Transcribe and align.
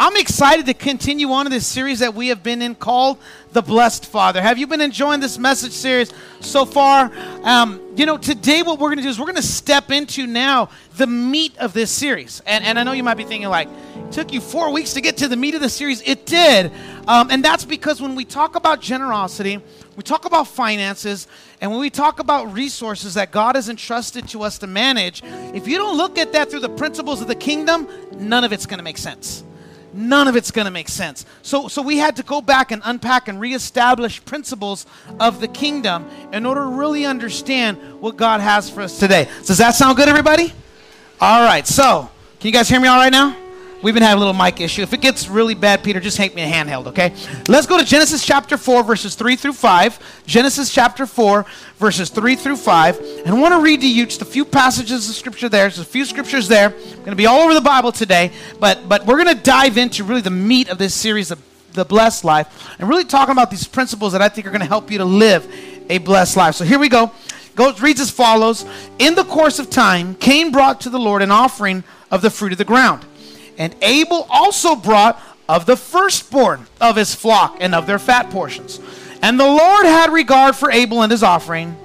I'm 0.00 0.16
excited 0.16 0.64
to 0.64 0.72
continue 0.72 1.30
on 1.30 1.46
in 1.46 1.52
this 1.52 1.66
series 1.66 1.98
that 1.98 2.14
we 2.14 2.28
have 2.28 2.42
been 2.42 2.62
in 2.62 2.74
called 2.74 3.18
The 3.52 3.60
Blessed 3.60 4.06
Father. 4.06 4.40
Have 4.40 4.56
you 4.56 4.66
been 4.66 4.80
enjoying 4.80 5.20
this 5.20 5.36
message 5.36 5.72
series 5.72 6.10
so 6.40 6.64
far? 6.64 7.12
Um, 7.42 7.82
you 7.96 8.06
know, 8.06 8.16
today 8.16 8.62
what 8.62 8.78
we're 8.78 8.88
going 8.88 8.96
to 8.96 9.02
do 9.02 9.10
is 9.10 9.18
we're 9.18 9.26
going 9.26 9.36
to 9.36 9.42
step 9.42 9.90
into 9.90 10.26
now 10.26 10.70
the 10.96 11.06
meat 11.06 11.54
of 11.58 11.74
this 11.74 11.90
series. 11.90 12.40
And, 12.46 12.64
and 12.64 12.78
I 12.78 12.82
know 12.82 12.92
you 12.92 13.02
might 13.02 13.18
be 13.18 13.24
thinking, 13.24 13.50
like, 13.50 13.68
took 14.10 14.32
you 14.32 14.40
four 14.40 14.72
weeks 14.72 14.94
to 14.94 15.02
get 15.02 15.18
to 15.18 15.28
the 15.28 15.36
meat 15.36 15.54
of 15.54 15.60
the 15.60 15.68
series. 15.68 16.00
It 16.00 16.24
did. 16.24 16.72
Um, 17.06 17.30
and 17.30 17.44
that's 17.44 17.66
because 17.66 18.00
when 18.00 18.14
we 18.14 18.24
talk 18.24 18.56
about 18.56 18.80
generosity, 18.80 19.60
we 19.96 20.02
talk 20.02 20.24
about 20.24 20.48
finances, 20.48 21.28
and 21.60 21.70
when 21.70 21.78
we 21.78 21.90
talk 21.90 22.20
about 22.20 22.54
resources 22.54 23.12
that 23.14 23.32
God 23.32 23.54
has 23.54 23.68
entrusted 23.68 24.28
to 24.28 24.44
us 24.44 24.56
to 24.60 24.66
manage, 24.66 25.22
if 25.52 25.68
you 25.68 25.76
don't 25.76 25.98
look 25.98 26.16
at 26.16 26.32
that 26.32 26.50
through 26.50 26.60
the 26.60 26.70
principles 26.70 27.20
of 27.20 27.28
the 27.28 27.34
kingdom, 27.34 27.86
none 28.12 28.44
of 28.44 28.52
it's 28.54 28.64
going 28.64 28.78
to 28.78 28.84
make 28.84 28.96
sense 28.96 29.44
none 29.92 30.28
of 30.28 30.36
it's 30.36 30.50
going 30.50 30.66
to 30.66 30.70
make 30.70 30.88
sense. 30.88 31.24
So, 31.42 31.68
so 31.68 31.82
we 31.82 31.98
had 31.98 32.16
to 32.16 32.22
go 32.22 32.40
back 32.40 32.70
and 32.70 32.82
unpack 32.84 33.28
and 33.28 33.40
reestablish 33.40 34.24
principles 34.24 34.86
of 35.18 35.40
the 35.40 35.48
kingdom 35.48 36.08
in 36.32 36.46
order 36.46 36.62
to 36.62 36.66
really 36.66 37.04
understand 37.04 37.78
what 38.00 38.16
God 38.16 38.40
has 38.40 38.70
for 38.70 38.82
us 38.82 38.98
today. 38.98 39.28
Does 39.46 39.58
that 39.58 39.74
sound 39.74 39.96
good, 39.96 40.08
everybody? 40.08 40.52
All 41.20 41.44
right. 41.44 41.66
So, 41.66 42.10
can 42.38 42.46
you 42.46 42.52
guys 42.52 42.68
hear 42.68 42.80
me 42.80 42.88
all 42.88 42.98
right 42.98 43.12
now? 43.12 43.36
We've 43.82 43.94
been 43.94 44.02
having 44.02 44.16
a 44.16 44.26
little 44.26 44.34
mic 44.34 44.60
issue. 44.60 44.82
If 44.82 44.92
it 44.92 45.00
gets 45.00 45.26
really 45.28 45.54
bad, 45.54 45.82
Peter, 45.82 46.00
just 46.00 46.18
take 46.18 46.34
me 46.34 46.42
a 46.42 46.46
handheld, 46.46 46.88
okay? 46.88 47.14
Let's 47.48 47.66
go 47.66 47.78
to 47.78 47.84
Genesis 47.84 48.22
chapter 48.22 48.58
4, 48.58 48.82
verses 48.82 49.14
3 49.14 49.36
through 49.36 49.54
5. 49.54 50.24
Genesis 50.26 50.70
chapter 50.70 51.06
4, 51.06 51.46
verses 51.78 52.10
3 52.10 52.36
through 52.36 52.56
5. 52.56 52.98
And 52.98 53.28
I 53.28 53.32
want 53.32 53.54
to 53.54 53.60
read 53.60 53.80
to 53.80 53.90
you 53.90 54.04
just 54.04 54.20
a 54.20 54.26
few 54.26 54.44
passages 54.44 55.08
of 55.08 55.14
scripture 55.14 55.48
there. 55.48 55.62
There's 55.62 55.78
a 55.78 55.84
few 55.84 56.04
scriptures 56.04 56.46
there. 56.46 56.74
I'm 56.74 56.96
going 56.96 57.04
to 57.04 57.16
be 57.16 57.24
all 57.24 57.40
over 57.40 57.54
the 57.54 57.62
Bible 57.62 57.90
today, 57.90 58.32
but, 58.58 58.86
but 58.86 59.06
we're 59.06 59.22
going 59.22 59.34
to 59.34 59.42
dive 59.42 59.78
into 59.78 60.04
really 60.04 60.20
the 60.20 60.30
meat 60.30 60.68
of 60.68 60.76
this 60.76 60.92
series 60.92 61.30
of 61.30 61.42
the 61.72 61.86
blessed 61.86 62.22
life 62.22 62.68
and 62.78 62.86
really 62.86 63.04
talking 63.04 63.32
about 63.32 63.50
these 63.50 63.66
principles 63.66 64.12
that 64.12 64.20
I 64.20 64.28
think 64.28 64.46
are 64.46 64.50
going 64.50 64.60
to 64.60 64.66
help 64.66 64.90
you 64.90 64.98
to 64.98 65.06
live 65.06 65.50
a 65.88 65.96
blessed 65.98 66.36
life. 66.36 66.54
So 66.54 66.64
here 66.64 66.78
we 66.78 66.90
go. 66.90 67.12
Goes, 67.54 67.80
reads 67.80 68.00
as 68.00 68.10
follows 68.10 68.66
In 68.98 69.14
the 69.14 69.24
course 69.24 69.58
of 69.58 69.70
time, 69.70 70.16
Cain 70.16 70.52
brought 70.52 70.82
to 70.82 70.90
the 70.90 70.98
Lord 70.98 71.22
an 71.22 71.30
offering 71.30 71.82
of 72.10 72.20
the 72.20 72.30
fruit 72.30 72.52
of 72.52 72.58
the 72.58 72.64
ground. 72.64 73.06
And 73.60 73.76
Abel 73.82 74.26
also 74.30 74.74
brought 74.74 75.20
of 75.46 75.66
the 75.66 75.76
firstborn 75.76 76.66
of 76.80 76.96
his 76.96 77.14
flock 77.14 77.58
and 77.60 77.74
of 77.74 77.86
their 77.86 77.98
fat 77.98 78.30
portions. 78.30 78.80
And 79.20 79.38
the 79.38 79.44
Lord 79.44 79.84
had 79.84 80.10
regard 80.10 80.56
for 80.56 80.70
Abel 80.70 81.02
and 81.02 81.12
his 81.12 81.22
offering, 81.22 81.76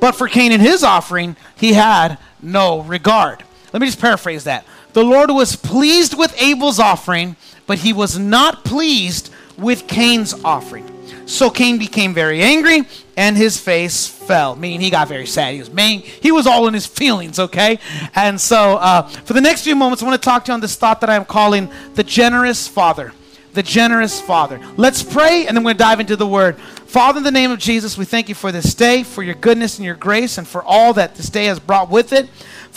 but 0.00 0.12
for 0.12 0.26
Cain 0.26 0.52
and 0.52 0.62
his 0.62 0.82
offering, 0.82 1.36
he 1.54 1.74
had 1.74 2.16
no 2.40 2.80
regard. 2.80 3.44
Let 3.74 3.80
me 3.80 3.86
just 3.88 4.00
paraphrase 4.00 4.44
that. 4.44 4.64
The 4.94 5.04
Lord 5.04 5.30
was 5.30 5.54
pleased 5.54 6.16
with 6.16 6.34
Abel's 6.40 6.78
offering, 6.78 7.36
but 7.66 7.80
he 7.80 7.92
was 7.92 8.18
not 8.18 8.64
pleased 8.64 9.30
with 9.58 9.86
Cain's 9.86 10.32
offering. 10.44 10.86
So 11.26 11.50
Cain 11.50 11.78
became 11.78 12.14
very 12.14 12.40
angry 12.40 12.84
and 13.18 13.36
his 13.36 13.58
face 13.58 14.06
fell, 14.06 14.54
meaning 14.54 14.80
he 14.80 14.90
got 14.90 15.08
very 15.08 15.26
sad. 15.26 15.52
He 15.52 15.58
was 15.58 15.72
main, 15.72 16.02
he 16.02 16.30
was 16.30 16.46
all 16.46 16.68
in 16.68 16.72
his 16.72 16.86
feelings, 16.86 17.40
okay? 17.40 17.80
And 18.14 18.40
so 18.40 18.76
uh, 18.76 19.02
for 19.08 19.32
the 19.32 19.40
next 19.40 19.64
few 19.64 19.74
moments, 19.74 20.04
I 20.04 20.06
want 20.06 20.22
to 20.22 20.24
talk 20.24 20.44
to 20.44 20.50
you 20.50 20.54
on 20.54 20.60
this 20.60 20.76
thought 20.76 21.00
that 21.00 21.10
I 21.10 21.16
am 21.16 21.24
calling 21.24 21.68
the 21.94 22.04
generous 22.04 22.68
father. 22.68 23.12
The 23.54 23.62
generous 23.64 24.20
father. 24.20 24.60
Let's 24.76 25.02
pray 25.02 25.48
and 25.48 25.56
then 25.56 25.64
we're 25.64 25.70
going 25.70 25.78
to 25.78 25.84
dive 25.84 26.00
into 26.00 26.14
the 26.14 26.28
word. 26.28 26.60
Father, 26.60 27.18
in 27.18 27.24
the 27.24 27.32
name 27.32 27.50
of 27.50 27.58
Jesus, 27.58 27.98
we 27.98 28.04
thank 28.04 28.28
you 28.28 28.36
for 28.36 28.52
this 28.52 28.72
day, 28.72 29.02
for 29.02 29.24
your 29.24 29.34
goodness 29.34 29.78
and 29.78 29.84
your 29.84 29.96
grace, 29.96 30.38
and 30.38 30.46
for 30.46 30.62
all 30.62 30.92
that 30.94 31.16
this 31.16 31.28
day 31.28 31.46
has 31.46 31.58
brought 31.58 31.90
with 31.90 32.12
it. 32.12 32.28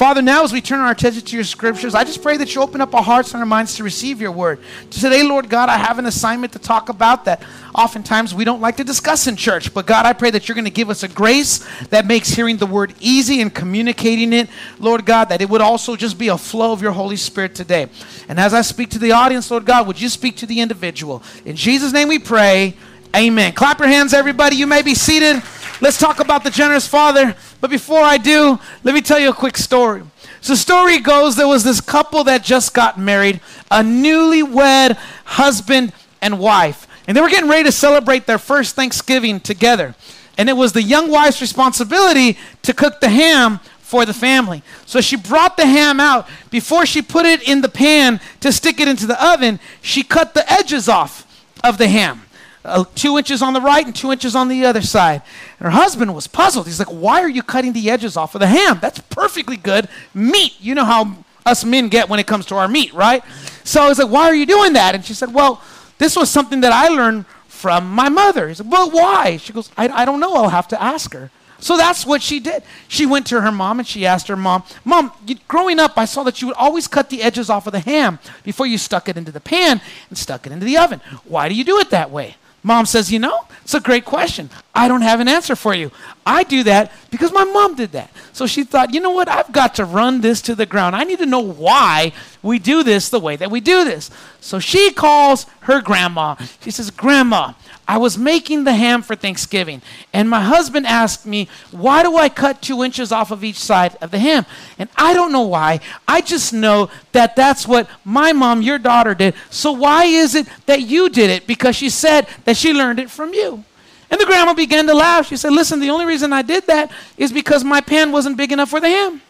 Father, 0.02 0.24
now 0.24 0.44
as 0.44 0.52
we 0.52 0.62
turn 0.62 0.80
our 0.80 0.90
attention 0.90 1.22
to 1.22 1.36
your 1.36 1.44
scriptures, 1.44 1.94
I 1.94 2.04
just 2.04 2.24
pray 2.24 2.36
that 2.38 2.56
you 2.56 2.62
open 2.64 2.82
up 2.82 2.96
our 2.96 3.04
hearts 3.04 3.36
and 3.36 3.40
our 3.40 3.46
minds 3.46 3.76
to 3.76 3.84
receive 3.84 4.20
your 4.20 4.32
word. 4.32 4.58
Today, 4.90 5.22
Lord 5.22 5.48
God, 5.48 5.70
I 5.70 5.78
have 5.78 6.00
an 6.00 6.08
assignment 6.08 6.54
to 6.54 6.60
talk 6.60 6.90
about 6.90 7.26
that 7.26 7.44
oftentimes 7.76 8.34
we 8.34 8.44
don't 8.44 8.62
like 8.62 8.78
to 8.78 8.84
discuss 8.84 9.28
in 9.28 9.36
church. 9.36 9.72
But 9.76 9.86
God, 9.86 10.08
I 10.08 10.14
pray 10.14 10.32
that 10.32 10.48
you're 10.48 10.56
going 10.56 10.66
to 10.66 10.72
give 10.72 10.90
us 10.90 11.04
a 11.04 11.08
grace 11.08 11.60
that 11.90 12.08
makes 12.08 12.30
hearing 12.30 12.58
the 12.58 12.66
word 12.66 12.96
easy 13.00 13.42
and 13.42 13.54
communicating 13.54 14.34
it, 14.34 14.50
Lord 14.80 15.06
God, 15.06 15.26
that 15.26 15.40
it 15.40 15.52
would 15.52 15.62
also 15.62 15.96
just 15.96 16.18
be 16.18 16.30
a 16.30 16.38
flow 16.40 16.74
of 16.74 16.82
your 16.82 16.94
Holy 16.94 17.16
Spirit 17.16 17.54
today. 17.54 17.88
And 18.28 18.40
as 18.40 18.56
I 18.56 18.62
speak 18.62 18.90
to 18.90 19.00
the 19.00 19.12
audience, 19.12 19.52
Lord 19.52 19.66
God, 19.66 19.86
would 19.86 20.02
you 20.02 20.10
speak 20.10 20.36
to 20.38 20.48
the 20.48 20.62
individual? 20.62 21.22
In 21.46 21.56
Jesus' 21.56 21.94
name 21.94 22.08
we 22.08 22.18
pray. 22.18 22.76
Amen. 23.16 23.54
Clap 23.54 23.78
your 23.78 23.88
hands, 23.88 24.16
everybody. 24.16 24.56
You 24.56 24.66
may 24.66 24.82
be 24.82 24.96
seated. 24.96 25.44
Let's 25.82 25.98
talk 25.98 26.20
about 26.20 26.44
the 26.44 26.52
generous 26.52 26.88
father. 26.88 27.36
But 27.60 27.72
before 27.72 28.02
I 28.02 28.18
do, 28.18 28.60
let 28.84 28.94
me 28.94 29.02
tell 29.02 29.20
you 29.20 29.32
a 29.32 29.34
quick 29.34 29.58
story. 29.58 30.04
So, 30.40 30.54
the 30.54 30.58
story 30.58 31.00
goes 31.00 31.36
there 31.36 31.48
was 31.48 31.64
this 31.64 31.82
couple 31.82 32.24
that 32.26 32.44
just 32.44 32.74
got 32.74 33.00
married, 33.00 33.42
a 33.70 33.82
newlywed 33.82 34.96
husband 35.26 35.92
and 36.22 36.40
wife. 36.40 36.88
And 37.08 37.18
they 37.18 37.22
were 37.22 37.30
getting 37.30 37.50
ready 37.50 37.64
to 37.64 37.72
celebrate 37.72 38.28
their 38.28 38.38
first 38.38 38.76
Thanksgiving 38.76 39.40
together. 39.40 39.96
And 40.38 40.50
it 40.50 40.54
was 40.54 40.74
the 40.74 40.84
young 40.84 41.12
wife's 41.12 41.42
responsibility 41.42 42.38
to 42.62 42.74
cook 42.74 43.02
the 43.02 43.10
ham 43.10 43.60
for 43.80 44.06
the 44.06 44.14
family. 44.14 44.64
So 44.86 45.02
she 45.02 45.16
brought 45.16 45.58
the 45.58 45.66
ham 45.66 46.00
out. 46.00 46.30
Before 46.52 46.86
she 46.86 47.02
put 47.02 47.26
it 47.26 47.48
in 47.48 47.62
the 47.62 47.70
pan 47.70 48.22
to 48.40 48.52
stick 48.52 48.80
it 48.80 48.88
into 48.88 49.08
the 49.08 49.24
oven, 49.24 49.60
she 49.82 50.04
cut 50.04 50.34
the 50.34 50.50
edges 50.52 50.88
off 50.88 51.28
of 51.64 51.78
the 51.78 51.88
ham 51.88 52.22
uh, 52.64 52.84
two 52.96 53.18
inches 53.18 53.42
on 53.42 53.54
the 53.54 53.62
right 53.62 53.86
and 53.86 53.96
two 53.96 54.12
inches 54.12 54.36
on 54.36 54.48
the 54.48 54.66
other 54.66 54.82
side. 54.82 55.22
And 55.60 55.66
her 55.66 55.72
husband 55.72 56.14
was 56.14 56.28
puzzled. 56.28 56.68
He's 56.68 56.80
like, 56.80 56.88
Why 56.88 57.22
are 57.22 57.30
you 57.30 57.44
cutting 57.44 57.74
the 57.74 57.90
edges 57.90 58.18
off 58.18 58.36
of 58.36 58.42
the 58.42 58.48
ham? 58.48 58.80
That's 58.82 59.00
perfectly 59.00 59.58
good 59.58 59.88
meat. 60.14 60.56
You 60.60 60.76
know 60.76 60.86
how 60.86 61.24
us 61.46 61.66
men 61.66 61.90
get 61.90 62.10
when 62.10 62.20
it 62.20 62.28
comes 62.28 62.46
to 62.48 62.56
our 62.56 62.68
meat, 62.68 62.94
right? 62.94 63.24
So 63.64 63.88
he's 63.88 64.00
like, 64.00 64.12
Why 64.12 64.26
are 64.26 64.36
you 64.36 64.46
doing 64.46 64.74
that? 64.74 64.96
And 64.96 65.04
she 65.04 65.14
said, 65.14 65.34
Well, 65.34 65.62
this 65.98 66.16
was 66.16 66.30
something 66.30 66.62
that 66.62 66.72
I 66.72 66.90
learned 66.90 67.26
from 67.48 67.92
my 67.92 68.10
mother. 68.10 68.48
He 68.48 68.56
said, 68.56 68.72
Well, 68.72 68.92
why? 68.92 69.38
She 69.38 69.54
goes, 69.54 69.72
I, 69.78 69.88
I 69.90 70.06
don't 70.06 70.20
know. 70.20 70.36
I'll 70.36 70.50
have 70.50 70.68
to 70.70 70.82
ask 70.82 71.14
her. 71.14 71.32
So 71.62 71.78
that's 71.78 72.08
what 72.08 72.24
she 72.24 72.40
did. 72.40 72.64
She 72.88 73.06
went 73.06 73.28
to 73.28 73.42
her 73.42 73.52
mom 73.52 73.78
and 73.78 73.88
she 73.88 74.04
asked 74.06 74.28
her 74.30 74.36
mom, 74.36 74.64
Mom, 74.84 75.12
you, 75.28 75.36
growing 75.48 75.80
up, 75.80 75.94
I 75.96 76.06
saw 76.06 76.24
that 76.24 76.42
you 76.42 76.48
would 76.48 76.58
always 76.58 76.88
cut 76.88 77.12
the 77.12 77.22
edges 77.22 77.52
off 77.52 77.68
of 77.68 77.74
the 77.74 77.80
ham 77.80 78.18
before 78.44 78.66
you 78.66 78.80
stuck 78.80 79.08
it 79.08 79.16
into 79.16 79.32
the 79.32 79.40
pan 79.40 79.80
and 80.10 80.18
stuck 80.18 80.48
it 80.48 80.52
into 80.52 80.66
the 80.66 80.78
oven. 80.78 81.02
Why 81.24 81.48
do 81.50 81.56
you 81.56 81.64
do 81.64 81.78
it 81.78 81.92
that 81.92 82.10
way? 82.10 82.36
Mom 82.64 82.86
says, 82.86 83.12
You 83.12 83.20
know, 83.20 83.46
it's 83.64 83.74
a 83.74 83.80
great 83.80 84.06
question. 84.06 84.50
I 84.74 84.88
don't 84.88 85.02
have 85.02 85.20
an 85.20 85.28
answer 85.28 85.56
for 85.56 85.74
you. 85.74 85.92
I 86.26 86.44
do 86.44 86.64
that 86.64 86.92
because 87.10 87.32
my 87.32 87.44
mom 87.44 87.76
did 87.76 87.92
that. 87.94 88.12
So 88.34 88.46
she 88.46 88.64
thought, 88.64 88.94
You 88.94 89.00
know 89.00 89.12
what? 89.12 89.28
I've 89.28 89.52
got 89.52 89.76
to 89.76 89.86
run 89.86 90.22
this 90.22 90.42
to 90.44 90.56
the 90.56 90.66
ground. 90.66 90.96
I 90.96 91.04
need 91.04 91.20
to 91.20 91.26
know 91.26 91.40
why 91.40 92.14
we 92.44 92.60
do 92.60 92.84
this 92.84 93.10
the 93.10 93.20
way 93.20 93.36
that 93.36 93.52
we 93.52 93.62
do 93.62 93.84
this. 93.84 94.12
So 94.40 94.60
she 94.60 94.92
calls 94.92 95.46
her 95.62 95.82
grandma. 95.82 96.36
She 96.62 96.72
says, 96.72 96.92
Grandma, 96.92 97.54
I 97.88 97.98
was 97.98 98.18
making 98.18 98.64
the 98.64 98.74
ham 98.74 99.02
for 99.02 99.16
Thanksgiving, 99.16 99.82
and 100.14 100.30
my 100.30 100.42
husband 100.42 100.88
asked 100.88 101.26
me, 101.26 101.48
Why 101.72 102.04
do 102.04 102.16
I 102.18 102.30
cut 102.30 102.62
two 102.62 102.84
inches 102.84 103.12
off 103.12 103.32
of 103.32 103.44
each 103.44 103.60
side 103.60 103.98
of 104.02 104.12
the 104.12 104.20
ham? 104.20 104.46
And 104.78 104.90
I 104.96 105.14
don't 105.14 105.32
know 105.32 105.42
why. 105.42 105.80
I 106.08 106.22
just 106.22 106.54
know 106.54 106.90
that 107.12 107.36
that's 107.36 107.68
what 107.68 107.90
my 108.06 108.34
mom, 108.34 108.62
your 108.62 108.80
daughter, 108.80 109.14
did. 109.14 109.34
So 109.50 109.72
why 109.72 110.06
is 110.06 110.36
it 110.36 110.48
that 110.68 110.82
you 110.82 111.10
did 111.10 111.30
it? 111.30 111.48
Because 111.48 111.76
she 111.76 111.90
said 111.90 112.28
that 112.46 112.58
she 112.58 112.74
learned 112.74 113.00
it 113.00 113.10
from 113.10 113.34
you. 113.34 113.64
And 114.10 114.20
the 114.20 114.26
grandma 114.26 114.54
began 114.54 114.86
to 114.88 114.94
laugh. 114.94 115.28
She 115.28 115.38
said, 115.38 115.54
Listen, 115.54 115.80
the 115.80 115.90
only 115.90 116.06
reason 116.06 116.34
I 116.34 116.42
did 116.42 116.68
that 116.68 116.92
is 117.18 117.32
because 117.32 117.64
my 117.64 117.82
pan 117.82 118.12
wasn't 118.12 118.38
big 118.38 118.52
enough 118.52 118.70
for 118.70 118.80
the 118.80 118.90
ham. 118.90 119.22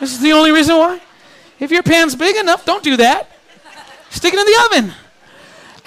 This 0.00 0.12
is 0.12 0.20
the 0.20 0.32
only 0.32 0.50
reason 0.50 0.76
why. 0.76 1.00
If 1.58 1.70
your 1.70 1.82
pan's 1.82 2.14
big 2.14 2.36
enough, 2.36 2.64
don't 2.64 2.82
do 2.84 2.96
that. 2.96 3.30
Stick 4.10 4.34
it 4.34 4.38
in 4.38 4.46
the 4.46 4.64
oven. 4.66 4.94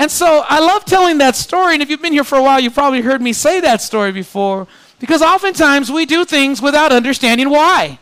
And 0.02 0.10
so 0.10 0.44
I 0.48 0.60
love 0.60 0.84
telling 0.84 1.20
that 1.20 1.36
story. 1.36 1.76
And 1.76 1.84
if 1.84 1.92
you've 1.92 2.02
been 2.02 2.12
here 2.12 2.24
for 2.24 2.36
a 2.36 2.42
while, 2.42 2.60
you've 2.60 2.74
probably 2.74 3.02
heard 3.02 3.22
me 3.22 3.34
say 3.34 3.60
that 3.60 3.84
story 3.84 4.12
before. 4.12 4.68
Because 4.98 5.22
oftentimes 5.22 5.92
we 5.92 6.08
do 6.08 6.26
things 6.26 6.60
without 6.60 6.92
understanding 6.92 7.52
why. 7.52 8.00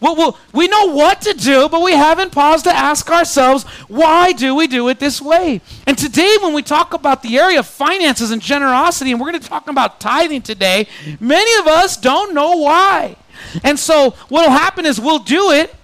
Well, 0.00 0.16
well, 0.16 0.38
we 0.54 0.66
know 0.66 0.94
what 0.94 1.20
to 1.20 1.34
do, 1.34 1.68
but 1.68 1.82
we 1.82 1.92
haven't 1.92 2.32
paused 2.32 2.64
to 2.64 2.74
ask 2.74 3.10
ourselves, 3.10 3.64
why 3.86 4.32
do 4.32 4.54
we 4.54 4.66
do 4.66 4.88
it 4.88 4.98
this 4.98 5.20
way? 5.20 5.60
And 5.86 5.98
today, 5.98 6.38
when 6.40 6.54
we 6.54 6.62
talk 6.62 6.94
about 6.94 7.22
the 7.22 7.38
area 7.38 7.58
of 7.58 7.66
finances 7.66 8.30
and 8.30 8.40
generosity, 8.40 9.10
and 9.10 9.20
we're 9.20 9.30
going 9.30 9.42
to 9.42 9.46
talk 9.46 9.68
about 9.68 10.00
tithing 10.00 10.40
today, 10.40 10.88
many 11.20 11.60
of 11.60 11.66
us 11.66 11.98
don't 11.98 12.32
know 12.32 12.56
why. 12.56 13.14
And 13.62 13.78
so, 13.78 14.12
what 14.30 14.48
will 14.48 14.56
happen 14.56 14.86
is 14.86 14.98
we'll 14.98 15.18
do 15.18 15.50
it 15.50 15.74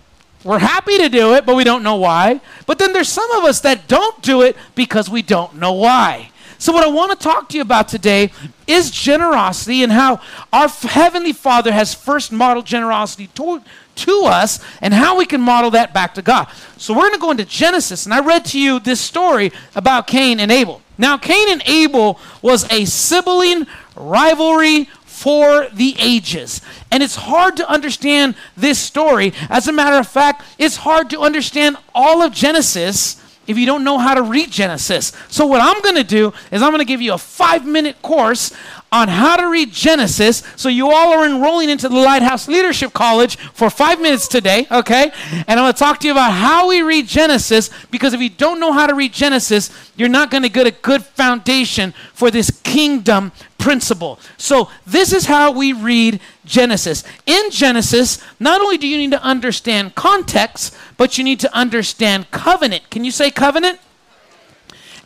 we're 0.45 0.59
happy 0.59 0.99
to 0.99 1.09
do 1.09 1.35
it, 1.35 1.47
but 1.47 1.55
we 1.55 1.65
don't 1.65 1.83
know 1.83 1.97
why. 1.97 2.41
But 2.67 2.79
then 2.79 2.93
there's 2.93 3.09
some 3.09 3.31
of 3.33 3.45
us 3.45 3.61
that 3.61 3.87
don't 3.89 4.21
do 4.23 4.43
it 4.43 4.57
because 4.75 5.09
we 5.09 5.23
don't 5.23 5.57
know 5.57 5.73
why. 5.73 6.31
So, 6.63 6.73
what 6.73 6.85
I 6.85 6.89
want 6.89 7.11
to 7.11 7.17
talk 7.19 7.49
to 7.49 7.57
you 7.57 7.63
about 7.63 7.89
today 7.89 8.31
is 8.69 8.93
generosity 8.93 9.83
and 9.83 9.91
how 9.91 10.21
our 10.53 10.69
Heavenly 10.69 11.33
Father 11.33 11.73
has 11.73 11.93
first 11.93 12.31
modeled 12.31 12.67
generosity 12.67 13.27
to, 13.35 13.63
to 13.97 14.23
us 14.27 14.61
and 14.81 14.95
how 14.95 15.19
we 15.19 15.27
can 15.27 15.41
model 15.41 15.73
that 15.73 15.93
back 15.93 16.15
to 16.15 16.23
God. 16.23 16.47
So, 16.77 16.95
we're 16.95 17.09
going 17.09 17.15
to 17.15 17.19
go 17.19 17.31
into 17.33 17.45
Genesis, 17.45 18.05
and 18.05 18.15
I 18.15 18.21
read 18.21 18.45
to 18.47 18.61
you 18.61 18.79
this 18.79 19.01
story 19.01 19.51
about 19.75 20.07
Cain 20.07 20.39
and 20.39 20.53
Abel. 20.53 20.83
Now, 20.99 21.17
Cain 21.17 21.49
and 21.51 21.63
Abel 21.67 22.21
was 22.43 22.71
a 22.71 22.85
sibling 22.85 23.67
rivalry 23.97 24.89
for 25.23 25.69
the 25.73 25.95
ages. 26.01 26.61
And 26.91 27.01
it's 27.01 27.15
hard 27.15 27.57
to 27.59 27.71
understand 27.71 28.35
this 28.57 28.77
story. 28.77 29.33
As 29.49 29.69
a 29.69 29.73
matter 29.73 29.97
of 29.97 30.09
fact, 30.09 30.43
it's 30.59 30.79
hard 30.79 31.11
to 31.11 31.21
understand 31.21 31.77
all 31.95 32.23
of 32.23 32.33
Genesis 32.33 33.23
if 33.47 33.57
you 33.57 33.65
don't 33.65 33.85
know 33.85 33.99
how 33.99 34.15
to 34.15 34.23
read 34.23 34.51
Genesis. 34.51 35.13
So, 35.29 35.47
what 35.47 35.61
I'm 35.61 35.81
going 35.81 35.95
to 35.95 36.05
do 36.05 36.33
is 36.51 36.61
I'm 36.61 36.71
going 36.71 36.81
to 36.81 36.85
give 36.85 37.01
you 37.01 37.13
a 37.13 37.19
five 37.19 37.65
minute 37.65 38.03
course 38.03 38.53
on 38.93 39.09
how 39.09 39.37
to 39.37 39.49
read 39.49 39.73
Genesis. 39.73 40.43
So, 40.57 40.69
you 40.69 40.91
all 40.91 41.15
are 41.15 41.27
enrolling 41.27 41.71
into 41.71 41.89
the 41.89 41.97
Lighthouse 41.97 42.47
Leadership 42.47 42.93
College 42.93 43.37
for 43.37 43.71
five 43.71 44.01
minutes 44.01 44.29
today, 44.29 44.67
okay? 44.71 45.11
And 45.33 45.49
I'm 45.49 45.59
going 45.59 45.73
to 45.73 45.79
talk 45.79 45.99
to 46.01 46.07
you 46.07 46.13
about 46.13 46.33
how 46.33 46.69
we 46.69 46.83
read 46.83 47.09
Genesis 47.09 47.71
because 47.91 48.13
if 48.13 48.21
you 48.21 48.29
don't 48.29 48.61
know 48.61 48.73
how 48.73 48.87
to 48.87 48.95
read 48.95 49.13
Genesis, 49.13 49.71
you're 49.97 50.11
not 50.11 50.31
going 50.31 50.43
to 50.43 50.51
get 50.51 50.67
a 50.67 50.71
good 50.71 51.03
foundation 51.03 51.95
for 52.13 52.31
this 52.31 52.51
kingdom 52.63 53.33
principle. 53.59 54.19
So, 54.37 54.69
this 54.87 55.13
is 55.13 55.27
how 55.27 55.53
we 55.53 55.73
read 55.73 56.21
Genesis. 56.45 57.05
In 57.25 57.51
Genesis, 57.51 58.23
not 58.39 58.61
only 58.61 58.77
do 58.77 58.87
you 58.87 58.99
need 58.99 59.13
to 59.13 59.23
understand 59.23 59.95
context, 59.95 60.77
but 60.99 61.17
you 61.17 61.25
need 61.25 61.41
to 61.41 61.57
understand 61.57 62.31
covenant. 62.31 62.91
Can 62.91 63.05
you 63.05 63.11
say 63.11 63.31
covenant? 63.31 63.79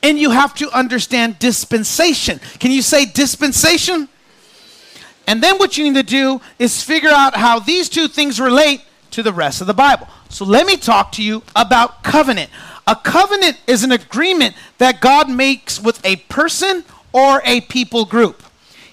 And 0.06 0.20
you 0.20 0.30
have 0.30 0.54
to 0.54 0.70
understand 0.70 1.40
dispensation. 1.40 2.38
Can 2.60 2.70
you 2.70 2.80
say 2.80 3.06
dispensation? 3.06 4.08
And 5.26 5.42
then 5.42 5.58
what 5.58 5.76
you 5.76 5.82
need 5.82 5.96
to 5.96 6.04
do 6.04 6.40
is 6.60 6.80
figure 6.80 7.10
out 7.10 7.34
how 7.34 7.58
these 7.58 7.88
two 7.88 8.06
things 8.06 8.38
relate 8.38 8.82
to 9.10 9.24
the 9.24 9.32
rest 9.32 9.60
of 9.60 9.66
the 9.66 9.74
Bible. 9.74 10.06
So 10.28 10.44
let 10.44 10.64
me 10.64 10.76
talk 10.76 11.10
to 11.12 11.24
you 11.24 11.42
about 11.56 12.04
covenant. 12.04 12.50
A 12.86 12.94
covenant 12.94 13.60
is 13.66 13.82
an 13.82 13.90
agreement 13.90 14.54
that 14.78 15.00
God 15.00 15.28
makes 15.28 15.80
with 15.80 16.00
a 16.06 16.14
person 16.14 16.84
or 17.12 17.42
a 17.44 17.62
people 17.62 18.04
group. 18.04 18.44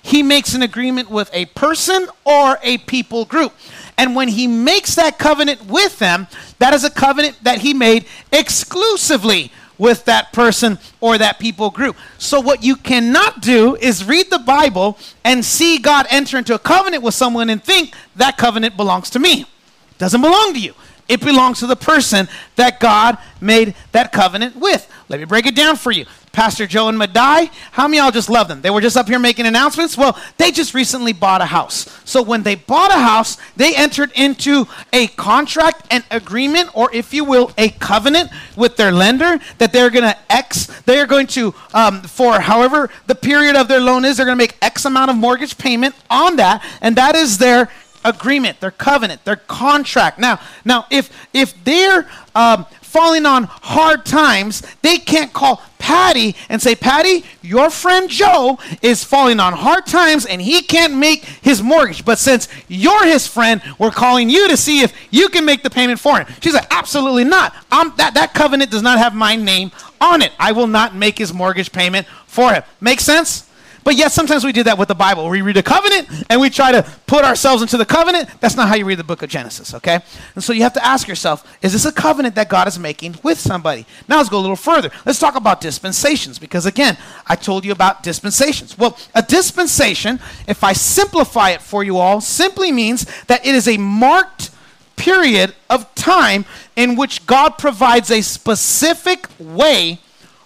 He 0.01 0.23
makes 0.23 0.55
an 0.55 0.63
agreement 0.63 1.11
with 1.11 1.29
a 1.31 1.45
person 1.45 2.07
or 2.25 2.57
a 2.63 2.79
people 2.79 3.25
group. 3.25 3.53
And 3.99 4.15
when 4.15 4.29
he 4.29 4.47
makes 4.47 4.95
that 4.95 5.19
covenant 5.19 5.67
with 5.67 5.99
them, 5.99 6.25
that 6.57 6.73
is 6.73 6.83
a 6.83 6.89
covenant 6.89 7.37
that 7.43 7.59
he 7.59 7.75
made 7.75 8.05
exclusively 8.31 9.51
with 9.83 10.05
that 10.05 10.31
person 10.31 10.79
or 11.01 11.17
that 11.17 11.39
people 11.39 11.69
group. 11.69 11.97
So, 12.17 12.39
what 12.39 12.63
you 12.63 12.77
cannot 12.77 13.41
do 13.41 13.75
is 13.75 14.05
read 14.05 14.29
the 14.29 14.39
Bible 14.39 14.97
and 15.25 15.43
see 15.43 15.77
God 15.77 16.07
enter 16.09 16.37
into 16.37 16.55
a 16.55 16.59
covenant 16.59 17.03
with 17.03 17.13
someone 17.13 17.49
and 17.49 17.61
think 17.61 17.93
that 18.15 18.37
covenant 18.37 18.77
belongs 18.77 19.09
to 19.09 19.19
me. 19.19 19.41
It 19.41 19.97
doesn't 19.97 20.21
belong 20.21 20.53
to 20.53 20.59
you. 20.59 20.73
It 21.09 21.19
belongs 21.19 21.59
to 21.59 21.67
the 21.67 21.75
person 21.75 22.29
that 22.55 22.79
God 22.79 23.17
made 23.41 23.75
that 23.91 24.13
covenant 24.13 24.55
with. 24.55 24.89
Let 25.09 25.19
me 25.19 25.25
break 25.25 25.47
it 25.47 25.55
down 25.55 25.75
for 25.75 25.91
you. 25.91 26.05
Pastor 26.33 26.65
Joe 26.65 26.89
and 26.89 26.97
Madai, 26.97 27.51
how 27.73 27.87
many 27.87 27.99
y'all 27.99 28.09
just 28.09 28.27
love 28.27 28.47
them? 28.47 28.59
They 28.61 28.71
were 28.71 28.81
just 28.81 28.97
up 28.97 29.07
here 29.07 29.19
making 29.19 29.45
announcements. 29.45 29.95
Well, 29.95 30.19
they 30.37 30.49
just 30.49 30.73
recently 30.73 31.13
bought 31.13 31.41
a 31.41 31.45
house. 31.45 31.87
So 32.05 32.23
when 32.23 32.41
they 32.41 32.55
bought 32.55 32.89
a 32.89 32.97
house, 32.97 33.37
they 33.55 33.75
entered 33.75 34.11
into 34.15 34.65
a 34.91 35.05
contract, 35.09 35.93
an 35.93 36.03
agreement, 36.09 36.71
or 36.73 36.89
if 36.91 37.13
you 37.13 37.23
will, 37.23 37.51
a 37.55 37.69
covenant 37.69 38.31
with 38.57 38.77
their 38.77 38.91
lender 38.91 39.39
that 39.59 39.71
they're 39.71 39.91
going 39.91 40.11
to 40.11 40.17
X, 40.27 40.65
they're 40.85 41.05
going 41.05 41.27
to, 41.27 41.53
um, 41.75 42.01
for 42.01 42.39
however 42.39 42.89
the 43.05 43.13
period 43.13 43.55
of 43.55 43.67
their 43.67 43.79
loan 43.79 44.03
is, 44.03 44.17
they're 44.17 44.25
going 44.25 44.35
to 44.35 44.43
make 44.43 44.57
X 44.59 44.85
amount 44.85 45.11
of 45.11 45.17
mortgage 45.17 45.59
payment 45.59 45.93
on 46.09 46.37
that. 46.37 46.65
And 46.81 46.95
that 46.95 47.13
is 47.13 47.37
their 47.37 47.69
agreement, 48.03 48.59
their 48.59 48.71
covenant, 48.71 49.23
their 49.23 49.35
contract. 49.35 50.17
Now, 50.17 50.39
now 50.65 50.87
if 50.89 51.11
if 51.31 51.63
they're 51.63 52.09
um, 52.33 52.65
falling 52.93 53.25
on 53.25 53.45
hard 53.45 54.05
times, 54.05 54.61
they 54.83 54.99
can't 54.99 55.33
call 55.33 55.63
Patty 55.79 56.35
and 56.47 56.61
say, 56.61 56.75
Patty, 56.75 57.25
your 57.41 57.69
friend 57.69 58.07
Joe 58.09 58.59
is 58.81 59.03
falling 59.03 59.39
on 59.39 59.51
hard 59.51 59.85
times 59.87 60.25
and 60.25 60.41
he 60.41 60.61
can't 60.61 60.95
make 60.95 61.25
his 61.25 61.61
mortgage. 61.61 62.05
But 62.05 62.19
since 62.19 62.47
you're 62.69 63.05
his 63.05 63.27
friend, 63.27 63.61
we're 63.79 63.91
calling 63.91 64.29
you 64.29 64.47
to 64.47 64.55
see 64.55 64.81
if 64.81 64.93
you 65.11 65.27
can 65.27 65.43
make 65.43 65.63
the 65.63 65.69
payment 65.69 65.99
for 65.99 66.19
him. 66.19 66.27
She's 66.39 66.53
like, 66.53 66.67
absolutely 66.71 67.25
not. 67.25 67.53
I'm, 67.71 67.93
that, 67.97 68.13
that 68.13 68.33
covenant 68.33 68.71
does 68.71 68.83
not 68.83 68.99
have 68.99 69.13
my 69.15 69.35
name 69.35 69.71
on 69.99 70.21
it. 70.21 70.31
I 70.39 70.51
will 70.51 70.67
not 70.67 70.95
make 70.95 71.17
his 71.17 71.33
mortgage 71.33 71.71
payment 71.71 72.07
for 72.27 72.53
him. 72.53 72.63
Make 72.79 73.01
sense? 73.01 73.49
But 73.83 73.95
yet, 73.95 74.11
sometimes 74.11 74.43
we 74.43 74.51
do 74.51 74.63
that 74.63 74.77
with 74.77 74.87
the 74.87 74.95
Bible. 74.95 75.27
We 75.29 75.41
read 75.41 75.57
a 75.57 75.63
covenant 75.63 76.07
and 76.29 76.39
we 76.39 76.49
try 76.49 76.71
to 76.71 76.83
put 77.05 77.25
ourselves 77.25 77.61
into 77.61 77.77
the 77.77 77.85
covenant. 77.85 78.29
That's 78.39 78.55
not 78.55 78.69
how 78.69 78.75
you 78.75 78.85
read 78.85 78.99
the 78.99 79.03
book 79.03 79.21
of 79.21 79.29
Genesis, 79.29 79.73
okay? 79.73 79.99
And 80.35 80.43
so 80.43 80.53
you 80.53 80.63
have 80.63 80.73
to 80.73 80.85
ask 80.85 81.07
yourself 81.07 81.57
is 81.61 81.73
this 81.73 81.85
a 81.85 81.91
covenant 81.91 82.35
that 82.35 82.49
God 82.49 82.67
is 82.67 82.79
making 82.79 83.15
with 83.23 83.39
somebody? 83.39 83.85
Now 84.07 84.17
let's 84.17 84.29
go 84.29 84.37
a 84.37 84.41
little 84.41 84.55
further. 84.55 84.89
Let's 85.05 85.19
talk 85.19 85.35
about 85.35 85.61
dispensations 85.61 86.39
because, 86.39 86.65
again, 86.65 86.97
I 87.27 87.35
told 87.35 87.65
you 87.65 87.71
about 87.71 88.03
dispensations. 88.03 88.77
Well, 88.77 88.97
a 89.13 89.21
dispensation, 89.21 90.19
if 90.47 90.63
I 90.63 90.73
simplify 90.73 91.51
it 91.51 91.61
for 91.61 91.83
you 91.83 91.97
all, 91.97 92.21
simply 92.21 92.71
means 92.71 93.05
that 93.25 93.45
it 93.45 93.55
is 93.55 93.67
a 93.67 93.77
marked 93.77 94.51
period 94.95 95.53
of 95.69 95.93
time 95.95 96.45
in 96.75 96.95
which 96.95 97.25
God 97.25 97.57
provides 97.57 98.09
a 98.11 98.21
specific 98.21 99.27
way 99.39 99.99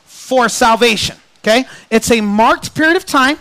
for 0.06 0.50
salvation. 0.50 1.18
Okay? 1.39 1.66
It's 1.89 2.12
a 2.12 2.22
marked 2.22 2.75
period 2.75 2.98
of 2.98 3.06
time. 3.06 3.38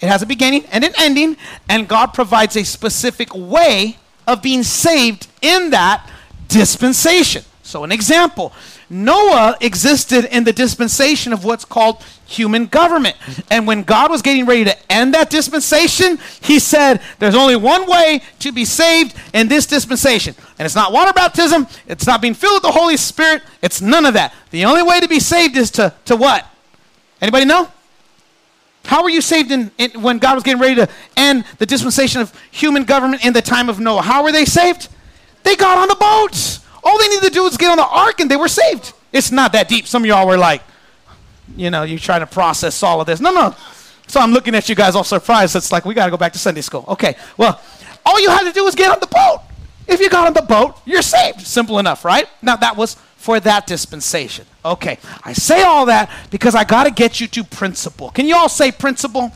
It 0.00 0.08
has 0.08 0.22
a 0.22 0.26
beginning 0.26 0.64
and 0.72 0.82
an 0.84 0.92
ending, 0.98 1.36
and 1.68 1.86
God 1.86 2.08
provides 2.08 2.56
a 2.56 2.64
specific 2.64 3.34
way 3.34 3.98
of 4.26 4.42
being 4.42 4.62
saved 4.62 5.26
in 5.42 5.70
that 5.70 6.08
dispensation. 6.48 7.44
So, 7.62 7.84
an 7.84 7.92
example 7.92 8.52
Noah 8.92 9.56
existed 9.60 10.24
in 10.24 10.42
the 10.42 10.52
dispensation 10.52 11.32
of 11.32 11.44
what's 11.44 11.64
called 11.64 12.02
human 12.26 12.66
government. 12.66 13.16
And 13.48 13.64
when 13.64 13.84
God 13.84 14.10
was 14.10 14.20
getting 14.20 14.46
ready 14.46 14.64
to 14.64 14.92
end 14.92 15.14
that 15.14 15.30
dispensation, 15.30 16.18
he 16.40 16.58
said, 16.58 17.00
There's 17.20 17.36
only 17.36 17.54
one 17.54 17.88
way 17.88 18.22
to 18.40 18.50
be 18.50 18.64
saved 18.64 19.14
in 19.32 19.46
this 19.46 19.66
dispensation. 19.66 20.34
And 20.58 20.66
it's 20.66 20.74
not 20.74 20.92
water 20.92 21.12
baptism, 21.12 21.68
it's 21.86 22.06
not 22.06 22.20
being 22.20 22.34
filled 22.34 22.54
with 22.54 22.62
the 22.64 22.72
Holy 22.72 22.96
Spirit, 22.96 23.42
it's 23.62 23.80
none 23.80 24.04
of 24.04 24.14
that. 24.14 24.34
The 24.50 24.64
only 24.64 24.82
way 24.82 24.98
to 24.98 25.08
be 25.08 25.20
saved 25.20 25.56
is 25.56 25.70
to, 25.72 25.94
to 26.06 26.16
what? 26.16 26.46
Anybody 27.20 27.44
know? 27.44 27.68
How 28.84 29.02
were 29.02 29.10
you 29.10 29.20
saved 29.20 29.50
in, 29.50 29.70
in, 29.78 30.02
when 30.02 30.18
God 30.18 30.34
was 30.34 30.42
getting 30.42 30.60
ready 30.60 30.74
to 30.76 30.88
end 31.16 31.44
the 31.58 31.66
dispensation 31.66 32.20
of 32.20 32.32
human 32.50 32.84
government 32.84 33.24
in 33.24 33.32
the 33.32 33.42
time 33.42 33.68
of 33.68 33.78
Noah? 33.78 34.02
How 34.02 34.22
were 34.22 34.32
they 34.32 34.44
saved? 34.44 34.88
They 35.42 35.54
got 35.56 35.78
on 35.78 35.88
the 35.88 35.96
boats. 35.96 36.60
All 36.82 36.98
they 36.98 37.08
needed 37.08 37.26
to 37.26 37.30
do 37.30 37.42
was 37.42 37.56
get 37.56 37.70
on 37.70 37.76
the 37.76 37.86
ark 37.86 38.20
and 38.20 38.30
they 38.30 38.36
were 38.36 38.48
saved. 38.48 38.92
It's 39.12 39.30
not 39.30 39.52
that 39.52 39.68
deep. 39.68 39.86
Some 39.86 40.02
of 40.02 40.06
y'all 40.06 40.26
were 40.26 40.38
like, 40.38 40.62
you 41.56 41.70
know, 41.70 41.82
you're 41.82 41.98
trying 41.98 42.20
to 42.20 42.26
process 42.26 42.82
all 42.82 43.00
of 43.00 43.06
this. 43.06 43.20
No, 43.20 43.32
no. 43.32 43.54
So 44.06 44.20
I'm 44.20 44.32
looking 44.32 44.54
at 44.54 44.68
you 44.68 44.74
guys 44.74 44.96
all 44.96 45.04
surprised. 45.04 45.54
It's 45.56 45.70
like, 45.70 45.84
we 45.84 45.94
got 45.94 46.06
to 46.06 46.10
go 46.10 46.16
back 46.16 46.32
to 46.32 46.38
Sunday 46.38 46.62
school. 46.62 46.84
Okay, 46.88 47.16
well, 47.36 47.60
all 48.04 48.20
you 48.20 48.30
had 48.30 48.42
to 48.44 48.52
do 48.52 48.64
was 48.64 48.74
get 48.74 48.90
on 48.90 48.98
the 49.00 49.06
boat. 49.06 49.42
If 49.86 50.00
you 50.00 50.08
got 50.08 50.26
on 50.26 50.32
the 50.32 50.42
boat, 50.42 50.76
you're 50.84 51.02
saved. 51.02 51.40
Simple 51.40 51.78
enough, 51.78 52.04
right? 52.04 52.28
Now, 52.42 52.56
that 52.56 52.76
was 52.76 52.96
for 53.20 53.38
that 53.38 53.66
dispensation. 53.66 54.46
Okay, 54.64 54.98
I 55.22 55.34
say 55.34 55.62
all 55.62 55.86
that 55.86 56.10
because 56.30 56.54
I 56.54 56.64
got 56.64 56.84
to 56.84 56.90
get 56.90 57.20
you 57.20 57.26
to 57.28 57.44
principle. 57.44 58.08
Can 58.10 58.26
you 58.26 58.34
all 58.34 58.48
say 58.48 58.72
principle? 58.72 59.30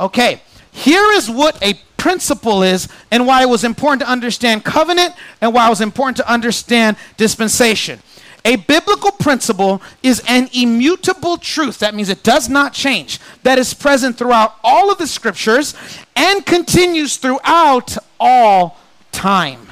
Okay, 0.00 0.42
here 0.72 1.12
is 1.12 1.30
what 1.30 1.62
a 1.62 1.74
principle 1.96 2.64
is 2.64 2.88
and 3.12 3.24
why 3.24 3.42
it 3.42 3.48
was 3.48 3.62
important 3.62 4.02
to 4.02 4.10
understand 4.10 4.64
covenant 4.64 5.14
and 5.40 5.54
why 5.54 5.66
it 5.66 5.70
was 5.70 5.80
important 5.80 6.16
to 6.16 6.28
understand 6.28 6.96
dispensation. 7.16 8.00
A 8.44 8.56
biblical 8.56 9.12
principle 9.12 9.80
is 10.02 10.20
an 10.26 10.48
immutable 10.52 11.38
truth. 11.38 11.78
That 11.78 11.94
means 11.94 12.08
it 12.08 12.24
does 12.24 12.48
not 12.48 12.72
change. 12.72 13.20
That 13.44 13.58
is 13.58 13.74
present 13.74 14.18
throughout 14.18 14.56
all 14.64 14.90
of 14.90 14.98
the 14.98 15.06
scriptures 15.06 15.74
and 16.16 16.44
continues 16.44 17.16
throughout 17.16 17.96
all 18.18 18.76
time. 19.12 19.67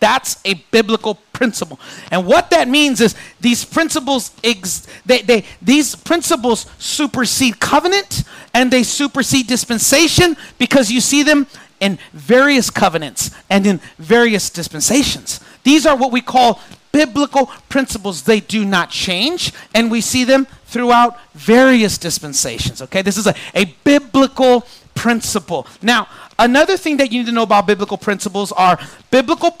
That's 0.00 0.38
a 0.44 0.54
biblical 0.70 1.16
principle. 1.32 1.78
And 2.10 2.26
what 2.26 2.50
that 2.50 2.68
means 2.68 3.00
is 3.00 3.14
these 3.40 3.64
principles 3.64 4.32
ex- 4.42 4.86
they, 5.06 5.22
they, 5.22 5.44
these 5.62 5.94
principles 5.94 6.66
supersede 6.78 7.60
covenant 7.60 8.24
and 8.54 8.70
they 8.70 8.82
supersede 8.82 9.46
dispensation 9.46 10.36
because 10.58 10.90
you 10.90 11.00
see 11.00 11.22
them 11.22 11.46
in 11.80 11.98
various 12.12 12.70
covenants 12.70 13.30
and 13.48 13.66
in 13.66 13.80
various 13.98 14.50
dispensations. 14.50 15.40
These 15.62 15.86
are 15.86 15.96
what 15.96 16.12
we 16.12 16.20
call 16.20 16.60
biblical 16.92 17.46
principles. 17.68 18.22
They 18.22 18.40
do 18.40 18.64
not 18.64 18.90
change, 18.90 19.52
and 19.74 19.90
we 19.90 20.00
see 20.00 20.24
them 20.24 20.46
throughout 20.66 21.18
various 21.34 21.98
dispensations. 21.98 22.82
Okay, 22.82 23.02
this 23.02 23.16
is 23.16 23.26
a, 23.26 23.34
a 23.54 23.66
biblical 23.84 24.66
principle. 24.94 25.66
Now, 25.82 26.08
another 26.40 26.76
thing 26.76 26.96
that 26.96 27.12
you 27.12 27.20
need 27.20 27.26
to 27.26 27.32
know 27.32 27.44
about 27.44 27.66
biblical 27.66 27.96
principles 27.96 28.50
are 28.52 28.78
biblical 29.10 29.52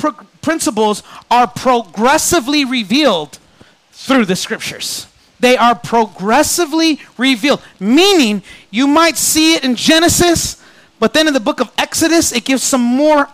principles 0.42 1.02
are 1.30 1.46
progressively 1.46 2.64
revealed 2.64 3.38
through 3.92 4.24
the 4.24 4.34
scriptures. 4.34 5.06
they 5.38 5.56
are 5.56 5.74
progressively 5.74 7.00
revealed. 7.16 7.62
Meaning, 7.78 8.42
you 8.70 8.86
might 8.86 9.16
see 9.16 9.54
it 9.54 9.64
in 9.64 9.74
Genesis, 9.74 10.62
but 10.98 11.14
then 11.14 11.26
in 11.26 11.32
the 11.32 11.40
book 11.40 11.60
of 11.60 11.72
Exodus, 11.78 12.30
it 12.32 12.44
gives 12.44 12.62
some 12.62 12.82
more 12.82 13.28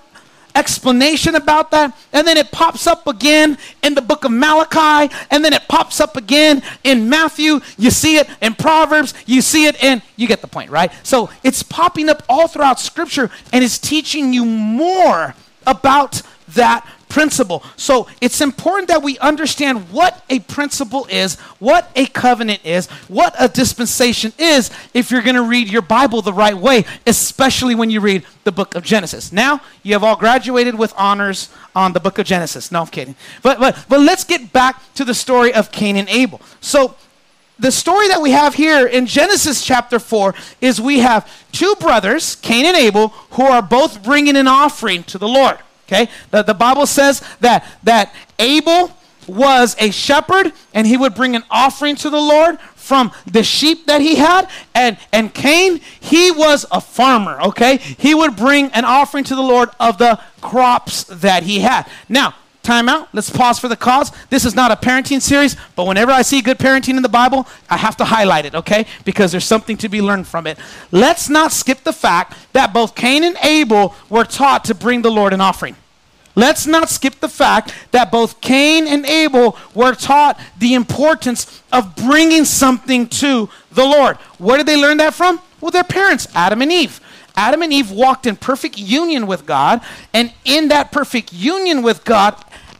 explanation 0.56 1.34
about 1.34 1.70
that. 1.70 1.96
And 2.12 2.26
then 2.26 2.36
it 2.36 2.50
pops 2.50 2.86
up 2.86 3.06
again 3.06 3.58
in 3.82 3.94
the 3.94 4.02
book 4.02 4.24
of 4.24 4.32
Malachi. 4.32 5.14
And 5.30 5.44
then 5.44 5.52
it 5.52 5.62
pops 5.68 6.00
up 6.00 6.16
again 6.16 6.62
in 6.82 7.08
Matthew. 7.08 7.60
You 7.76 7.90
see 7.90 8.16
it 8.16 8.28
in 8.40 8.54
Proverbs. 8.54 9.14
You 9.26 9.42
see 9.42 9.66
it 9.66 9.82
and 9.82 10.02
you 10.16 10.26
get 10.26 10.40
the 10.40 10.48
point, 10.48 10.70
right? 10.70 10.90
So 11.02 11.30
it's 11.44 11.62
popping 11.62 12.08
up 12.08 12.22
all 12.28 12.48
throughout 12.48 12.80
Scripture 12.80 13.30
and 13.52 13.62
it's 13.62 13.78
teaching 13.78 14.32
you 14.32 14.44
more 14.44 15.34
about 15.66 16.22
that 16.48 16.86
principle. 17.16 17.62
So 17.76 18.08
it's 18.20 18.42
important 18.42 18.88
that 18.88 19.02
we 19.02 19.18
understand 19.20 19.90
what 19.90 20.22
a 20.28 20.40
principle 20.40 21.06
is, 21.08 21.36
what 21.58 21.90
a 21.96 22.04
covenant 22.04 22.60
is, 22.62 22.88
what 23.08 23.34
a 23.38 23.48
dispensation 23.48 24.34
is 24.36 24.70
if 24.92 25.10
you're 25.10 25.22
going 25.22 25.36
to 25.36 25.42
read 25.42 25.72
your 25.72 25.80
Bible 25.80 26.20
the 26.20 26.34
right 26.34 26.54
way, 26.54 26.84
especially 27.06 27.74
when 27.74 27.88
you 27.88 28.02
read 28.02 28.26
the 28.44 28.52
book 28.52 28.74
of 28.74 28.84
Genesis. 28.84 29.32
Now, 29.32 29.62
you 29.82 29.94
have 29.94 30.04
all 30.04 30.16
graduated 30.16 30.74
with 30.74 30.92
honors 30.94 31.48
on 31.74 31.94
the 31.94 32.00
book 32.00 32.18
of 32.18 32.26
Genesis. 32.26 32.70
No, 32.70 32.82
I'm 32.82 32.88
kidding. 32.88 33.14
But 33.42 33.60
but 33.60 33.86
but 33.88 34.00
let's 34.00 34.24
get 34.24 34.52
back 34.52 34.82
to 34.96 35.02
the 35.02 35.14
story 35.14 35.54
of 35.54 35.72
Cain 35.72 35.96
and 35.96 36.10
Abel. 36.10 36.42
So 36.60 36.96
the 37.58 37.72
story 37.72 38.08
that 38.08 38.20
we 38.20 38.32
have 38.32 38.56
here 38.56 38.86
in 38.86 39.06
Genesis 39.06 39.64
chapter 39.64 39.98
4 39.98 40.34
is 40.60 40.82
we 40.82 40.98
have 40.98 41.26
two 41.50 41.74
brothers, 41.80 42.36
Cain 42.36 42.66
and 42.66 42.76
Abel, 42.76 43.08
who 43.30 43.44
are 43.44 43.62
both 43.62 44.02
bringing 44.02 44.36
an 44.36 44.46
offering 44.46 45.02
to 45.04 45.16
the 45.16 45.28
Lord. 45.28 45.56
Okay? 45.86 46.08
The, 46.30 46.42
the 46.42 46.54
Bible 46.54 46.86
says 46.86 47.22
that, 47.40 47.66
that 47.84 48.14
Abel 48.38 48.96
was 49.26 49.76
a 49.78 49.90
shepherd 49.90 50.52
and 50.72 50.86
he 50.86 50.96
would 50.96 51.14
bring 51.14 51.34
an 51.34 51.44
offering 51.50 51.96
to 51.96 52.10
the 52.10 52.20
Lord 52.20 52.60
from 52.74 53.10
the 53.26 53.42
sheep 53.42 53.86
that 53.86 54.00
he 54.00 54.16
had. 54.16 54.48
And, 54.74 54.98
and 55.12 55.32
Cain, 55.34 55.80
he 55.98 56.30
was 56.30 56.66
a 56.70 56.80
farmer, 56.80 57.40
okay? 57.40 57.78
He 57.78 58.14
would 58.14 58.36
bring 58.36 58.70
an 58.72 58.84
offering 58.84 59.24
to 59.24 59.34
the 59.34 59.42
Lord 59.42 59.70
of 59.80 59.98
the 59.98 60.20
crops 60.40 61.04
that 61.04 61.42
he 61.42 61.60
had. 61.60 61.88
Now, 62.08 62.34
time 62.66 62.88
out. 62.88 63.08
Let's 63.14 63.30
pause 63.30 63.58
for 63.58 63.68
the 63.68 63.76
cause. 63.76 64.12
This 64.28 64.44
is 64.44 64.54
not 64.54 64.70
a 64.70 64.76
parenting 64.76 65.22
series, 65.22 65.56
but 65.76 65.86
whenever 65.86 66.10
I 66.10 66.22
see 66.22 66.42
good 66.42 66.58
parenting 66.58 66.96
in 66.96 67.02
the 67.02 67.08
Bible, 67.08 67.46
I 67.70 67.76
have 67.76 67.96
to 67.98 68.04
highlight 68.04 68.44
it, 68.44 68.54
okay? 68.54 68.86
Because 69.04 69.30
there's 69.30 69.44
something 69.44 69.76
to 69.78 69.88
be 69.88 70.02
learned 70.02 70.26
from 70.26 70.46
it. 70.46 70.58
Let's 70.90 71.30
not 71.30 71.52
skip 71.52 71.84
the 71.84 71.92
fact 71.92 72.36
that 72.52 72.74
both 72.74 72.94
Cain 72.94 73.24
and 73.24 73.38
Abel 73.42 73.94
were 74.10 74.24
taught 74.24 74.64
to 74.64 74.74
bring 74.74 75.02
the 75.02 75.10
Lord 75.10 75.32
an 75.32 75.40
offering. 75.40 75.76
Let's 76.34 76.66
not 76.66 76.90
skip 76.90 77.20
the 77.20 77.30
fact 77.30 77.72
that 77.92 78.12
both 78.12 78.42
Cain 78.42 78.86
and 78.86 79.06
Abel 79.06 79.56
were 79.74 79.94
taught 79.94 80.38
the 80.58 80.74
importance 80.74 81.62
of 81.72 81.96
bringing 81.96 82.44
something 82.44 83.08
to 83.08 83.48
the 83.72 83.84
Lord. 83.84 84.18
Where 84.38 84.58
did 84.58 84.66
they 84.66 84.76
learn 84.76 84.98
that 84.98 85.14
from? 85.14 85.40
Well, 85.62 85.70
their 85.70 85.84
parents, 85.84 86.28
Adam 86.34 86.60
and 86.60 86.70
Eve. 86.70 87.00
Adam 87.36 87.62
and 87.62 87.72
Eve 87.72 87.90
walked 87.90 88.26
in 88.26 88.36
perfect 88.36 88.78
union 88.78 89.26
with 89.26 89.44
God, 89.44 89.82
and 90.12 90.32
in 90.44 90.68
that 90.68 90.90
perfect 90.90 91.32
union 91.32 91.82
with 91.82 92.04
God, 92.04 92.34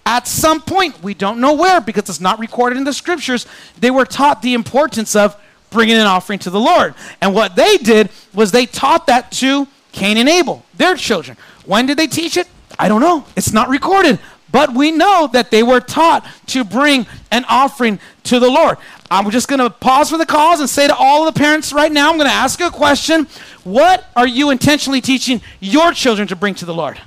at 0.06 0.28
some 0.28 0.60
point, 0.60 1.02
we 1.02 1.14
don't 1.14 1.40
know 1.40 1.52
where 1.52 1.80
because 1.80 2.08
it's 2.08 2.20
not 2.20 2.38
recorded 2.38 2.78
in 2.78 2.84
the 2.84 2.92
scriptures, 2.92 3.44
they 3.78 3.90
were 3.90 4.04
taught 4.06 4.40
the 4.40 4.54
importance 4.54 5.16
of 5.16 5.36
bringing 5.70 5.96
an 5.96 6.06
offering 6.06 6.38
to 6.38 6.50
the 6.50 6.60
Lord. 6.60 6.94
And 7.20 7.34
what 7.34 7.56
they 7.56 7.76
did 7.76 8.10
was 8.32 8.52
they 8.52 8.66
taught 8.66 9.08
that 9.08 9.32
to 9.32 9.66
Cain 9.90 10.16
and 10.16 10.28
Abel, 10.28 10.64
their 10.74 10.94
children. 10.94 11.36
When 11.64 11.86
did 11.86 11.98
they 11.98 12.06
teach 12.06 12.36
it? 12.36 12.46
I 12.78 12.88
don't 12.88 13.00
know. 13.00 13.26
It's 13.36 13.52
not 13.52 13.68
recorded. 13.68 14.20
But 14.52 14.74
we 14.74 14.92
know 14.92 15.28
that 15.32 15.50
they 15.50 15.64
were 15.64 15.80
taught 15.80 16.24
to 16.46 16.62
bring 16.62 17.06
an 17.32 17.44
offering 17.48 17.98
to 18.24 18.38
the 18.38 18.48
Lord. 18.48 18.78
I'm 19.10 19.28
just 19.30 19.48
going 19.48 19.58
to 19.58 19.70
pause 19.70 20.10
for 20.10 20.18
the 20.18 20.26
cause 20.26 20.60
and 20.60 20.70
say 20.70 20.86
to 20.86 20.94
all 20.94 21.26
of 21.26 21.34
the 21.34 21.38
parents 21.38 21.72
right 21.72 21.90
now, 21.90 22.10
I'm 22.10 22.16
going 22.16 22.30
to 22.30 22.34
ask 22.34 22.60
you 22.60 22.68
a 22.68 22.70
question. 22.70 23.26
What 23.64 24.08
are 24.14 24.26
you 24.26 24.50
intentionally 24.50 25.00
teaching 25.00 25.42
your 25.58 25.92
children 25.92 26.28
to 26.28 26.36
bring 26.36 26.54
to 26.54 26.64
the 26.64 26.74
Lord? 26.74 27.00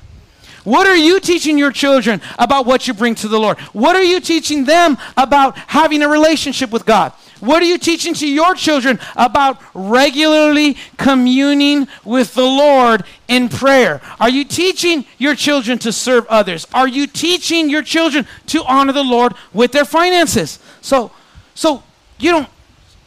What 0.69 0.85
are 0.85 0.95
you 0.95 1.19
teaching 1.19 1.57
your 1.57 1.71
children 1.71 2.21
about 2.37 2.67
what 2.67 2.87
you 2.87 2.93
bring 2.93 3.15
to 3.15 3.27
the 3.27 3.39
Lord? 3.39 3.57
What 3.73 3.95
are 3.95 4.03
you 4.03 4.19
teaching 4.19 4.65
them 4.65 4.99
about 5.17 5.57
having 5.57 6.03
a 6.03 6.07
relationship 6.07 6.69
with 6.69 6.85
God? 6.85 7.11
What 7.39 7.63
are 7.63 7.65
you 7.65 7.79
teaching 7.79 8.13
to 8.13 8.27
your 8.27 8.53
children 8.53 8.99
about 9.15 9.59
regularly 9.73 10.77
communing 10.97 11.87
with 12.05 12.35
the 12.35 12.45
Lord 12.45 13.03
in 13.27 13.49
prayer? 13.49 13.99
Are 14.19 14.29
you 14.29 14.45
teaching 14.45 15.05
your 15.17 15.33
children 15.33 15.79
to 15.79 15.91
serve 15.91 16.27
others? 16.27 16.67
Are 16.71 16.87
you 16.87 17.07
teaching 17.07 17.67
your 17.67 17.81
children 17.81 18.27
to 18.47 18.63
honor 18.65 18.93
the 18.93 19.03
Lord 19.03 19.33
with 19.51 19.71
their 19.71 19.85
finances? 19.85 20.59
So, 20.81 21.11
so 21.55 21.81
you 22.19 22.29
don't 22.29 22.49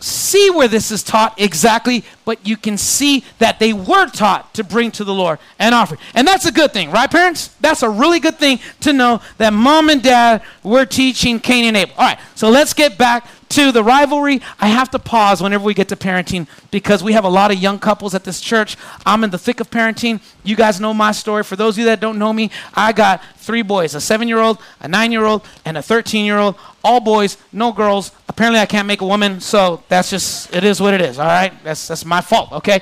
see 0.03 0.51
where 0.51 0.69
this 0.69 0.91
is 0.91 1.03
taught 1.03 1.41
exactly, 1.41 2.05
but 2.25 2.47
you 2.47 2.57
can 2.57 2.77
see 2.77 3.25
that 3.39 3.59
they 3.59 3.73
were 3.73 4.09
taught 4.09 4.53
to 4.55 4.65
bring 4.65 4.91
to 4.93 5.05
the 5.05 5.15
Lord 5.15 5.39
an 5.59 5.75
offering. 5.75 6.01
And 6.15 6.27
that's 6.27 6.47
a 6.47 6.53
good 6.53 6.73
thing, 6.73 6.91
right, 6.91 7.11
parents? 7.11 7.49
That's 7.61 7.83
a 7.83 7.91
really 7.91 8.21
good 8.21 8.39
thing 8.39 8.61
to 8.81 8.93
know 8.93 9.21
that 9.39 9.53
mom 9.53 9.89
and 9.89 10.03
dad 10.03 10.43
were 10.63 10.85
teaching 10.85 11.41
Cain 11.41 11.65
and 11.65 11.77
Abel. 11.77 11.95
All 11.97 12.07
right, 12.07 12.19
so 12.35 12.51
let's 12.51 12.75
get 12.75 12.99
back 12.99 13.27
to 13.53 13.71
the 13.71 13.85
rivalry. 13.85 14.41
I 14.59 14.69
have 14.69 14.91
to 14.93 14.99
pause 14.99 15.43
whenever 15.43 15.65
we 15.65 15.75
get 15.75 15.89
to 15.89 15.97
parenting 15.97 16.49
because 16.71 17.03
we 17.05 17.13
have 17.13 17.25
a 17.25 17.29
lot 17.29 17.51
of 17.51 17.59
young 17.59 17.79
couples 17.79 18.15
at 18.15 18.25
this 18.25 18.41
church. 18.41 18.79
I'm 19.05 19.25
in 19.25 19.31
the 19.31 19.37
thick 19.39 19.61
of 19.61 19.71
parenting. 19.71 20.23
You 20.43 20.57
guys 20.57 20.81
know 20.81 20.95
my 20.95 21.13
story. 21.13 21.45
For 21.45 21.55
those 21.55 21.75
of 21.75 21.81
you 21.81 21.85
that 21.87 22.01
don't 22.01 22.19
know 22.19 22.33
me, 22.33 22.51
I 22.73 22.93
got 22.93 23.23
three 23.37 23.61
boys 23.61 23.95
a 23.95 24.01
seven 24.01 24.27
year 24.27 24.39
old, 24.39 24.59
a 24.81 24.89
nine 24.89 25.13
year 25.13 25.27
old, 25.27 25.47
and 25.67 25.77
a 25.77 25.83
13 25.83 26.25
year 26.25 26.39
old. 26.39 26.57
All 26.83 27.01
boys, 27.01 27.37
no 27.53 27.73
girls. 27.73 28.11
Apparently, 28.33 28.61
I 28.61 28.67
can't 28.67 28.89
make 28.89 29.03
a 29.03 29.07
woman, 29.07 29.41
so 29.41 29.83
that's 29.89 30.09
just, 30.09 30.55
it 30.55 30.65
is 30.65 30.81
what 30.81 30.95
it 30.95 31.03
is, 31.03 31.19
all 31.19 31.27
right? 31.27 31.53
That's, 31.63 31.87
that's 31.89 32.07
my 32.07 32.23
fault, 32.23 32.51
okay? 32.53 32.81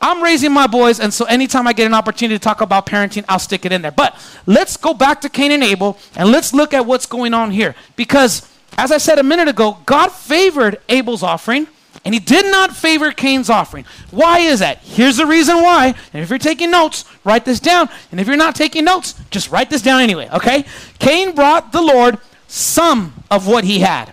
I'm 0.00 0.20
raising 0.20 0.52
my 0.52 0.66
boys, 0.66 0.98
and 0.98 1.14
so 1.14 1.24
anytime 1.26 1.68
I 1.68 1.72
get 1.72 1.86
an 1.86 1.94
opportunity 1.94 2.36
to 2.36 2.42
talk 2.42 2.60
about 2.60 2.86
parenting, 2.86 3.24
I'll 3.28 3.38
stick 3.38 3.64
it 3.64 3.70
in 3.70 3.82
there. 3.82 3.92
But 3.92 4.18
let's 4.44 4.76
go 4.76 4.92
back 4.92 5.20
to 5.20 5.28
Cain 5.28 5.52
and 5.52 5.62
Abel, 5.62 5.96
and 6.16 6.32
let's 6.32 6.52
look 6.52 6.74
at 6.74 6.84
what's 6.84 7.06
going 7.06 7.32
on 7.32 7.52
here. 7.52 7.76
Because 7.94 8.50
as 8.76 8.90
I 8.90 8.98
said 8.98 9.20
a 9.20 9.22
minute 9.22 9.46
ago, 9.46 9.78
God 9.86 10.10
favored 10.10 10.80
Abel's 10.88 11.22
offering 11.22 11.68
and 12.04 12.14
he 12.14 12.20
did 12.20 12.46
not 12.46 12.74
favor 12.74 13.12
Cain's 13.12 13.48
offering. 13.48 13.84
Why 14.10 14.40
is 14.40 14.58
that? 14.58 14.78
Here's 14.78 15.18
the 15.18 15.26
reason 15.26 15.56
why. 15.56 15.94
And 16.12 16.22
if 16.22 16.30
you're 16.30 16.38
taking 16.38 16.70
notes, 16.70 17.04
write 17.22 17.44
this 17.44 17.60
down. 17.60 17.88
And 18.10 18.18
if 18.18 18.26
you're 18.26 18.36
not 18.36 18.56
taking 18.56 18.84
notes, 18.84 19.14
just 19.30 19.50
write 19.50 19.70
this 19.70 19.82
down 19.82 20.00
anyway, 20.00 20.28
okay? 20.32 20.64
Cain 20.98 21.34
brought 21.34 21.70
the 21.70 21.82
Lord 21.82 22.18
some 22.48 23.24
of 23.30 23.46
what 23.46 23.64
he 23.64 23.80
had. 23.80 24.12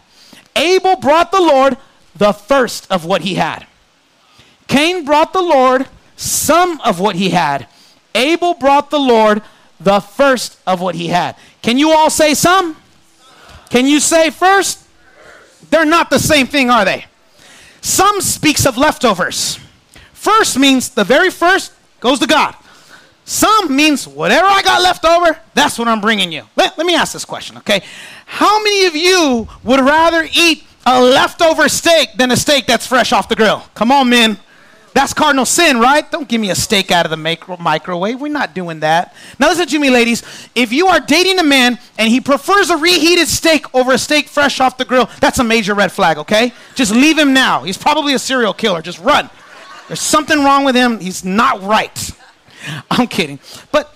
Abel 0.59 0.97
brought 0.97 1.31
the 1.31 1.41
Lord 1.41 1.77
the 2.15 2.33
first 2.33 2.91
of 2.91 3.05
what 3.05 3.21
he 3.21 3.35
had. 3.35 3.65
Cain 4.67 5.05
brought 5.05 5.33
the 5.33 5.41
Lord 5.41 5.87
some 6.15 6.79
of 6.81 6.99
what 6.99 7.15
he 7.15 7.29
had. 7.29 7.67
Abel 8.13 8.53
brought 8.53 8.91
the 8.91 8.99
Lord 8.99 9.41
the 9.79 9.99
first 9.99 10.59
of 10.67 10.81
what 10.81 10.95
he 10.95 11.07
had. 11.07 11.35
Can 11.61 11.77
you 11.77 11.91
all 11.91 12.09
say 12.09 12.33
some? 12.33 12.75
Can 13.69 13.85
you 13.85 13.99
say 13.99 14.29
first? 14.29 14.85
They're 15.69 15.85
not 15.85 16.09
the 16.09 16.19
same 16.19 16.47
thing, 16.47 16.69
are 16.69 16.83
they? 16.83 17.05
Some 17.81 18.21
speaks 18.21 18.65
of 18.65 18.77
leftovers. 18.77 19.59
First 20.13 20.59
means 20.59 20.89
the 20.89 21.03
very 21.03 21.29
first 21.29 21.71
goes 21.99 22.19
to 22.19 22.27
God. 22.27 22.55
Some 23.23 23.75
means 23.75 24.07
whatever 24.07 24.47
I 24.47 24.63
got 24.63 24.81
left 24.81 25.05
over, 25.05 25.37
that's 25.53 25.77
what 25.77 25.87
I'm 25.87 26.01
bringing 26.01 26.31
you. 26.31 26.43
Let, 26.55 26.77
let 26.77 26.87
me 26.87 26.95
ask 26.95 27.13
this 27.13 27.25
question, 27.25 27.57
okay? 27.59 27.83
How 28.31 28.61
many 28.61 28.85
of 28.85 28.95
you 28.95 29.47
would 29.63 29.79
rather 29.79 30.29
eat 30.31 30.63
a 30.85 31.01
leftover 31.01 31.67
steak 31.67 32.13
than 32.15 32.29
a 32.31 32.37
steak 32.37 32.67
that's 32.67 32.85
fresh 32.85 33.11
off 33.11 33.27
the 33.27 33.35
grill? 33.35 33.63
Come 33.73 33.91
on, 33.91 34.07
men. 34.07 34.37
That's 34.93 35.13
cardinal 35.13 35.45
sin, 35.45 35.79
right? 35.79 36.09
Don't 36.09 36.27
give 36.27 36.39
me 36.39 36.51
a 36.51 36.55
steak 36.55 36.91
out 36.91 37.07
of 37.07 37.09
the 37.09 37.17
micro- 37.17 37.57
microwave. 37.57 38.21
We're 38.21 38.31
not 38.31 38.53
doing 38.53 38.81
that. 38.81 39.15
Now, 39.39 39.49
listen 39.49 39.67
to 39.67 39.79
me, 39.79 39.89
ladies. 39.89 40.23
If 40.53 40.71
you 40.71 40.87
are 40.87 40.99
dating 40.99 41.39
a 41.39 41.43
man 41.43 41.79
and 41.97 42.09
he 42.09 42.21
prefers 42.21 42.69
a 42.69 42.77
reheated 42.77 43.27
steak 43.27 43.73
over 43.73 43.93
a 43.93 43.97
steak 43.97 44.27
fresh 44.27 44.59
off 44.59 44.77
the 44.77 44.85
grill, 44.85 45.09
that's 45.19 45.39
a 45.39 45.43
major 45.43 45.73
red 45.73 45.91
flag, 45.91 46.19
okay? 46.19 46.53
Just 46.75 46.91
leave 46.93 47.17
him 47.17 47.33
now. 47.33 47.63
He's 47.63 47.77
probably 47.79 48.13
a 48.13 48.19
serial 48.19 48.53
killer. 48.53 48.83
Just 48.83 48.99
run. 48.99 49.29
There's 49.87 50.01
something 50.01 50.43
wrong 50.43 50.65
with 50.65 50.75
him. 50.75 50.99
He's 50.99 51.25
not 51.25 51.63
right. 51.63 52.11
I'm 52.91 53.07
kidding. 53.07 53.39
But 53.71 53.91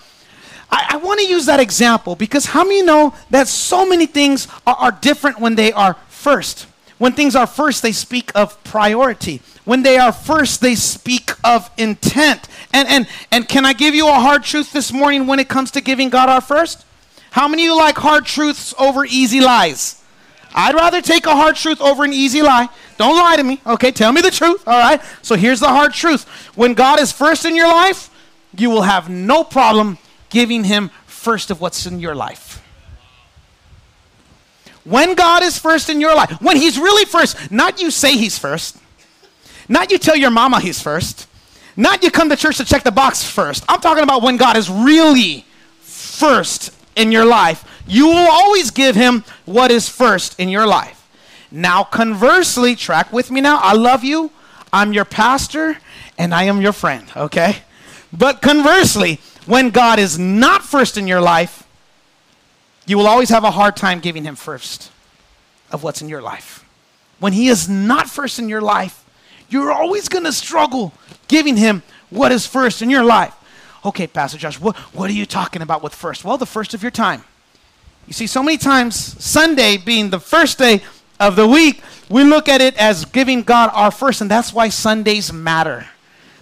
I, 0.74 0.96
I 0.96 0.98
want 0.98 1.20
to 1.20 1.28
use 1.28 1.46
that 1.46 1.60
example 1.60 2.16
because 2.16 2.48
how 2.48 2.64
many 2.64 2.82
know 2.82 3.14
that 3.30 3.48
so 3.48 3.88
many 3.88 4.08
things 4.08 4.48
are, 4.66 4.76
are 4.76 4.92
different 4.92 5.40
when 5.40 5.54
they 5.54 5.72
are 5.72 5.94
first? 6.08 6.66
When 6.98 7.12
things 7.12 7.36
are 7.36 7.46
first, 7.46 7.84
they 7.84 7.92
speak 7.92 8.32
of 8.34 8.62
priority. 8.64 9.42
When 9.66 9.84
they 9.84 9.98
are 9.98 10.12
first, 10.12 10.62
they 10.62 10.74
speak 10.74 11.32
of 11.44 11.70
intent. 11.78 12.48
And, 12.74 12.88
and, 12.88 13.08
and 13.32 13.48
can 13.48 13.68
I 13.68 13.74
give 13.74 13.94
you 13.94 14.08
a 14.08 14.14
hard 14.14 14.44
truth 14.44 14.74
this 14.74 14.92
morning 14.92 15.28
when 15.28 15.40
it 15.40 15.48
comes 15.48 15.70
to 15.72 15.82
giving 15.82 16.10
God 16.10 16.28
our 16.28 16.42
first? 16.42 16.86
How 17.30 17.48
many 17.48 17.64
of 17.64 17.66
you 17.66 17.78
like 17.78 17.98
hard 17.98 18.26
truths 18.26 18.74
over 18.80 19.06
easy 19.06 19.42
lies? 19.42 20.02
I'd 20.56 20.74
rather 20.74 21.02
take 21.02 21.28
a 21.28 21.36
hard 21.36 21.56
truth 21.56 21.82
over 21.82 22.04
an 22.04 22.14
easy 22.14 22.42
lie. 22.42 22.68
Don't 22.98 23.16
lie 23.16 23.36
to 23.36 23.44
me. 23.44 23.62
Okay, 23.66 23.92
tell 23.92 24.12
me 24.12 24.22
the 24.22 24.32
truth. 24.32 24.68
All 24.68 24.80
right. 24.80 25.02
So 25.22 25.36
here's 25.36 25.60
the 25.60 25.68
hard 25.68 25.94
truth. 25.94 26.28
When 26.56 26.74
God 26.74 27.00
is 27.00 27.12
first 27.12 27.46
in 27.46 27.56
your 27.56 27.68
life, 27.68 28.10
you 28.58 28.72
will 28.72 28.84
have 28.84 29.08
no 29.10 29.44
problem 29.44 30.00
giving 30.34 30.66
him 30.66 30.90
first 31.06 31.52
of 31.52 31.62
what's 31.62 31.86
in 31.86 32.00
your 32.02 32.16
life. 32.16 32.60
when 34.84 35.16
God 35.16 35.44
is 35.44 35.58
first 35.58 35.90
in 35.90 36.02
your 36.02 36.14
life, 36.14 36.30
when 36.42 36.58
He's 36.58 36.78
really 36.78 37.06
first, 37.06 37.38
not 37.50 37.80
you 37.80 37.90
say 37.90 38.18
He's 38.18 38.38
first, 38.38 38.78
not 39.70 39.92
you 39.92 39.98
tell 39.98 40.18
your 40.18 40.32
mama 40.32 40.60
He's 40.60 40.82
first, 40.82 41.28
not 41.78 42.04
you 42.04 42.12
come 42.12 42.28
to 42.30 42.36
church 42.36 42.58
to 42.58 42.66
check 42.66 42.84
the 42.84 42.92
box 42.92 43.24
first. 43.24 43.64
I'm 43.70 43.80
talking 43.80 44.04
about 44.04 44.22
when 44.22 44.36
God 44.36 44.58
is 44.58 44.70
really 44.70 45.46
first 45.80 46.72
in 46.98 47.12
your 47.14 47.26
life. 47.26 47.64
You 47.88 48.08
will 48.08 48.30
always 48.30 48.72
give 48.72 48.96
Him 48.96 49.24
what 49.46 49.72
is 49.72 49.88
first 49.88 50.38
in 50.40 50.50
your 50.50 50.68
life. 50.68 51.00
Now, 51.50 51.84
conversely, 51.84 52.76
track 52.76 53.14
with 53.14 53.32
me 53.32 53.40
now. 53.40 53.60
I 53.62 53.74
love 53.74 54.04
you. 54.04 54.32
I'm 54.74 54.92
your 54.92 55.06
pastor 55.06 55.78
and 56.18 56.34
I 56.34 56.44
am 56.44 56.62
your 56.62 56.74
friend, 56.74 57.06
okay? 57.16 57.58
But 58.12 58.42
conversely, 58.42 59.20
when 59.46 59.70
God 59.70 60.00
is 60.00 60.18
not 60.18 60.64
first 60.64 60.98
in 60.98 61.08
your 61.08 61.22
life, 61.22 61.64
you 62.86 62.98
will 62.98 63.08
always 63.08 63.30
have 63.30 63.44
a 63.44 63.52
hard 63.52 63.76
time 63.76 64.00
giving 64.00 64.24
Him 64.24 64.36
first 64.36 64.92
of 65.72 65.84
what's 65.84 66.02
in 66.02 66.10
your 66.10 66.22
life. 66.22 66.66
When 67.20 67.34
He 67.34 67.48
is 67.48 67.70
not 67.70 68.10
first 68.10 68.40
in 68.40 68.50
your 68.50 68.62
life, 68.62 69.04
you're 69.50 69.72
always 69.72 70.10
going 70.10 70.26
to 70.26 70.34
struggle 70.34 70.94
giving 71.28 71.58
Him 71.58 71.84
what 72.10 72.32
is 72.32 72.46
first 72.46 72.82
in 72.82 72.90
your 72.90 73.04
life. 73.04 73.34
Okay, 73.86 74.08
Pastor 74.08 74.38
Josh, 74.38 74.60
what, 74.60 74.76
what 74.94 75.10
are 75.10 75.14
you 75.14 75.26
talking 75.26 75.62
about 75.62 75.84
with 75.84 75.94
first? 75.94 76.24
Well, 76.24 76.38
the 76.38 76.46
first 76.46 76.74
of 76.74 76.82
your 76.82 76.92
time. 76.92 77.24
You 78.08 78.14
see, 78.14 78.28
so 78.28 78.44
many 78.44 78.58
times, 78.58 78.96
Sunday 79.24 79.78
being 79.78 80.10
the 80.10 80.20
first 80.20 80.58
day 80.58 80.82
of 81.20 81.36
the 81.36 81.48
week, 81.48 81.82
we 82.10 82.24
look 82.24 82.50
at 82.50 82.62
it 82.62 82.78
as 82.78 83.06
giving 83.06 83.44
God 83.44 83.72
our 83.74 83.92
first, 83.92 84.22
and 84.22 84.30
that's 84.30 84.54
why 84.54 84.70
Sundays 84.70 85.32
matter. 85.32 85.88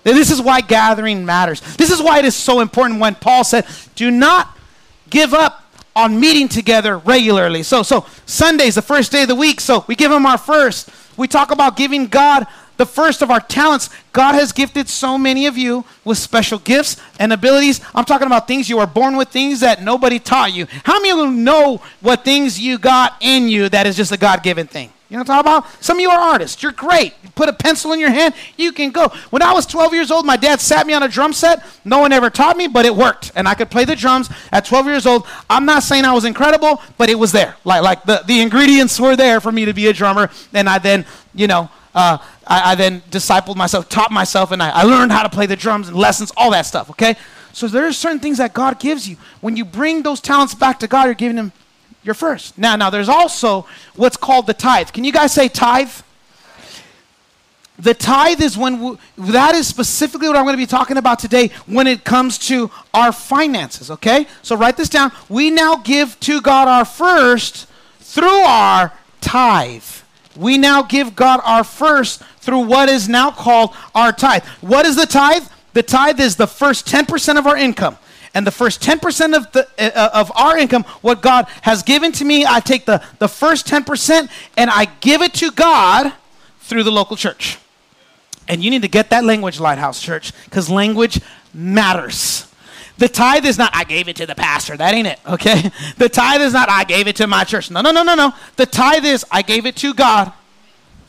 This 0.04 0.32
is 0.32 0.42
why 0.42 0.62
gathering 0.62 1.26
matters. 1.26 1.62
This 1.78 1.92
is 1.92 2.02
why 2.02 2.20
it 2.20 2.26
is 2.26 2.36
so 2.36 2.60
important 2.60 3.00
when 3.00 3.16
Paul 3.16 3.44
said, 3.44 3.66
Do 3.96 4.10
not 4.10 4.58
give 5.10 5.34
up 5.34 5.64
on 5.96 6.20
meeting 6.20 6.48
together 6.48 6.98
regularly. 6.98 7.64
So, 7.64 7.84
so 7.84 8.06
Sunday's 8.26 8.76
the 8.76 8.82
first 8.82 9.12
day 9.12 9.24
of 9.24 9.28
the 9.28 9.36
week, 9.36 9.60
so 9.60 9.86
we 9.88 9.96
give 9.96 10.12
him 10.12 10.26
our 10.26 10.38
first. 10.38 10.90
We 11.18 11.28
talk 11.28 11.52
about 11.52 11.76
giving 11.76 12.08
God 12.08 12.48
the 12.78 12.86
first 12.86 13.22
of 13.22 13.30
our 13.30 13.40
talents. 13.40 13.90
God 14.12 14.34
has 14.34 14.52
gifted 14.52 14.90
so 14.90 15.18
many 15.18 15.46
of 15.46 15.58
you 15.58 15.86
with 16.04 16.18
special 16.18 16.58
gifts 16.58 16.98
and 17.20 17.32
abilities. 17.32 17.82
I'm 17.94 18.06
talking 18.06 18.26
about 18.26 18.48
things 18.48 18.70
you 18.70 18.80
are 18.80 18.88
born 18.88 19.18
with, 19.18 19.30
things 19.30 19.60
that 19.60 19.84
nobody 19.84 20.18
taught 20.18 20.54
you. 20.54 20.66
How 20.84 21.00
many 21.00 21.12
of 21.12 21.18
you 21.18 21.32
know 21.32 21.82
what 22.00 22.24
things 22.26 22.60
you 22.60 22.80
got 22.80 23.18
in 23.20 23.50
you 23.50 23.70
that 23.70 23.86
is 23.86 23.96
just 23.96 24.12
a 24.12 24.18
God 24.18 24.42
given 24.42 24.66
thing? 24.66 24.92
You 25.12 25.18
know 25.18 25.24
what 25.24 25.30
I'm 25.32 25.44
talking 25.44 25.68
about? 25.68 25.84
Some 25.84 25.98
of 25.98 26.02
you 26.02 26.10
are 26.10 26.18
artists. 26.18 26.64
You're 26.64 26.72
great. 26.72 27.14
You 27.22 27.30
put 27.32 27.50
a 27.50 27.54
pencil 27.54 27.92
in 27.92 28.00
your 28.00 28.12
hand, 28.12 28.34
you 28.56 28.72
can 28.72 28.92
go. 28.92 29.10
When 29.30 29.42
I 29.42 29.52
was 29.52 29.66
12 29.66 29.94
years 29.94 30.10
old, 30.10 30.26
my 30.26 30.38
dad 30.38 30.62
sat 30.62 30.88
me 30.88 30.94
on 30.94 31.04
a 31.04 31.10
drum 31.10 31.34
set. 31.34 31.66
No 31.84 32.00
one 32.00 32.14
ever 32.14 32.30
taught 32.30 32.56
me, 32.56 32.68
but 32.68 32.86
it 32.86 32.96
worked. 32.96 33.30
And 33.36 33.46
I 33.46 33.54
could 33.54 33.70
play 33.70 33.84
the 33.84 33.98
drums 33.98 34.30
at 34.54 34.64
12 34.64 34.86
years 34.86 35.06
old. 35.06 35.28
I'm 35.50 35.66
not 35.66 35.84
saying 35.84 36.06
I 36.06 36.14
was 36.14 36.24
incredible, 36.24 36.82
but 36.98 37.10
it 37.10 37.16
was 37.16 37.34
there. 37.34 37.58
Like, 37.66 37.84
like 37.84 38.04
the, 38.06 38.24
the 38.26 38.40
ingredients 38.40 38.98
were 39.02 39.18
there 39.18 39.42
for 39.42 39.52
me 39.52 39.66
to 39.66 39.74
be 39.74 39.88
a 39.88 39.94
drummer. 39.94 40.30
And 40.54 40.70
I 40.70 40.80
then, 40.80 41.06
you 41.36 41.48
know, 41.48 41.70
uh, 41.94 42.18
I, 42.48 42.72
I, 42.72 42.76
then 42.76 43.02
discipled 43.12 43.58
myself, 43.58 43.90
taught 43.90 44.12
myself, 44.12 44.52
and 44.52 44.64
I, 44.64 44.70
I 44.70 44.84
learned 44.84 45.12
how 45.12 45.24
to 45.24 45.30
play 45.30 45.46
the 45.46 45.58
drums 45.58 45.90
and 45.90 45.98
lessons, 45.98 46.32
all 46.38 46.52
that 46.52 46.66
stuff, 46.66 46.90
okay? 46.92 47.18
So 47.52 47.68
there 47.68 47.86
are 47.86 47.92
certain 47.92 48.22
things 48.22 48.38
that 48.38 48.54
God 48.54 48.80
gives 48.80 49.10
you. 49.10 49.18
When 49.42 49.58
you 49.58 49.66
bring 49.66 50.04
those 50.04 50.22
talents 50.22 50.56
back 50.56 50.80
to 50.80 50.88
God, 50.88 51.04
you're 51.04 51.16
giving 51.16 51.36
Him 51.36 51.52
your 52.04 52.16
first. 52.16 52.58
Now, 52.58 52.76
now 52.76 52.90
there's 52.90 53.10
also 53.10 53.68
what's 53.96 54.18
called 54.18 54.48
the 54.48 54.54
tithe. 54.54 54.92
Can 54.92 55.04
you 55.04 55.12
guys 55.12 55.34
say 55.34 55.48
tithe? 55.48 55.92
The 57.78 57.94
tithe 57.96 58.42
is 58.42 58.58
when 58.58 58.80
we, 58.80 58.98
that 59.18 59.56
is 59.56 59.68
specifically 59.68 60.28
what 60.28 60.38
I'm 60.38 60.44
going 60.44 60.54
to 60.54 60.62
be 60.62 60.68
talking 60.68 60.98
about 60.98 61.18
today 61.18 61.50
when 61.66 61.88
it 61.88 62.04
comes 62.04 62.38
to 62.48 62.70
our 62.94 63.12
finances, 63.12 63.90
okay? 63.90 64.28
So 64.44 64.56
write 64.56 64.78
this 64.78 64.90
down. 64.90 65.12
We 65.30 65.50
now 65.50 65.78
give 65.78 66.20
to 66.22 66.42
God 66.42 66.68
our 66.68 66.86
first 66.86 67.68
through 68.00 68.28
our 68.28 68.94
tithe. 69.20 69.84
We 70.36 70.60
now 70.60 70.84
give 70.84 71.16
God 71.16 71.42
our 71.44 71.64
first 71.64 72.22
through 72.40 72.66
what 72.66 72.88
is 72.88 73.10
now 73.10 73.32
called 73.32 73.74
our 73.96 74.12
tithe. 74.12 74.44
What 74.62 74.86
is 74.86 74.96
the 74.96 75.08
tithe? 75.08 75.48
The 75.74 75.84
tithe 75.84 76.20
is 76.20 76.36
the 76.36 76.48
first 76.48 76.86
10% 76.86 77.38
of 77.40 77.48
our 77.48 77.58
income. 77.58 77.98
And 78.34 78.48
the 78.48 78.52
first 78.52 78.82
10% 78.82 79.36
of, 79.36 79.52
the, 79.52 79.68
uh, 79.78 80.10
of 80.14 80.32
our 80.36 80.58
income, 80.58 80.84
what 81.02 81.22
God 81.22 81.48
has 81.64 81.84
given 81.84 82.12
to 82.14 82.26
me, 82.26 82.46
I 82.46 82.62
take 82.62 82.86
the, 82.86 83.04
the 83.20 83.28
first 83.28 83.68
10% 83.68 84.30
and 84.56 84.70
I 84.70 84.86
give 85.02 85.22
it 85.22 85.34
to 85.36 85.52
God 85.52 86.14
through 86.62 86.84
the 86.84 86.92
local 86.92 87.18
church. 87.18 87.58
And 88.48 88.64
you 88.64 88.70
need 88.70 88.82
to 88.84 88.88
get 88.88 89.10
that 89.10 89.26
language, 89.26 89.60
Lighthouse 89.60 90.02
Church, 90.02 90.32
because 90.46 90.70
language 90.70 91.20
matters. 91.54 92.48
The 92.98 93.10
tithe 93.10 93.46
is 93.46 93.58
not, 93.58 93.76
I 93.76 93.84
gave 93.84 94.08
it 94.08 94.16
to 94.18 94.26
the 94.26 94.36
pastor. 94.36 94.78
That 94.78 94.94
ain't 94.94 95.08
it, 95.08 95.20
okay? 95.28 95.72
The 95.98 96.08
tithe 96.08 96.42
is 96.42 96.54
not, 96.54 96.70
I 96.70 96.84
gave 96.84 97.08
it 97.08 97.18
to 97.18 97.28
my 97.28 97.44
church. 97.44 97.70
No, 97.72 97.82
no, 97.82 97.92
no, 97.92 98.04
no, 98.04 98.16
no. 98.16 98.34
The 98.56 98.66
tithe 98.66 99.06
is, 99.06 99.26
I 99.32 99.42
gave 99.42 99.66
it 99.66 99.76
to 99.78 99.94
God 99.94 100.32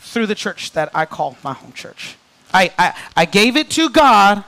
through 0.01 0.27
the 0.27 0.35
church 0.35 0.73
that 0.73 0.91
I 0.95 1.07
call 1.07 1.37
my 1.45 1.53
home 1.53 1.73
church. 1.73 2.17
I, 2.53 2.73
I, 2.79 2.95
I 3.17 3.25
gave 3.25 3.57
it 3.57 3.71
to 3.71 3.89
God 3.89 4.45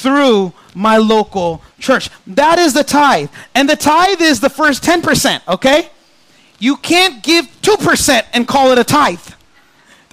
through 0.00 0.52
my 0.74 0.96
local 0.96 1.62
church. 1.78 2.10
That 2.26 2.58
is 2.58 2.74
the 2.74 2.84
tithe. 2.84 3.30
And 3.54 3.68
the 3.68 3.76
tithe 3.76 4.20
is 4.20 4.40
the 4.40 4.50
first 4.50 4.82
10%, 4.82 5.46
okay? 5.48 5.90
You 6.58 6.76
can't 6.76 7.22
give 7.22 7.46
2% 7.62 8.26
and 8.32 8.46
call 8.46 8.70
it 8.72 8.78
a 8.78 8.84
tithe. 8.84 9.26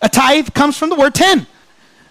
A 0.02 0.10
tithe 0.10 0.50
comes 0.54 0.78
from 0.78 0.89
the 0.89 0.95
word 0.95 1.15
10. 1.15 1.47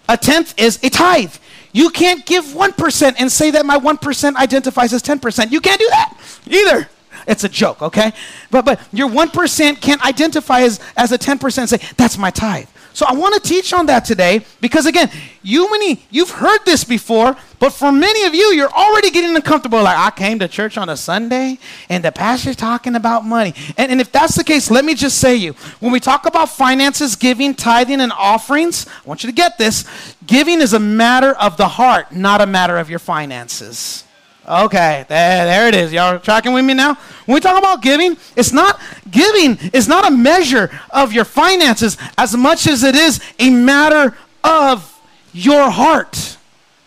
A 0.09 0.17
tenth 0.17 0.53
is 0.59 0.79
a 0.83 0.89
tithe. 0.89 1.35
You 1.73 1.89
can't 1.89 2.25
give 2.25 2.45
1% 2.45 3.15
and 3.19 3.31
say 3.31 3.51
that 3.51 3.65
my 3.65 3.77
1% 3.77 4.35
identifies 4.35 4.93
as 4.93 5.03
10%. 5.03 5.51
You 5.51 5.61
can't 5.61 5.79
do 5.79 5.87
that 5.89 6.17
either. 6.47 6.89
It's 7.27 7.43
a 7.43 7.49
joke, 7.49 7.81
okay? 7.81 8.13
But 8.51 8.63
but 8.63 8.79
your 8.93 9.09
1% 9.09 9.81
can't 9.81 10.05
identify 10.05 10.61
as, 10.61 10.79
as 10.95 11.11
a 11.11 11.17
10% 11.17 11.57
and 11.57 11.69
say, 11.69 11.79
that's 11.97 12.17
my 12.17 12.31
tithe. 12.31 12.67
So 12.97 13.05
I 13.07 13.13
want 13.13 13.35
to 13.35 13.39
teach 13.39 13.73
on 13.73 13.85
that 13.85 14.05
today 14.05 14.43
because 14.59 14.87
again, 14.87 15.11
you 15.43 15.69
many 15.69 16.01
you've 16.09 16.31
heard 16.31 16.65
this 16.65 16.83
before, 16.83 17.37
but 17.59 17.69
for 17.69 17.91
many 17.91 18.23
of 18.23 18.33
you, 18.33 18.45
you're 18.53 18.71
already 18.71 19.11
getting 19.11 19.35
uncomfortable. 19.35 19.83
Like 19.83 19.99
I 19.99 20.09
came 20.09 20.39
to 20.39 20.47
church 20.47 20.79
on 20.79 20.89
a 20.89 20.97
Sunday 20.97 21.59
and 21.89 22.03
the 22.03 22.11
pastor's 22.11 22.55
talking 22.55 22.95
about 22.95 23.23
money. 23.23 23.53
And, 23.77 23.91
and 23.91 24.01
if 24.01 24.11
that's 24.11 24.33
the 24.33 24.43
case, 24.43 24.71
let 24.71 24.83
me 24.83 24.95
just 24.95 25.19
say 25.19 25.35
you, 25.35 25.53
when 25.79 25.91
we 25.91 25.99
talk 25.99 26.25
about 26.25 26.49
finances, 26.49 27.15
giving, 27.15 27.53
tithing, 27.53 28.01
and 28.01 28.11
offerings, 28.13 28.87
I 28.87 29.07
want 29.07 29.23
you 29.23 29.29
to 29.29 29.35
get 29.35 29.59
this. 29.59 29.85
Giving 30.25 30.59
is 30.59 30.73
a 30.73 30.79
matter 30.79 31.35
of 31.35 31.55
the 31.55 31.67
heart, 31.67 32.11
not 32.11 32.41
a 32.41 32.47
matter 32.47 32.79
of 32.79 32.89
your 32.89 32.97
finances. 32.97 34.06
Okay, 34.47 35.05
there, 35.09 35.45
there 35.45 35.67
it 35.67 35.75
is. 35.75 35.91
Y'all 35.91 36.17
tracking 36.19 36.53
with 36.53 36.63
me 36.63 36.73
now? 36.73 36.93
When 37.25 37.35
we 37.35 37.41
talk 37.41 37.59
about 37.59 37.81
giving, 37.81 38.15
it's 38.35 38.53
not 38.53 38.79
giving 39.11 39.57
is 39.73 39.89
not 39.89 40.07
a 40.07 40.11
measure 40.11 40.71
of 40.89 41.11
your 41.11 41.25
finances 41.25 41.97
as 42.17 42.35
much 42.35 42.65
as 42.65 42.83
it 42.83 42.95
is 42.95 43.19
a 43.39 43.49
matter 43.49 44.15
of 44.45 45.01
your 45.33 45.69
heart. 45.69 46.37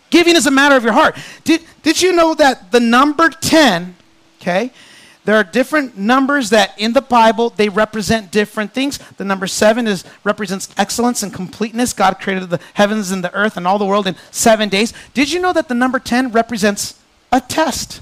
Giving 0.09 0.35
is 0.35 0.47
a 0.47 0.51
matter 0.51 0.75
of 0.75 0.83
your 0.83 0.93
heart. 0.93 1.15
Did, 1.43 1.61
did 1.83 2.01
you 2.01 2.13
know 2.13 2.33
that 2.33 2.71
the 2.71 2.79
number 2.79 3.29
10, 3.29 3.95
okay, 4.41 4.71
there 5.23 5.35
are 5.35 5.43
different 5.43 5.95
numbers 5.95 6.49
that 6.49 6.73
in 6.79 6.93
the 6.93 7.01
Bible 7.01 7.51
they 7.51 7.69
represent 7.69 8.31
different 8.31 8.73
things. 8.73 8.97
The 9.17 9.23
number 9.23 9.45
seven 9.45 9.85
is 9.85 10.03
represents 10.23 10.73
excellence 10.77 11.21
and 11.21 11.31
completeness. 11.31 11.93
God 11.93 12.19
created 12.19 12.49
the 12.49 12.59
heavens 12.73 13.11
and 13.11 13.23
the 13.23 13.33
earth 13.35 13.55
and 13.55 13.67
all 13.67 13.77
the 13.77 13.85
world 13.85 14.07
in 14.07 14.15
seven 14.31 14.67
days. 14.67 14.93
Did 15.13 15.31
you 15.31 15.39
know 15.39 15.53
that 15.53 15.67
the 15.67 15.75
number 15.75 15.99
10 15.99 16.31
represents 16.31 17.00
a 17.31 17.41
test. 17.41 18.01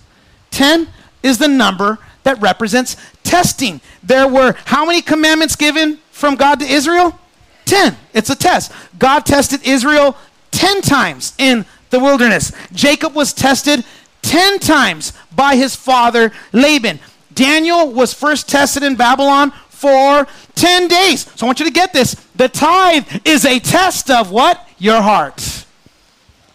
10 0.52 0.88
is 1.24 1.38
the 1.38 1.48
number 1.48 2.00
that 2.24 2.40
represents 2.42 2.96
testing. 3.24 3.82
There 4.04 4.28
were 4.28 4.56
how 4.66 4.86
many 4.86 5.02
commandments 5.02 5.56
given 5.56 5.98
from 6.12 6.36
God 6.36 6.60
to 6.60 6.66
Israel? 6.66 7.18
10. 7.66 7.96
It's 8.14 8.30
a 8.30 8.36
test. 8.36 8.72
God 8.98 9.26
tested 9.26 9.66
Israel 9.66 10.18
10 10.52 10.82
times 10.82 11.34
in 11.38 11.66
the 11.90 12.00
wilderness. 12.00 12.52
Jacob 12.74 13.16
was 13.16 13.34
tested 13.34 13.86
10 14.24 14.60
times 14.60 15.14
by 15.36 15.56
his 15.56 15.76
father 15.76 16.32
Laban. 16.52 17.00
Daniel 17.34 17.92
was 17.92 18.14
first 18.14 18.50
tested 18.50 18.84
in 18.84 18.96
Babylon 18.96 19.52
for 19.70 20.28
10 20.56 20.88
days. 20.88 21.32
So 21.36 21.46
I 21.46 21.48
want 21.48 21.60
you 21.60 21.66
to 21.66 21.72
get 21.72 21.94
this. 21.94 22.16
The 22.36 22.50
tithe 22.50 23.08
is 23.24 23.46
a 23.46 23.60
test 23.60 24.10
of 24.10 24.32
what? 24.32 24.68
Your 24.78 25.02
heart. 25.02 25.66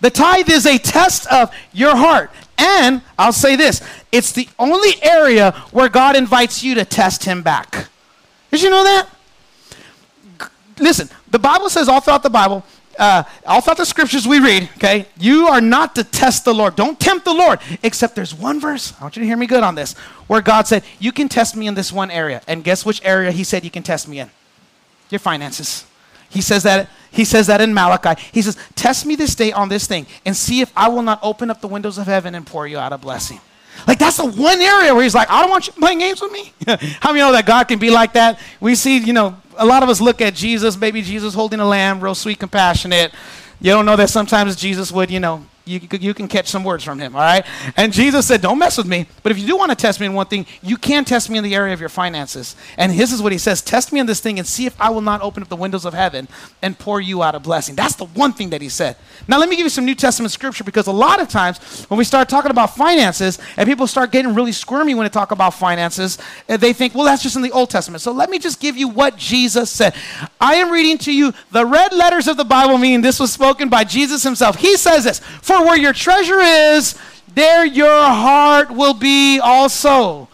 The 0.01 0.11
tithe 0.11 0.51
is 0.51 0.67
a 0.67 0.77
test 0.77 1.27
of 1.29 1.55
your 1.73 1.97
heart. 1.97 2.31
And 2.59 3.03
I'll 3.19 3.33
say 3.33 3.57
this 3.57 3.83
it's 4.13 4.33
the 4.33 4.49
only 4.59 5.03
area 5.03 5.53
where 5.71 5.89
God 5.89 6.17
invites 6.17 6.63
you 6.63 6.75
to 6.77 6.85
test 6.85 7.25
him 7.25 7.43
back. 7.43 7.89
Did 8.51 8.63
you 8.63 8.71
know 8.71 8.85
that? 8.85 9.09
Listen, 10.79 11.09
the 11.31 11.39
Bible 11.39 11.69
says 11.69 11.89
all 11.89 12.01
throughout 12.01 12.23
the 12.23 12.31
Bible, 12.31 12.65
uh, 12.99 13.25
all 13.47 13.61
throughout 13.61 13.77
the 13.77 13.87
scriptures 13.87 14.27
we 14.27 14.39
read, 14.39 14.69
okay, 14.77 15.07
you 15.19 15.47
are 15.47 15.61
not 15.61 15.95
to 15.97 16.05
test 16.05 16.45
the 16.45 16.55
Lord. 16.55 16.77
Don't 16.77 16.99
tempt 16.99 17.25
the 17.25 17.35
Lord. 17.35 17.59
Except 17.83 18.15
there's 18.15 18.35
one 18.35 18.61
verse, 18.61 18.93
I 18.99 19.05
want 19.05 19.17
you 19.17 19.21
to 19.23 19.27
hear 19.27 19.37
me 19.37 19.47
good 19.47 19.63
on 19.63 19.75
this, 19.75 19.95
where 20.27 20.41
God 20.41 20.67
said, 20.67 20.85
You 20.99 21.13
can 21.13 21.29
test 21.29 21.57
me 21.57 21.67
in 21.67 21.75
this 21.75 21.93
one 21.93 22.11
area. 22.11 22.43
And 22.47 22.63
guess 22.65 22.85
which 22.85 23.01
area 23.05 23.31
He 23.31 23.45
said 23.45 23.65
you 23.65 23.71
can 23.71 23.83
test 23.83 24.09
me 24.09 24.21
in? 24.21 24.31
Your 25.11 25.19
finances. 25.19 25.85
He 26.35 26.43
says 26.43 26.65
that 26.65 26.91
he 27.11 27.25
says 27.25 27.47
that 27.47 27.61
in 27.61 27.73
Malachi. 27.73 28.21
He 28.33 28.43
says, 28.43 28.59
"Test 28.75 29.07
me 29.07 29.15
this 29.15 29.35
day 29.35 29.53
on 29.53 29.69
this 29.69 29.87
thing 29.87 30.07
and 30.27 30.37
see 30.37 30.61
if 30.61 30.71
I 30.77 30.89
will 30.89 31.03
not 31.03 31.21
open 31.23 31.49
up 31.49 31.61
the 31.61 31.69
windows 31.69 31.97
of 31.97 32.07
heaven 32.07 32.35
and 32.35 32.45
pour 32.45 32.67
you 32.67 32.77
out 32.77 32.93
a 32.93 32.99
blessing." 32.99 33.41
Like 33.87 33.99
that's 33.99 34.17
the 34.17 34.27
one 34.27 34.61
area 34.61 34.95
where 34.95 35.03
he's 35.03 35.15
like, 35.15 35.31
I 35.31 35.41
don't 35.41 35.51
want 35.51 35.67
you 35.67 35.73
playing 35.75 35.99
games 35.99 36.21
with 36.21 36.33
me. 36.33 36.53
How 37.01 37.11
many 37.11 37.21
know 37.21 37.33
that 37.33 37.45
God 37.45 37.65
can 37.65 37.79
be 37.79 37.91
like 37.91 38.13
that? 38.15 38.39
We 38.61 38.75
see, 38.75 38.99
you 38.99 39.13
know, 39.13 39.37
a 39.57 39.67
lot 39.67 39.83
of 39.83 39.89
us 39.89 40.01
look 40.01 40.21
at 40.21 40.35
Jesus, 40.35 40.77
baby 40.77 41.03
Jesus 41.03 41.35
holding 41.35 41.61
a 41.61 41.67
lamb, 41.67 42.01
real 42.01 42.15
sweet, 42.15 42.39
compassionate. 42.39 43.13
You 43.61 43.73
don't 43.73 43.87
know 43.87 43.97
that 43.97 44.11
sometimes 44.11 44.57
Jesus 44.57 44.91
would, 44.93 45.11
you 45.11 45.21
know, 45.21 45.45
you, 45.65 45.81
you 46.01 46.15
can 46.15 46.29
catch 46.29 46.49
some 46.49 46.63
words 46.63 46.85
from 46.85 46.99
him, 46.99 47.17
all 47.17 47.23
right? 47.23 47.45
And 47.77 47.93
Jesus 47.93 48.27
said, 48.27 48.41
Don't 48.43 48.59
mess 48.59 48.77
with 48.77 48.87
me. 48.87 49.07
But 49.23 49.33
if 49.33 49.39
you 49.39 49.47
do 49.47 49.57
want 49.57 49.71
to 49.71 49.77
test 49.77 49.99
me 49.99 50.07
in 50.07 50.13
one 50.13 50.27
thing, 50.27 50.47
you 50.63 50.77
can 50.77 51.05
test 51.05 51.31
me 51.31 51.39
in 51.39 51.45
the 51.45 51.55
area 51.55 51.73
of 51.73 51.81
your 51.81 51.89
finances. 51.89 52.55
And 52.77 52.93
this 52.93 53.13
is 53.13 53.23
what 53.23 53.33
he 53.33 53.39
says 53.39 53.63
Test 53.63 53.93
me 53.93 54.01
in 54.01 54.07
this 54.07 54.21
thing 54.21 54.39
and 54.39 54.47
see 54.47 54.67
if 54.67 54.79
I 54.81 54.91
will 54.91 55.01
not 55.01 55.23
open 55.23 55.43
up 55.43 55.49
the 55.49 55.57
windows 55.57 55.85
of 55.85 55.95
heaven 55.95 56.29
and 56.61 56.79
pour 56.79 57.01
you 57.01 57.23
out 57.23 57.35
a 57.35 57.41
blessing. 57.41 57.75
That's 57.75 57.95
the 57.95 58.05
one 58.07 58.33
thing 58.33 58.51
that 58.51 58.61
he 58.61 58.69
said. 58.69 58.97
Now, 59.27 59.39
let 59.39 59.49
me 59.49 59.57
give 59.57 59.65
you 59.65 59.71
some 59.71 59.85
New 59.85 59.95
Testament 59.95 60.33
scripture 60.33 60.65
because 60.65 60.87
a 60.87 60.93
lot 60.93 61.21
of 61.21 61.29
times 61.29 61.87
when 61.87 61.99
we 61.99 62.05
start 62.05 62.29
talking 62.29 62.51
about 62.51 62.77
finances 62.77 63.39
and 63.57 63.67
people 63.67 63.87
start 63.87 64.13
getting 64.13 64.35
really 64.35 64.53
squirmy 64.53 64.95
when 64.95 65.05
they 65.05 65.11
talk 65.11 65.31
about 65.31 65.55
finances, 65.55 66.19
eh, 66.49 66.57
they 66.57 66.73
think, 66.73 66.95
well, 66.95 67.05
that's 67.05 67.23
just 67.23 67.37
in 67.37 67.43
the 67.43 67.53
Old 67.53 67.71
Testament. 67.71 68.03
So 68.03 68.13
let 68.13 68.29
me 68.29 68.39
just 68.39 68.61
give 68.61 68.77
you 68.77 68.89
what 68.89 69.17
Jesus 69.17 69.71
said. 69.71 69.95
I 70.41 70.57
am 70.57 70.71
reading 70.71 70.99
to 70.99 71.13
you 71.13 71.33
the 71.53 71.65
red 71.65 71.93
letters 71.95 72.29
of 72.29 72.37
the 72.37 72.45
Bible, 72.45 72.77
meaning 72.77 73.01
this 73.01 73.19
was 73.19 73.33
spoken 73.33 73.69
by 73.69 73.85
Jesus 73.85 74.23
himself. 74.23 74.57
He 74.57 74.77
says 74.77 75.05
this 75.05 75.21
For 75.21 75.54
where 75.63 75.77
your 75.77 75.93
treasure 75.93 76.41
is, 76.41 76.99
there 77.35 77.65
your 77.65 77.89
heart 77.89 78.71
will 78.71 78.95
be 78.95 79.39
also. 79.41 80.29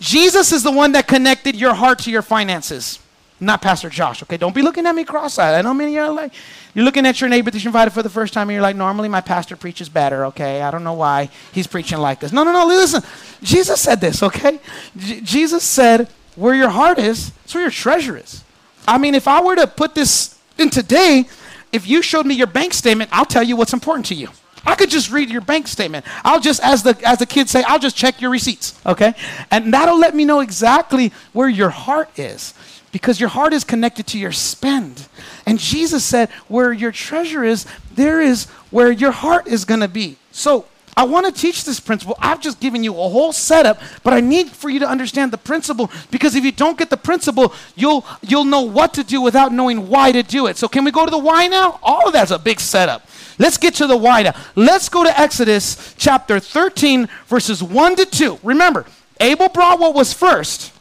Jesus 0.00 0.52
is 0.52 0.62
the 0.62 0.72
one 0.72 0.92
that 0.92 1.06
connected 1.06 1.56
your 1.56 1.74
heart 1.74 1.98
to 2.00 2.10
your 2.10 2.22
finances, 2.22 2.98
not 3.40 3.62
Pastor 3.62 3.88
Josh. 3.88 4.22
Okay, 4.22 4.36
don't 4.36 4.54
be 4.54 4.62
looking 4.62 4.86
at 4.86 4.94
me 4.94 5.04
cross-eyed. 5.04 5.54
I 5.54 5.62
know 5.62 5.74
many 5.74 5.98
are 5.98 6.10
like, 6.12 6.32
you're 6.74 6.84
looking 6.84 7.06
at 7.06 7.20
your 7.20 7.30
neighbor 7.30 7.50
that 7.50 7.62
you 7.62 7.68
invited 7.68 7.92
for 7.92 8.02
the 8.02 8.10
first 8.10 8.34
time, 8.34 8.48
and 8.48 8.54
you're 8.54 8.62
like, 8.62 8.76
normally 8.76 9.08
my 9.08 9.20
pastor 9.20 9.56
preaches 9.56 9.88
better. 9.88 10.26
Okay, 10.26 10.60
I 10.60 10.70
don't 10.70 10.84
know 10.84 10.92
why 10.94 11.30
he's 11.52 11.66
preaching 11.66 11.98
like 11.98 12.20
this. 12.20 12.32
No, 12.32 12.44
no, 12.44 12.52
no. 12.52 12.66
Listen, 12.66 13.02
Jesus 13.42 13.80
said 13.80 14.00
this. 14.00 14.22
Okay, 14.22 14.60
J- 14.96 15.20
Jesus 15.20 15.64
said, 15.64 16.08
"Where 16.36 16.54
your 16.54 16.70
heart 16.70 16.98
is, 16.98 17.30
that's 17.30 17.54
where 17.54 17.62
your 17.62 17.70
treasure 17.70 18.16
is." 18.16 18.42
I 18.86 18.98
mean, 18.98 19.14
if 19.14 19.26
I 19.26 19.40
were 19.40 19.56
to 19.56 19.66
put 19.66 19.94
this 19.94 20.38
in 20.58 20.68
today, 20.68 21.24
if 21.72 21.88
you 21.88 22.02
showed 22.02 22.26
me 22.26 22.34
your 22.34 22.46
bank 22.46 22.74
statement, 22.74 23.10
I'll 23.12 23.24
tell 23.24 23.42
you 23.42 23.56
what's 23.56 23.72
important 23.72 24.06
to 24.06 24.14
you. 24.14 24.28
I 24.66 24.74
could 24.74 24.90
just 24.90 25.10
read 25.10 25.30
your 25.30 25.40
bank 25.40 25.68
statement. 25.68 26.04
I'll 26.24 26.40
just, 26.40 26.62
as 26.62 26.82
the 26.82 26.98
as 27.04 27.18
the 27.18 27.26
kids 27.26 27.50
say, 27.50 27.62
I'll 27.66 27.78
just 27.78 27.96
check 27.96 28.20
your 28.20 28.30
receipts, 28.30 28.78
okay? 28.86 29.14
And 29.50 29.72
that'll 29.72 29.98
let 29.98 30.14
me 30.14 30.24
know 30.24 30.40
exactly 30.40 31.12
where 31.32 31.48
your 31.48 31.70
heart 31.70 32.18
is. 32.18 32.54
Because 32.92 33.18
your 33.18 33.28
heart 33.28 33.52
is 33.52 33.64
connected 33.64 34.06
to 34.08 34.18
your 34.20 34.30
spend. 34.30 35.08
And 35.46 35.58
Jesus 35.58 36.04
said, 36.04 36.30
where 36.46 36.72
your 36.72 36.92
treasure 36.92 37.42
is, 37.42 37.66
there 37.92 38.20
is 38.20 38.44
where 38.70 38.92
your 38.92 39.10
heart 39.10 39.48
is 39.48 39.64
gonna 39.64 39.88
be. 39.88 40.16
So 40.30 40.66
I 40.96 41.04
want 41.04 41.26
to 41.26 41.32
teach 41.32 41.64
this 41.64 41.80
principle. 41.80 42.16
I've 42.20 42.40
just 42.40 42.60
given 42.60 42.84
you 42.84 42.92
a 42.92 43.08
whole 43.08 43.32
setup, 43.32 43.80
but 44.02 44.12
I 44.12 44.20
need 44.20 44.50
for 44.50 44.70
you 44.70 44.78
to 44.80 44.88
understand 44.88 45.32
the 45.32 45.38
principle 45.38 45.90
because 46.10 46.34
if 46.36 46.44
you 46.44 46.52
don't 46.52 46.78
get 46.78 46.90
the 46.90 46.96
principle, 46.96 47.52
you'll 47.74 48.06
you'll 48.22 48.44
know 48.44 48.62
what 48.62 48.94
to 48.94 49.04
do 49.04 49.20
without 49.20 49.52
knowing 49.52 49.88
why 49.88 50.12
to 50.12 50.22
do 50.22 50.46
it. 50.46 50.56
So 50.56 50.68
can 50.68 50.84
we 50.84 50.92
go 50.92 51.04
to 51.04 51.10
the 51.10 51.18
why 51.18 51.48
now? 51.48 51.80
All 51.82 52.06
of 52.06 52.12
that's 52.12 52.30
a 52.30 52.38
big 52.38 52.60
setup. 52.60 53.08
Let's 53.38 53.58
get 53.58 53.74
to 53.76 53.86
the 53.86 53.96
why 53.96 54.22
now. 54.22 54.34
Let's 54.54 54.88
go 54.88 55.04
to 55.04 55.20
Exodus 55.20 55.94
chapter 55.96 56.38
13 56.40 57.08
verses 57.26 57.62
1 57.62 57.96
to 57.96 58.06
2. 58.06 58.38
Remember, 58.42 58.86
Abel 59.20 59.48
brought 59.48 59.78
what 59.78 59.94
was 59.94 60.12
first. 60.12 60.72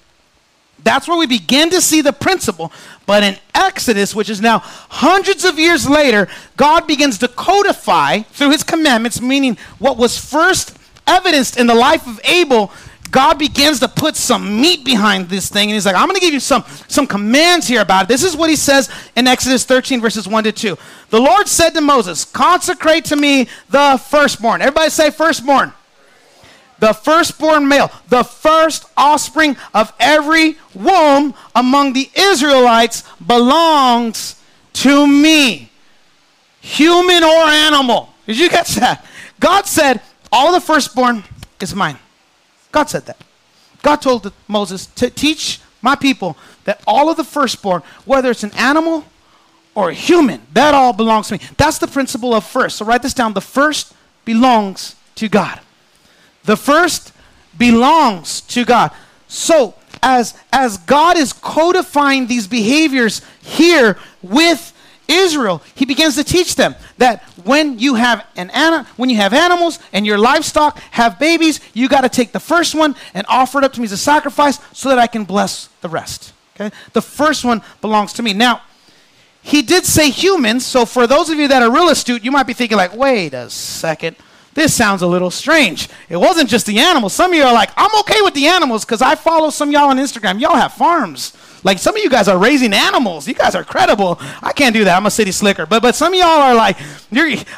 That's 0.84 1.08
where 1.08 1.18
we 1.18 1.28
begin 1.28 1.70
to 1.70 1.82
see 1.82 2.02
the 2.02 2.14
principle. 2.14 2.72
But 3.06 3.24
in 3.24 3.38
Exodus, 3.56 4.14
which 4.14 4.30
is 4.30 4.42
now 4.42 4.60
hundreds 4.60 5.46
of 5.46 5.58
years 5.58 5.88
later, 5.88 6.28
God 6.58 6.88
begins 6.88 7.18
to 7.20 7.28
codify 7.28 8.20
through 8.20 8.52
his 8.52 8.64
commandments, 8.64 9.22
meaning 9.22 9.58
what 9.80 9.98
was 9.98 10.18
first 10.18 10.78
evidenced 11.08 11.58
in 11.58 11.68
the 11.68 11.74
life 11.74 12.08
of 12.08 12.20
Abel, 12.26 12.72
God 13.14 13.38
begins 13.38 13.80
to 13.82 13.88
put 13.88 14.16
some 14.16 14.60
meat 14.60 14.84
behind 14.84 15.30
this 15.30 15.48
thing. 15.48 15.70
And 15.70 15.76
he's 15.76 15.86
like, 15.86 15.96
I'm 15.96 16.08
going 16.08 16.16
to 16.16 16.22
give 16.22 16.34
you 16.34 16.40
some, 16.40 16.66
some 16.88 17.06
commands 17.06 17.68
here 17.68 17.82
about 17.82 18.06
it. 18.06 18.08
This 18.08 18.24
is 18.24 18.36
what 18.36 18.50
he 18.50 18.56
says 18.56 18.90
in 19.16 19.28
Exodus 19.28 19.66
13, 19.66 20.02
verses 20.02 20.28
1 20.28 20.44
to 20.46 20.52
2. 20.52 20.76
The 21.12 21.20
Lord 21.20 21.48
said 21.48 21.70
to 21.76 21.82
Moses, 21.82 22.26
Consecrate 22.26 23.06
to 23.06 23.16
me 23.16 23.48
the 23.70 24.04
firstborn. 24.10 24.62
Everybody 24.62 24.90
say 24.90 25.12
firstborn 25.12 25.74
the 26.80 26.92
firstborn 26.92 27.66
male, 27.66 27.90
the 28.10 28.24
first 28.24 28.86
offspring 28.98 29.56
of 29.74 29.94
every 30.02 30.58
womb 30.74 31.34
among 31.56 31.94
the 31.94 32.10
Israelites 32.14 33.04
belongs 33.26 34.42
to 34.74 35.08
me, 35.08 35.72
human 36.60 37.24
or 37.24 37.46
animal. 37.46 38.10
Did 38.28 38.38
you 38.38 38.50
catch 38.50 38.76
that? 38.76 39.06
God 39.40 39.66
said, 39.66 40.02
All 40.30 40.52
the 40.52 40.60
firstborn 40.60 41.24
is 41.62 41.74
mine. 41.74 41.98
God 42.74 42.90
said 42.90 43.06
that. 43.06 43.18
God 43.82 43.98
told 43.98 44.34
Moses 44.50 44.88
to 44.88 45.10
teach 45.10 45.62
my 45.82 45.96
people 45.96 46.36
that 46.66 46.82
all 46.88 47.10
of 47.10 47.18
the 47.18 47.24
firstborn, 47.24 47.84
whether 48.06 48.32
it's 48.32 48.44
an 48.44 48.54
animal 48.58 49.06
or 49.76 49.90
a 49.90 49.94
human, 49.94 50.42
that 50.54 50.74
all 50.74 50.92
belongs 50.92 51.28
to 51.28 51.36
me. 51.36 51.40
That's 51.58 51.78
the 51.78 51.88
principle 51.88 52.34
of 52.34 52.44
first. 52.44 52.78
So 52.78 52.86
write 52.86 53.02
this 53.02 53.14
down. 53.14 53.34
The 53.34 53.42
first 53.42 53.94
belongs 54.26 54.96
to 55.16 55.30
God. 55.30 55.60
The 56.46 56.58
first 56.58 57.14
belongs 57.58 58.42
to 58.42 58.66
God. 58.66 58.92
So, 59.28 59.76
as, 60.02 60.34
as 60.52 60.78
God 60.78 61.18
is 61.18 61.32
codifying 61.32 62.28
these 62.28 62.48
behaviors 62.48 63.22
here 63.42 63.98
with 64.22 64.73
Israel, 65.08 65.62
he 65.76 65.86
begins 65.86 66.16
to 66.16 66.24
teach 66.24 66.56
them 66.56 66.76
that 66.98 67.24
when 67.44 67.80
you 67.80 67.96
have 67.96 68.26
an 68.36 68.50
ana- 68.52 68.88
when 68.96 69.10
you 69.10 69.18
have 69.18 69.34
animals 69.34 69.80
and 69.92 70.06
your 70.06 70.18
livestock 70.18 70.80
have 70.92 71.20
babies, 71.20 71.60
you 71.74 71.88
got 71.88 72.02
to 72.02 72.10
take 72.10 72.32
the 72.32 72.40
first 72.40 72.74
one 72.76 72.96
and 73.14 73.26
offer 73.28 73.60
it 73.60 73.64
up 73.64 73.74
to 73.74 73.80
me 73.82 73.86
as 73.86 73.92
a 73.92 73.98
sacrifice 73.98 74.60
so 74.72 74.90
that 74.90 75.00
I 75.00 75.08
can 75.08 75.24
bless 75.26 75.68
the 75.82 75.90
rest. 75.90 76.34
Okay? 76.56 76.76
The 76.94 77.02
first 77.02 77.44
one 77.44 77.62
belongs 77.82 78.14
to 78.14 78.24
me. 78.24 78.34
Now, 78.34 78.62
he 79.42 79.62
did 79.62 79.86
say 79.86 80.10
humans, 80.10 80.66
so 80.66 80.86
for 80.86 81.06
those 81.06 81.30
of 81.30 81.38
you 81.38 81.50
that 81.50 81.62
are 81.62 81.72
real 81.72 81.90
astute, 81.90 82.24
you 82.24 82.32
might 82.32 82.48
be 82.48 82.54
thinking 82.54 82.78
like, 82.78 82.96
"Wait 82.96 83.34
a 83.34 83.50
second 83.50 84.16
this 84.54 84.74
sounds 84.74 85.02
a 85.02 85.08
little 85.08 85.32
strange. 85.32 85.90
It 86.10 86.18
wasn't 86.18 86.50
just 86.50 86.66
the 86.66 86.80
animals. 86.80 87.14
Some 87.14 87.32
of 87.32 87.38
you 87.38 87.44
are 87.44 87.54
like, 87.54 87.72
I'm 87.76 88.00
okay 88.02 88.22
with 88.22 88.34
the 88.34 88.48
animals 88.48 88.86
because 88.86 89.02
I 89.02 89.16
follow 89.16 89.50
some 89.50 89.72
y'all 89.72 89.90
on 89.90 89.98
Instagram. 89.98 90.40
Y'all 90.40 90.56
have 90.56 90.74
farms. 90.74 91.34
Like 91.64 91.80
some 91.80 91.96
of 91.96 92.04
you 92.04 92.10
guys 92.10 92.28
are 92.28 92.38
raising 92.38 92.74
animals. 92.74 93.28
You 93.28 93.34
guys 93.34 93.56
are 93.56 93.64
credible. 93.64 94.18
I 94.42 94.52
can't 94.54 94.74
do 94.76 94.84
that. 94.84 94.96
I'm 94.96 95.06
a 95.06 95.12
city 95.12 95.32
slicker. 95.32 95.66
But 95.66 95.82
but 95.82 95.96
some 95.96 96.14
of 96.14 96.20
y'all 96.20 96.28
are 96.28 96.56
like, 96.56 96.78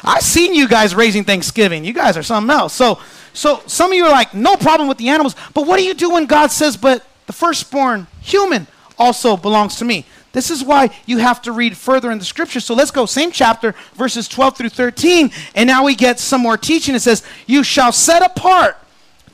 I've 0.04 0.22
seen 0.22 0.54
you 0.54 0.68
guys 0.68 0.94
raising 0.94 1.24
Thanksgiving. 1.24 1.84
You 1.84 1.92
guys 1.92 2.16
are 2.16 2.22
something 2.22 2.50
else. 2.50 2.72
So 2.72 3.00
so 3.32 3.62
some 3.66 3.90
of 3.90 3.96
you 3.96 4.04
are 4.04 4.12
like, 4.12 4.32
no 4.32 4.56
problem 4.56 4.88
with 4.88 4.98
the 4.98 5.08
animals. 5.08 5.34
But 5.52 5.66
what 5.66 5.78
do 5.78 5.84
you 5.84 5.94
do 5.94 6.10
when 6.10 6.26
God 6.26 6.50
says, 6.50 6.76
but 6.76 7.06
the 7.26 7.32
firstborn 7.32 8.06
human 8.22 8.66
also 8.98 9.36
belongs 9.36 9.76
to 9.76 9.84
me? 9.84 10.06
This 10.36 10.50
is 10.50 10.62
why 10.62 10.90
you 11.06 11.16
have 11.16 11.40
to 11.42 11.52
read 11.52 11.78
further 11.78 12.10
in 12.10 12.18
the 12.18 12.24
scripture. 12.26 12.60
So 12.60 12.74
let's 12.74 12.90
go, 12.90 13.06
same 13.06 13.32
chapter, 13.32 13.74
verses 13.94 14.28
12 14.28 14.58
through 14.58 14.68
13. 14.68 15.30
And 15.54 15.66
now 15.66 15.82
we 15.82 15.94
get 15.94 16.20
some 16.20 16.42
more 16.42 16.58
teaching. 16.58 16.94
It 16.94 17.00
says, 17.00 17.22
You 17.46 17.64
shall 17.64 17.90
set 17.90 18.20
apart 18.20 18.76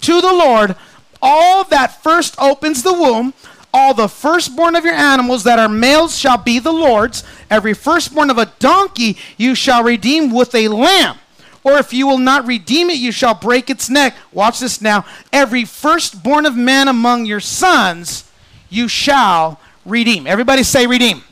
to 0.02 0.20
the 0.20 0.32
Lord 0.32 0.76
all 1.20 1.64
that 1.64 2.04
first 2.04 2.36
opens 2.38 2.84
the 2.84 2.92
womb. 2.92 3.34
All 3.74 3.94
the 3.94 4.08
firstborn 4.08 4.76
of 4.76 4.84
your 4.84 4.94
animals 4.94 5.42
that 5.42 5.58
are 5.58 5.68
males 5.68 6.16
shall 6.16 6.38
be 6.38 6.60
the 6.60 6.72
Lord's. 6.72 7.24
Every 7.50 7.74
firstborn 7.74 8.30
of 8.30 8.38
a 8.38 8.52
donkey 8.60 9.16
you 9.36 9.56
shall 9.56 9.82
redeem 9.82 10.32
with 10.32 10.54
a 10.54 10.68
lamb. 10.68 11.16
Or 11.64 11.78
if 11.78 11.92
you 11.92 12.06
will 12.06 12.18
not 12.18 12.46
redeem 12.46 12.90
it, 12.90 12.98
you 12.98 13.10
shall 13.10 13.34
break 13.34 13.68
its 13.70 13.90
neck. 13.90 14.14
Watch 14.30 14.60
this 14.60 14.80
now. 14.80 15.04
Every 15.32 15.64
firstborn 15.64 16.46
of 16.46 16.56
man 16.56 16.86
among 16.86 17.26
your 17.26 17.40
sons 17.40 18.30
you 18.70 18.86
shall 18.86 19.58
redeem. 19.84 20.26
Everybody 20.26 20.62
say 20.62 20.86
redeem. 20.86 21.18
redeem. 21.18 21.24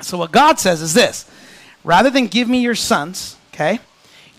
So 0.00 0.18
what 0.18 0.32
God 0.32 0.58
says 0.58 0.82
is 0.82 0.94
this 0.94 1.28
rather 1.84 2.10
than 2.10 2.26
give 2.26 2.48
me 2.48 2.60
your 2.60 2.74
sons, 2.74 3.36
okay, 3.54 3.78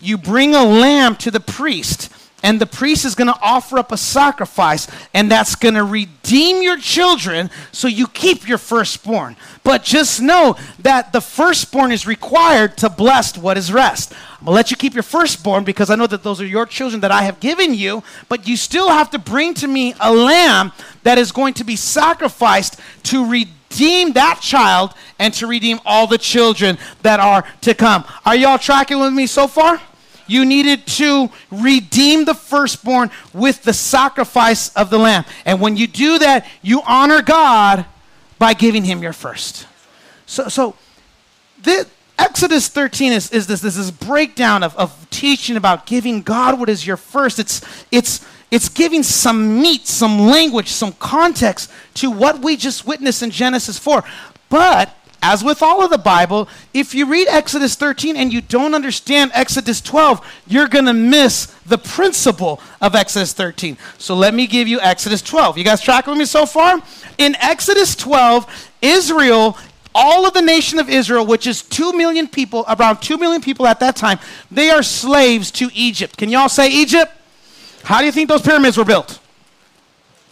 you 0.00 0.18
bring 0.18 0.54
a 0.54 0.64
lamb 0.64 1.16
to 1.16 1.30
the 1.30 1.40
priest 1.40 2.12
and 2.42 2.60
the 2.60 2.66
priest 2.66 3.04
is 3.04 3.14
going 3.14 3.26
to 3.28 3.38
offer 3.42 3.78
up 3.78 3.90
a 3.90 3.96
sacrifice 3.96 4.86
and 5.12 5.30
that's 5.30 5.54
going 5.54 5.74
to 5.74 5.84
redeem 5.84 6.62
your 6.62 6.78
children 6.78 7.50
so 7.72 7.88
you 7.88 8.06
keep 8.06 8.46
your 8.48 8.58
firstborn. 8.58 9.36
But 9.64 9.82
just 9.82 10.20
know 10.20 10.56
that 10.78 11.12
the 11.12 11.20
firstborn 11.20 11.90
is 11.90 12.06
required 12.06 12.76
to 12.78 12.88
bless 12.88 13.36
what 13.36 13.58
is 13.58 13.72
rest. 13.72 14.12
I'm 14.12 14.44
going 14.44 14.52
to 14.52 14.56
let 14.56 14.70
you 14.70 14.76
keep 14.76 14.94
your 14.94 15.02
firstborn 15.02 15.64
because 15.64 15.90
i 15.90 15.96
know 15.96 16.06
that 16.06 16.22
those 16.22 16.40
are 16.40 16.46
your 16.46 16.64
children 16.64 17.00
that 17.00 17.10
i 17.10 17.22
have 17.22 17.40
given 17.40 17.74
you 17.74 18.04
but 18.28 18.46
you 18.46 18.56
still 18.56 18.88
have 18.88 19.10
to 19.10 19.18
bring 19.18 19.52
to 19.54 19.66
me 19.66 19.94
a 20.00 20.14
lamb 20.14 20.70
that 21.02 21.18
is 21.18 21.32
going 21.32 21.54
to 21.54 21.64
be 21.64 21.74
sacrificed 21.74 22.78
to 23.02 23.28
redeem 23.28 24.12
that 24.12 24.38
child 24.40 24.94
and 25.18 25.34
to 25.34 25.46
redeem 25.46 25.80
all 25.84 26.06
the 26.06 26.18
children 26.18 26.78
that 27.02 27.20
are 27.20 27.44
to 27.62 27.74
come. 27.74 28.04
Are 28.24 28.36
y'all 28.36 28.58
tracking 28.58 29.00
with 29.00 29.12
me 29.12 29.26
so 29.26 29.46
far 29.46 29.80
you 30.28 30.44
needed 30.44 30.86
to 30.86 31.30
redeem 31.50 32.24
the 32.24 32.34
firstborn 32.34 33.10
with 33.32 33.62
the 33.62 33.72
sacrifice 33.72 34.68
of 34.74 34.90
the 34.90 34.98
lamb. 34.98 35.24
And 35.44 35.60
when 35.60 35.76
you 35.76 35.86
do 35.86 36.18
that, 36.20 36.46
you 36.62 36.82
honor 36.86 37.22
God 37.22 37.86
by 38.38 38.54
giving 38.54 38.84
him 38.84 39.02
your 39.02 39.12
first. 39.12 39.66
So, 40.26 40.48
so 40.48 40.76
Exodus 42.18 42.68
13 42.68 43.12
is, 43.12 43.30
is 43.30 43.46
this, 43.46 43.60
this, 43.60 43.76
this 43.76 43.90
breakdown 43.90 44.62
of, 44.62 44.76
of 44.76 45.08
teaching 45.10 45.56
about 45.56 45.86
giving 45.86 46.22
God 46.22 46.58
what 46.58 46.68
is 46.68 46.86
your 46.86 46.96
first. 46.96 47.38
It's, 47.38 47.62
it's, 47.92 48.26
it's 48.50 48.68
giving 48.68 49.02
some 49.02 49.60
meat, 49.60 49.86
some 49.86 50.18
language, 50.26 50.68
some 50.68 50.92
context 50.94 51.70
to 51.94 52.10
what 52.10 52.40
we 52.40 52.56
just 52.56 52.86
witnessed 52.86 53.22
in 53.22 53.30
Genesis 53.30 53.78
4. 53.78 54.02
But 54.48 54.94
as 55.22 55.42
with 55.42 55.62
all 55.62 55.82
of 55.82 55.90
the 55.90 55.98
Bible, 55.98 56.48
if 56.72 56.94
you 56.94 57.06
read 57.06 57.28
Exodus 57.28 57.74
13 57.74 58.16
and 58.16 58.32
you 58.32 58.40
don't 58.40 58.74
understand 58.74 59.30
Exodus 59.34 59.80
12, 59.80 60.24
you're 60.46 60.68
going 60.68 60.84
to 60.84 60.92
miss 60.92 61.46
the 61.66 61.78
principle 61.78 62.60
of 62.80 62.94
Exodus 62.94 63.32
13. 63.32 63.76
So 63.98 64.14
let 64.14 64.34
me 64.34 64.46
give 64.46 64.68
you 64.68 64.80
Exodus 64.80 65.22
12. 65.22 65.58
You 65.58 65.64
guys 65.64 65.80
tracking 65.80 66.12
with 66.12 66.18
me 66.18 66.24
so 66.24 66.46
far? 66.46 66.80
In 67.18 67.34
Exodus 67.36 67.96
12, 67.96 68.70
Israel 68.80 69.56
all 69.94 70.26
of 70.26 70.32
the 70.32 70.42
nation 70.42 70.78
of 70.78 70.88
Israel, 70.88 71.26
which 71.26 71.46
is 71.46 71.60
2 71.62 71.92
million 71.92 72.28
people, 72.28 72.64
around 72.68 72.98
2 72.98 73.16
million 73.16 73.40
people 73.40 73.66
at 73.66 73.80
that 73.80 73.96
time, 73.96 74.20
they 74.48 74.70
are 74.70 74.82
slaves 74.82 75.50
to 75.50 75.70
Egypt. 75.74 76.16
Can 76.16 76.28
y'all 76.28 76.48
say 76.48 76.70
Egypt? 76.70 77.10
How 77.82 77.98
do 77.98 78.06
you 78.06 78.12
think 78.12 78.28
those 78.28 78.42
pyramids 78.42 78.76
were 78.76 78.84
built? 78.84 79.18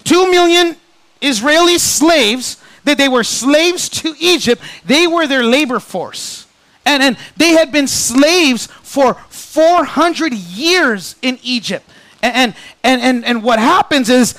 2 0.05 0.31
million 0.31 0.77
Israeli 1.20 1.79
slaves 1.79 2.59
that 2.87 2.96
they 2.96 3.09
were 3.09 3.25
slaves 3.25 3.88
to 3.88 4.14
Egypt. 4.18 4.62
They 4.85 5.07
were 5.07 5.27
their 5.27 5.44
labor 5.44 5.79
force. 5.79 6.46
And, 6.87 7.03
and 7.03 7.18
they 7.37 7.51
had 7.51 7.72
been 7.72 7.88
slaves 7.88 8.66
for 8.66 9.14
400 9.29 10.33
years 10.33 11.16
in 11.20 11.38
Egypt. 11.42 11.88
And, 12.22 12.55
and, 12.83 13.03
and, 13.03 13.25
and 13.25 13.42
what 13.42 13.59
happens 13.59 14.09
is 14.09 14.38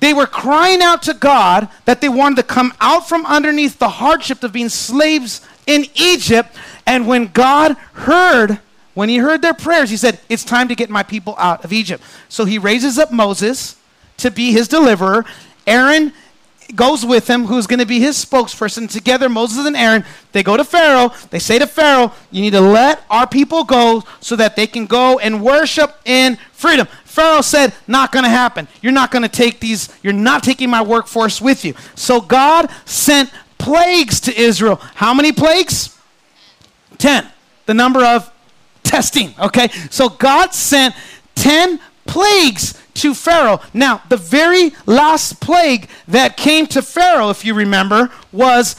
they 0.00 0.14
were 0.14 0.26
crying 0.26 0.80
out 0.80 1.02
to 1.02 1.14
God 1.14 1.68
that 1.84 2.00
they 2.00 2.08
wanted 2.08 2.36
to 2.36 2.42
come 2.42 2.72
out 2.80 3.06
from 3.08 3.24
underneath 3.26 3.78
the 3.78 3.88
hardship 3.88 4.42
of 4.42 4.52
being 4.52 4.70
slaves 4.70 5.42
in 5.66 5.84
Egypt. 5.94 6.56
And 6.86 7.06
when 7.06 7.28
God 7.28 7.76
heard, 7.92 8.60
when 8.94 9.10
he 9.10 9.18
heard 9.18 9.42
their 9.42 9.54
prayers, 9.54 9.90
he 9.90 9.98
said, 9.98 10.18
It's 10.30 10.44
time 10.44 10.68
to 10.68 10.74
get 10.74 10.88
my 10.88 11.02
people 11.02 11.34
out 11.38 11.64
of 11.64 11.72
Egypt. 11.72 12.02
So 12.30 12.46
he 12.46 12.58
raises 12.58 12.98
up 12.98 13.12
Moses 13.12 13.76
to 14.18 14.30
be 14.30 14.52
his 14.52 14.68
deliverer. 14.68 15.26
Aaron 15.66 16.12
goes 16.74 17.04
with 17.04 17.28
him, 17.28 17.46
who's 17.46 17.66
going 17.66 17.78
to 17.78 17.86
be 17.86 18.00
his 18.00 18.22
spokesperson. 18.22 18.90
Together, 18.90 19.28
Moses 19.28 19.66
and 19.66 19.76
Aaron, 19.76 20.04
they 20.32 20.42
go 20.42 20.56
to 20.56 20.64
Pharaoh. 20.64 21.12
They 21.30 21.38
say 21.38 21.58
to 21.58 21.66
Pharaoh, 21.66 22.12
You 22.30 22.42
need 22.42 22.52
to 22.52 22.60
let 22.60 23.02
our 23.10 23.26
people 23.26 23.64
go 23.64 24.02
so 24.20 24.36
that 24.36 24.56
they 24.56 24.66
can 24.66 24.86
go 24.86 25.18
and 25.18 25.42
worship 25.42 25.98
in 26.04 26.36
freedom. 26.52 26.86
Pharaoh 27.04 27.42
said, 27.42 27.74
Not 27.86 28.12
going 28.12 28.24
to 28.24 28.30
happen. 28.30 28.68
You're 28.82 28.92
not 28.92 29.10
going 29.10 29.22
to 29.22 29.28
take 29.28 29.60
these, 29.60 29.88
you're 30.02 30.12
not 30.12 30.42
taking 30.42 30.70
my 30.70 30.82
workforce 30.82 31.40
with 31.40 31.64
you. 31.64 31.74
So 31.94 32.20
God 32.20 32.70
sent 32.84 33.30
plagues 33.58 34.20
to 34.20 34.36
Israel. 34.36 34.76
How 34.76 35.14
many 35.14 35.32
plagues? 35.32 35.98
Ten. 36.98 37.26
The 37.66 37.74
number 37.74 38.04
of 38.04 38.30
testing, 38.82 39.34
okay? 39.38 39.68
So 39.90 40.08
God 40.08 40.54
sent 40.54 40.94
10 41.34 41.80
plagues 42.06 42.80
to 42.94 43.14
Pharaoh. 43.14 43.60
Now, 43.72 44.02
the 44.08 44.16
very 44.16 44.72
last 44.86 45.40
plague 45.40 45.88
that 46.08 46.36
came 46.36 46.66
to 46.68 46.82
Pharaoh, 46.82 47.30
if 47.30 47.44
you 47.44 47.54
remember, 47.54 48.10
was 48.32 48.76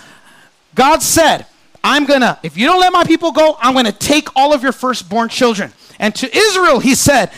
God 0.74 1.02
said, 1.02 1.46
I'm 1.84 2.06
gonna, 2.06 2.40
if 2.44 2.58
you 2.58 2.66
don't 2.66 2.80
let 2.80 2.92
my 2.92 3.04
people 3.04 3.32
go, 3.32 3.58
I'm 3.60 3.74
gonna 3.74 3.92
take 3.92 4.28
all 4.36 4.54
of 4.54 4.64
your 4.64 4.72
firstborn 4.72 5.30
children. 5.30 5.72
And 6.00 6.14
to 6.16 6.36
Israel, 6.36 6.80
he 6.80 6.96
said, 6.96 7.32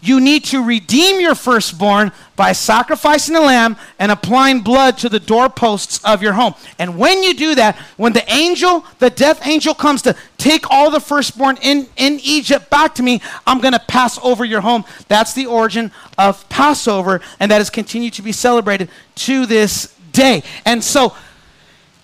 you 0.00 0.20
need 0.20 0.44
to 0.44 0.62
redeem 0.62 1.20
your 1.20 1.34
firstborn 1.34 2.12
by 2.36 2.52
sacrificing 2.52 3.34
a 3.34 3.40
lamb 3.40 3.76
and 3.98 4.12
applying 4.12 4.60
blood 4.60 4.96
to 4.98 5.08
the 5.08 5.18
doorposts 5.18 6.04
of 6.04 6.22
your 6.22 6.34
home. 6.34 6.54
And 6.78 6.96
when 6.96 7.22
you 7.22 7.34
do 7.34 7.56
that, 7.56 7.76
when 7.96 8.12
the 8.12 8.30
angel, 8.32 8.84
the 9.00 9.10
death 9.10 9.44
angel, 9.46 9.74
comes 9.74 10.02
to 10.02 10.14
take 10.36 10.70
all 10.70 10.90
the 10.90 11.00
firstborn 11.00 11.58
in, 11.62 11.88
in 11.96 12.20
Egypt 12.22 12.70
back 12.70 12.94
to 12.94 13.02
me, 13.02 13.20
I'm 13.46 13.60
going 13.60 13.72
to 13.72 13.80
pass 13.80 14.18
over 14.22 14.44
your 14.44 14.60
home. 14.60 14.84
That's 15.08 15.32
the 15.32 15.46
origin 15.46 15.90
of 16.16 16.48
Passover, 16.48 17.20
and 17.40 17.50
that 17.50 17.58
has 17.58 17.70
continued 17.70 18.14
to 18.14 18.22
be 18.22 18.32
celebrated 18.32 18.88
to 19.16 19.46
this 19.46 19.94
day. 20.12 20.44
And 20.64 20.82
so, 20.82 21.14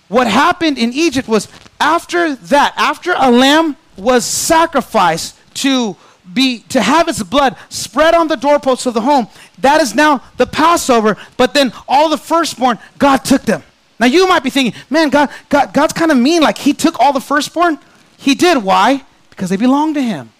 what 0.07 0.27
happened 0.27 0.77
in 0.77 0.93
Egypt 0.93 1.27
was 1.27 1.47
after 1.79 2.35
that, 2.35 2.73
after 2.77 3.13
a 3.17 3.31
lamb 3.31 3.75
was 3.97 4.25
sacrificed 4.25 5.35
to 5.55 5.95
be 6.33 6.59
to 6.69 6.81
have 6.81 7.07
its 7.07 7.21
blood 7.23 7.55
spread 7.69 8.13
on 8.13 8.27
the 8.27 8.35
doorposts 8.35 8.85
of 8.85 8.93
the 8.93 9.01
home. 9.01 9.27
That 9.59 9.81
is 9.81 9.95
now 9.95 10.23
the 10.37 10.45
Passover, 10.45 11.17
but 11.37 11.53
then 11.53 11.73
all 11.87 12.09
the 12.09 12.17
firstborn, 12.17 12.79
God 12.97 13.17
took 13.17 13.43
them. 13.43 13.63
Now 13.99 14.07
you 14.07 14.27
might 14.27 14.43
be 14.43 14.49
thinking, 14.49 14.79
man, 14.89 15.09
God, 15.09 15.29
God 15.49 15.73
God's 15.73 15.93
kind 15.93 16.11
of 16.11 16.17
mean, 16.17 16.41
like 16.41 16.57
he 16.57 16.73
took 16.73 16.99
all 16.99 17.13
the 17.13 17.21
firstborn. 17.21 17.79
He 18.17 18.35
did. 18.35 18.63
Why? 18.63 19.03
Because 19.29 19.49
they 19.49 19.57
belong 19.57 19.93
to 19.93 20.01
him. 20.01 20.31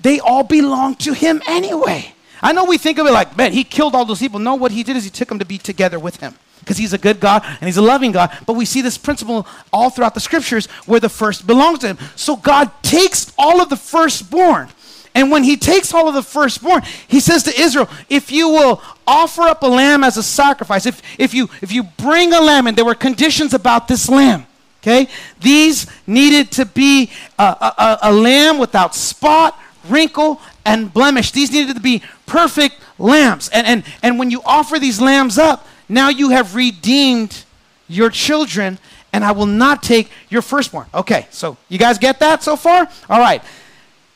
They 0.00 0.20
all 0.20 0.44
belong 0.44 0.94
to 0.96 1.12
him 1.12 1.42
anyway. 1.46 2.14
I 2.40 2.52
know 2.52 2.64
we 2.64 2.78
think 2.78 2.98
of 2.98 3.06
it 3.06 3.12
like, 3.12 3.36
man, 3.36 3.52
he 3.52 3.64
killed 3.64 3.94
all 3.94 4.04
those 4.04 4.20
people. 4.20 4.38
No, 4.38 4.54
what 4.54 4.70
he 4.70 4.82
did 4.82 4.96
is 4.96 5.04
he 5.04 5.10
took 5.10 5.28
them 5.28 5.38
to 5.40 5.44
be 5.44 5.58
together 5.58 5.98
with 5.98 6.20
him 6.20 6.36
because 6.68 6.76
he's 6.76 6.92
a 6.92 6.98
good 6.98 7.18
God 7.18 7.42
and 7.46 7.62
he's 7.62 7.78
a 7.78 7.82
loving 7.82 8.12
God. 8.12 8.30
But 8.44 8.52
we 8.52 8.66
see 8.66 8.82
this 8.82 8.98
principle 8.98 9.46
all 9.72 9.88
throughout 9.88 10.12
the 10.12 10.20
scriptures 10.20 10.66
where 10.84 11.00
the 11.00 11.08
first 11.08 11.46
belongs 11.46 11.78
to 11.78 11.86
him. 11.86 11.98
So 12.14 12.36
God 12.36 12.70
takes 12.82 13.32
all 13.38 13.62
of 13.62 13.70
the 13.70 13.76
firstborn. 13.76 14.68
And 15.14 15.30
when 15.30 15.44
he 15.44 15.56
takes 15.56 15.94
all 15.94 16.08
of 16.08 16.14
the 16.14 16.22
firstborn, 16.22 16.82
he 17.08 17.20
says 17.20 17.42
to 17.44 17.58
Israel, 17.58 17.88
if 18.10 18.30
you 18.30 18.50
will 18.50 18.82
offer 19.06 19.42
up 19.42 19.62
a 19.62 19.66
lamb 19.66 20.04
as 20.04 20.18
a 20.18 20.22
sacrifice, 20.22 20.84
if, 20.84 21.00
if, 21.18 21.32
you, 21.32 21.48
if 21.62 21.72
you 21.72 21.84
bring 21.84 22.34
a 22.34 22.40
lamb, 22.40 22.66
and 22.66 22.76
there 22.76 22.84
were 22.84 22.94
conditions 22.94 23.54
about 23.54 23.88
this 23.88 24.10
lamb, 24.10 24.46
okay? 24.82 25.08
These 25.40 25.86
needed 26.06 26.52
to 26.52 26.66
be 26.66 27.10
a, 27.38 27.42
a, 27.42 27.98
a 28.02 28.12
lamb 28.12 28.58
without 28.58 28.94
spot, 28.94 29.58
wrinkle, 29.88 30.38
and 30.66 30.92
blemish. 30.92 31.32
These 31.32 31.50
needed 31.50 31.76
to 31.76 31.82
be 31.82 32.02
perfect 32.26 32.76
lambs. 32.98 33.48
And, 33.48 33.66
and, 33.66 33.84
and 34.02 34.18
when 34.18 34.30
you 34.30 34.42
offer 34.44 34.78
these 34.78 35.00
lambs 35.00 35.38
up, 35.38 35.66
now 35.88 36.08
you 36.08 36.30
have 36.30 36.54
redeemed 36.54 37.44
your 37.88 38.10
children, 38.10 38.78
and 39.12 39.24
I 39.24 39.32
will 39.32 39.46
not 39.46 39.82
take 39.82 40.10
your 40.28 40.42
firstborn. 40.42 40.86
Okay, 40.94 41.26
so 41.30 41.56
you 41.68 41.78
guys 41.78 41.98
get 41.98 42.20
that 42.20 42.42
so 42.42 42.56
far? 42.56 42.88
All 43.08 43.20
right. 43.20 43.42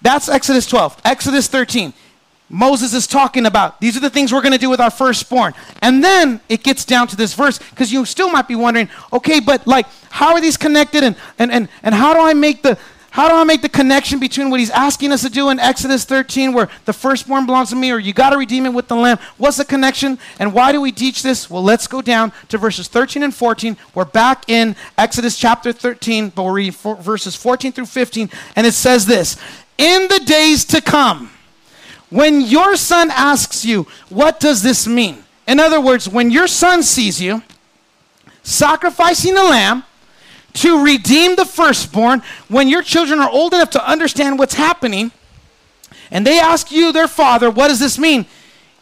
That's 0.03 0.29
Exodus 0.29 0.67
12. 0.67 1.01
Exodus 1.05 1.49
13. 1.49 1.93
Moses 2.53 2.93
is 2.93 3.07
talking 3.07 3.47
about 3.47 3.81
these 3.81 3.97
are 3.97 4.01
the 4.01 4.11
things 4.11 4.31
we're 4.31 4.43
going 4.43 4.53
to 4.53 4.59
do 4.59 4.69
with 4.69 4.81
our 4.81 4.91
firstborn. 4.91 5.55
And 5.81 6.05
then 6.05 6.39
it 6.51 6.63
gets 6.63 6.85
down 6.85 7.09
to 7.09 7.17
this 7.17 7.33
verse 7.33 7.59
because 7.59 7.91
you 7.91 8.05
still 8.05 8.31
might 8.31 8.47
be 8.47 8.55
wondering, 8.57 8.91
okay, 9.11 9.41
but 9.41 9.67
like, 9.67 9.87
how 10.11 10.35
are 10.35 10.41
these 10.41 10.59
connected? 10.59 11.03
And, 11.03 11.17
and, 11.39 11.51
and, 11.51 11.69
and 11.83 11.95
how 11.95 12.13
do 12.13 12.21
I 12.21 12.35
make 12.35 12.63
the, 12.63 12.77
how 13.13 13.29
do 13.29 13.35
I 13.35 13.45
make 13.45 13.61
the 13.61 13.69
connection 13.69 14.19
between 14.19 14.49
what 14.49 14.59
he's 14.59 14.71
asking 14.71 15.13
us 15.13 15.21
to 15.21 15.29
do 15.29 15.51
in 15.51 15.61
Exodus 15.61 16.07
13, 16.07 16.55
where 16.55 16.71
the 16.87 16.95
firstborn 16.95 17.45
belongs 17.45 17.69
to 17.69 17.77
me, 17.77 17.91
or 17.91 17.99
you 17.99 18.15
got 18.15 18.31
to 18.31 18.39
redeem 18.39 18.65
it 18.65 18.73
with 18.73 18.89
the 18.89 18.97
lamb? 18.97 19.19
What's 19.37 19.59
the 19.59 19.67
connection? 19.67 20.19
And 20.39 20.55
why 20.55 20.73
do 20.73 20.81
we 20.81 20.93
teach 20.93 21.23
this? 21.23 21.51
Well, 21.51 21.63
let's 21.63 21.87
go 21.87 22.01
down 22.01 22.33
to 22.49 22.57
verses 22.57 22.89
13 22.89 23.23
and 23.23 23.35
14. 23.35 23.77
We're 23.95 24.07
back 24.07 24.49
in 24.49 24.75
Exodus 24.97 25.39
chapter 25.39 25.75
13, 25.75 26.31
but 26.31 26.43
we're 26.43 26.55
reading 26.55 26.73
verses 27.03 27.37
14 27.37 27.73
through 27.73 27.85
15, 27.85 28.31
and 28.57 28.67
it 28.67 28.73
says 28.73 29.05
this 29.05 29.37
In 29.77 30.09
the 30.09 30.21
days 30.21 30.65
to 30.65 30.81
come, 30.81 31.31
when 32.09 32.41
your 32.41 32.77
son 32.77 33.11
asks 33.11 33.63
you, 33.63 33.87
What 34.09 34.41
does 34.41 34.63
this 34.63 34.87
mean? 34.87 35.23
In 35.47 35.61
other 35.61 35.83
words, 35.83 36.09
when 36.09 36.31
your 36.31 36.47
son 36.47 36.83
sees 36.83 37.21
you 37.21 37.43
sacrificing 38.43 39.37
a 39.37 39.45
lamb, 39.45 39.85
to 40.55 40.85
redeem 40.85 41.37
the 41.37 41.45
firstborn 41.45 42.23
when 42.49 42.69
your 42.69 42.83
children 42.83 43.21
are 43.21 43.31
old 43.31 43.55
enough 43.55 43.71
to 43.71 43.91
understand 43.91 44.39
what's 44.39 44.55
happening 44.55 45.13
and 46.13 46.27
they 46.27 46.39
ask 46.39 46.71
you, 46.71 46.93
their 46.93 47.09
father, 47.09 47.51
what 47.51 47.69
does 47.69 47.81
this 47.81 47.99
mean? 47.99 48.27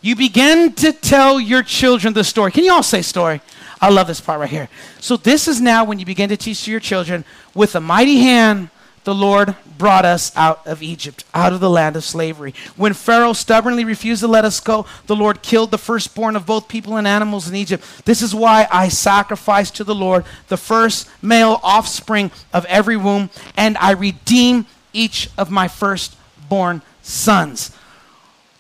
You 0.03 0.17
begin 0.17 0.73
to 0.75 0.93
tell 0.93 1.39
your 1.39 1.63
children 1.63 2.13
the 2.13 2.25
story. 2.25 2.51
Can 2.51 2.65
you 2.65 2.73
all 2.73 2.83
say 2.83 3.03
story? 3.03 3.41
I 3.81 3.89
love 3.89 4.09
this 4.09 4.21
part 4.21 4.41
right 4.41 4.51
here. 4.51 4.69
So, 4.99 5.17
this 5.17 5.47
is 5.47 5.61
now 5.61 5.85
when 5.85 5.99
you 5.99 6.05
begin 6.05 6.29
to 6.31 6.37
teach 6.37 6.65
to 6.65 6.71
your 6.71 6.81
children 6.81 7.25
with 7.55 7.77
a 7.77 7.81
mighty 7.81 8.19
hand 8.21 8.69
the 9.05 9.15
Lord 9.15 9.57
brought 9.79 10.05
us 10.05 10.35
out 10.37 10.67
of 10.67 10.83
Egypt, 10.83 11.25
out 11.33 11.53
of 11.53 11.61
the 11.61 11.71
land 11.71 11.97
of 11.97 12.05
slavery. 12.05 12.55
When 12.77 12.93
Pharaoh 12.93 13.33
stubbornly 13.33 13.85
refused 13.85 14.21
to 14.21 14.29
let 14.29 14.45
us 14.45 14.61
go, 14.61 14.87
the 15.07 15.17
Lord 15.17 15.43
killed 15.43 15.71
the 15.71 15.79
firstborn 15.79 16.37
of 16.37 16.47
both 16.47 16.69
people 16.69 16.97
and 16.97 17.07
animals 17.07 17.49
in 17.49 17.55
Egypt. 17.55 17.85
This 18.05 18.21
is 18.21 18.35
why 18.35 18.69
I 18.71 18.89
sacrifice 18.89 19.71
to 19.73 19.85
the 19.85 19.95
Lord 19.95 20.25
the 20.49 20.57
first 20.57 21.09
male 21.23 21.61
offspring 21.63 22.31
of 22.53 22.67
every 22.67 22.97
womb, 22.97 23.31
and 23.57 23.79
I 23.79 23.93
redeem 23.93 24.67
each 24.93 25.31
of 25.39 25.51
my 25.51 25.67
firstborn 25.67 26.83
sons. 27.01 27.75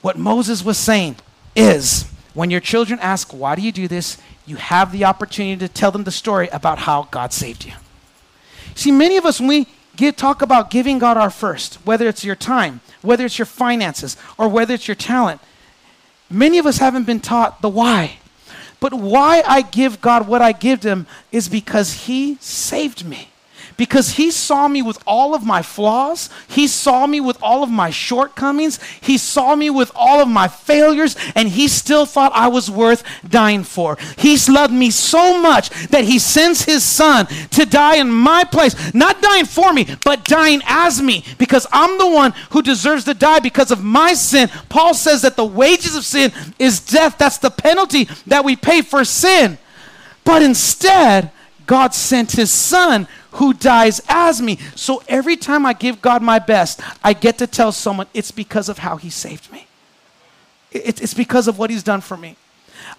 What 0.00 0.18
Moses 0.18 0.64
was 0.64 0.79
saying 0.79 1.16
is 1.55 2.11
when 2.33 2.50
your 2.50 2.61
children 2.61 2.98
ask, 3.00 3.33
Why 3.33 3.55
do 3.55 3.62
you 3.62 3.72
do 3.72 3.88
this? 3.88 4.16
you 4.50 4.57
have 4.57 4.90
the 4.92 5.05
opportunity 5.05 5.57
to 5.66 5.72
tell 5.72 5.92
them 5.92 6.05
the 6.05 6.11
story 6.11 6.48
about 6.48 6.81
how 6.81 7.09
God 7.11 7.33
saved 7.33 7.64
you. 7.64 7.72
See, 8.74 8.90
many 8.90 9.16
of 9.16 9.24
us, 9.24 9.38
when 9.38 9.48
we 9.48 9.66
Give, 10.00 10.16
talk 10.16 10.40
about 10.40 10.70
giving 10.70 10.98
God 10.98 11.18
our 11.18 11.28
first, 11.28 11.74
whether 11.84 12.08
it's 12.08 12.24
your 12.24 12.34
time, 12.34 12.80
whether 13.02 13.26
it's 13.26 13.38
your 13.38 13.44
finances, 13.44 14.16
or 14.38 14.48
whether 14.48 14.72
it's 14.72 14.88
your 14.88 14.94
talent. 14.94 15.42
Many 16.30 16.56
of 16.56 16.64
us 16.64 16.78
haven't 16.78 17.04
been 17.04 17.20
taught 17.20 17.60
the 17.60 17.68
why. 17.68 18.16
But 18.80 18.94
why 18.94 19.42
I 19.46 19.60
give 19.60 20.00
God 20.00 20.26
what 20.26 20.40
I 20.40 20.52
give 20.52 20.84
Him 20.84 21.06
is 21.30 21.50
because 21.50 22.06
He 22.06 22.38
saved 22.40 23.04
me. 23.04 23.28
Because 23.80 24.10
he 24.10 24.30
saw 24.30 24.68
me 24.68 24.82
with 24.82 25.02
all 25.06 25.34
of 25.34 25.46
my 25.46 25.62
flaws. 25.62 26.28
He 26.48 26.66
saw 26.66 27.06
me 27.06 27.18
with 27.18 27.38
all 27.42 27.62
of 27.62 27.70
my 27.70 27.88
shortcomings. 27.88 28.78
He 29.00 29.16
saw 29.16 29.56
me 29.56 29.70
with 29.70 29.90
all 29.94 30.20
of 30.20 30.28
my 30.28 30.48
failures, 30.48 31.16
and 31.34 31.48
he 31.48 31.66
still 31.66 32.04
thought 32.04 32.30
I 32.34 32.48
was 32.48 32.70
worth 32.70 33.02
dying 33.26 33.64
for. 33.64 33.96
He's 34.18 34.50
loved 34.50 34.74
me 34.74 34.90
so 34.90 35.40
much 35.40 35.70
that 35.86 36.04
he 36.04 36.18
sends 36.18 36.66
his 36.66 36.84
son 36.84 37.24
to 37.52 37.64
die 37.64 37.96
in 37.96 38.10
my 38.10 38.44
place, 38.44 38.92
not 38.92 39.22
dying 39.22 39.46
for 39.46 39.72
me, 39.72 39.86
but 40.04 40.26
dying 40.26 40.60
as 40.66 41.00
me, 41.00 41.24
because 41.38 41.66
I'm 41.72 41.96
the 41.96 42.10
one 42.10 42.34
who 42.50 42.60
deserves 42.60 43.04
to 43.04 43.14
die 43.14 43.40
because 43.40 43.70
of 43.70 43.82
my 43.82 44.12
sin. 44.12 44.50
Paul 44.68 44.92
says 44.92 45.22
that 45.22 45.36
the 45.36 45.46
wages 45.46 45.96
of 45.96 46.04
sin 46.04 46.32
is 46.58 46.80
death. 46.80 47.16
That's 47.16 47.38
the 47.38 47.50
penalty 47.50 48.10
that 48.26 48.44
we 48.44 48.56
pay 48.56 48.82
for 48.82 49.06
sin. 49.06 49.56
But 50.22 50.42
instead, 50.42 51.30
God 51.70 51.94
sent 51.94 52.32
his 52.32 52.50
son 52.50 53.06
who 53.32 53.52
dies 53.52 54.00
as 54.08 54.40
me. 54.40 54.58
So 54.74 55.02
every 55.08 55.36
time 55.36 55.64
I 55.64 55.72
give 55.72 56.02
God 56.02 56.22
my 56.22 56.38
best, 56.38 56.80
I 57.02 57.12
get 57.12 57.38
to 57.38 57.46
tell 57.46 57.72
someone 57.72 58.06
it's 58.14 58.30
because 58.30 58.68
of 58.68 58.78
how 58.78 58.96
he 58.96 59.10
saved 59.10 59.50
me. 59.52 59.66
It's 60.72 61.14
because 61.14 61.48
of 61.48 61.58
what 61.58 61.70
he's 61.70 61.82
done 61.82 62.00
for 62.00 62.16
me. 62.16 62.36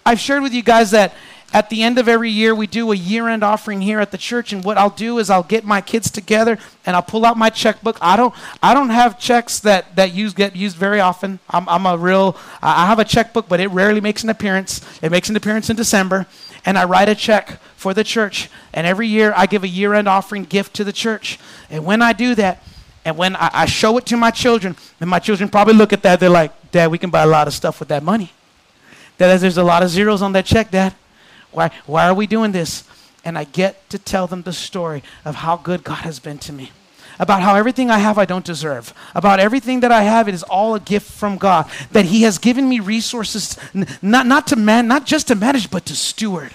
I've 0.04 0.20
shared 0.20 0.42
with 0.42 0.52
you 0.52 0.62
guys 0.62 0.90
that 0.90 1.14
at 1.52 1.70
the 1.70 1.82
end 1.82 1.98
of 1.98 2.08
every 2.08 2.30
year 2.30 2.54
we 2.54 2.66
do 2.66 2.92
a 2.92 2.96
year-end 2.96 3.42
offering 3.42 3.80
here 3.80 4.00
at 4.00 4.10
the 4.10 4.18
church 4.18 4.52
and 4.52 4.64
what 4.64 4.78
I'll 4.78 4.90
do 4.90 5.18
is 5.18 5.30
I'll 5.30 5.42
get 5.42 5.64
my 5.64 5.80
kids 5.80 6.10
together 6.10 6.58
and 6.86 6.96
I'll 6.96 7.02
pull 7.02 7.24
out 7.24 7.36
my 7.36 7.50
checkbook. 7.50 7.98
I 8.00 8.16
don't 8.16 8.34
I 8.62 8.74
don't 8.74 8.90
have 8.90 9.18
checks 9.18 9.60
that 9.60 9.96
that 9.96 10.12
use 10.12 10.34
get 10.34 10.56
used 10.56 10.76
very 10.76 11.00
often. 11.00 11.38
I'm, 11.50 11.68
I'm 11.68 11.86
a 11.86 11.96
real 11.96 12.36
I 12.62 12.86
have 12.86 12.98
a 12.98 13.04
checkbook 13.04 13.48
but 13.48 13.60
it 13.60 13.68
rarely 13.68 14.00
makes 14.00 14.22
an 14.24 14.30
appearance. 14.30 14.80
It 15.02 15.10
makes 15.10 15.28
an 15.28 15.36
appearance 15.36 15.70
in 15.70 15.76
December 15.76 16.26
and 16.64 16.78
I 16.78 16.84
write 16.84 17.08
a 17.08 17.14
check 17.14 17.60
for 17.76 17.92
the 17.92 18.04
church. 18.04 18.48
And 18.72 18.86
every 18.86 19.08
year 19.08 19.32
I 19.36 19.46
give 19.46 19.64
a 19.64 19.68
year 19.68 19.94
end 19.94 20.08
offering 20.08 20.44
gift 20.44 20.74
to 20.74 20.84
the 20.84 20.92
church. 20.92 21.38
And 21.70 21.84
when 21.84 22.00
I 22.02 22.12
do 22.12 22.34
that, 22.36 22.62
and 23.04 23.16
when 23.16 23.34
I, 23.36 23.50
I, 23.52 23.66
show 23.66 23.98
it 23.98 24.06
to 24.06 24.16
my 24.16 24.30
children, 24.30 24.76
and 25.00 25.10
my 25.10 25.18
children 25.18 25.48
probably 25.48 25.74
look 25.74 25.92
at 25.92 26.02
that, 26.02 26.20
they're 26.20 26.30
like, 26.30 26.52
Dad, 26.70 26.90
we 26.90 26.98
can 26.98 27.10
buy 27.10 27.22
a 27.22 27.26
lot 27.26 27.48
of 27.48 27.52
stuff 27.52 27.80
with 27.80 27.88
that 27.88 28.04
money. 28.04 28.32
Dad, 29.18 29.40
there's 29.40 29.56
a 29.56 29.64
lot 29.64 29.82
of 29.82 29.88
zeros 29.88 30.22
on 30.22 30.32
that 30.32 30.46
check, 30.46 30.70
Dad. 30.70 30.94
Why, 31.52 31.70
why 31.86 32.08
are 32.08 32.14
we 32.14 32.26
doing 32.26 32.52
this? 32.52 32.84
And 33.24 33.38
I 33.38 33.44
get 33.44 33.88
to 33.90 33.98
tell 33.98 34.26
them 34.26 34.42
the 34.42 34.52
story 34.52 35.02
of 35.24 35.36
how 35.36 35.56
good 35.56 35.84
God 35.84 36.00
has 36.00 36.18
been 36.18 36.38
to 36.38 36.52
me 36.52 36.72
about 37.18 37.42
how 37.42 37.54
everything 37.54 37.90
I 37.90 37.98
have 37.98 38.18
I 38.18 38.24
don't 38.24 38.44
deserve, 38.44 38.92
about 39.14 39.38
everything 39.38 39.80
that 39.80 39.92
I 39.92 40.02
have 40.02 40.28
it 40.28 40.34
is 40.34 40.42
all 40.42 40.74
a 40.74 40.80
gift 40.80 41.10
from 41.10 41.38
God, 41.38 41.70
that 41.92 42.06
He 42.06 42.22
has 42.22 42.38
given 42.38 42.68
me 42.68 42.80
resources 42.80 43.56
not, 44.00 44.26
not 44.26 44.46
to 44.48 44.56
man, 44.56 44.88
not 44.88 45.06
just 45.06 45.28
to 45.28 45.34
manage, 45.34 45.70
but 45.70 45.86
to 45.86 45.94
steward. 45.94 46.52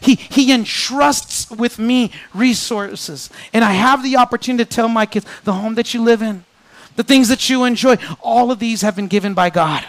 He, 0.00 0.14
he 0.14 0.52
entrusts 0.52 1.50
with 1.50 1.78
me 1.78 2.12
resources. 2.34 3.28
And 3.52 3.64
I 3.64 3.72
have 3.72 4.02
the 4.02 4.16
opportunity 4.16 4.64
to 4.64 4.70
tell 4.70 4.88
my 4.88 5.04
kids 5.06 5.26
the 5.44 5.52
home 5.52 5.74
that 5.74 5.92
you 5.92 6.02
live 6.02 6.22
in, 6.22 6.44
the 6.96 7.02
things 7.02 7.28
that 7.28 7.50
you 7.50 7.64
enjoy, 7.64 7.96
all 8.20 8.50
of 8.50 8.58
these 8.58 8.80
have 8.80 8.96
been 8.96 9.08
given 9.08 9.34
by 9.34 9.50
God. 9.50 9.84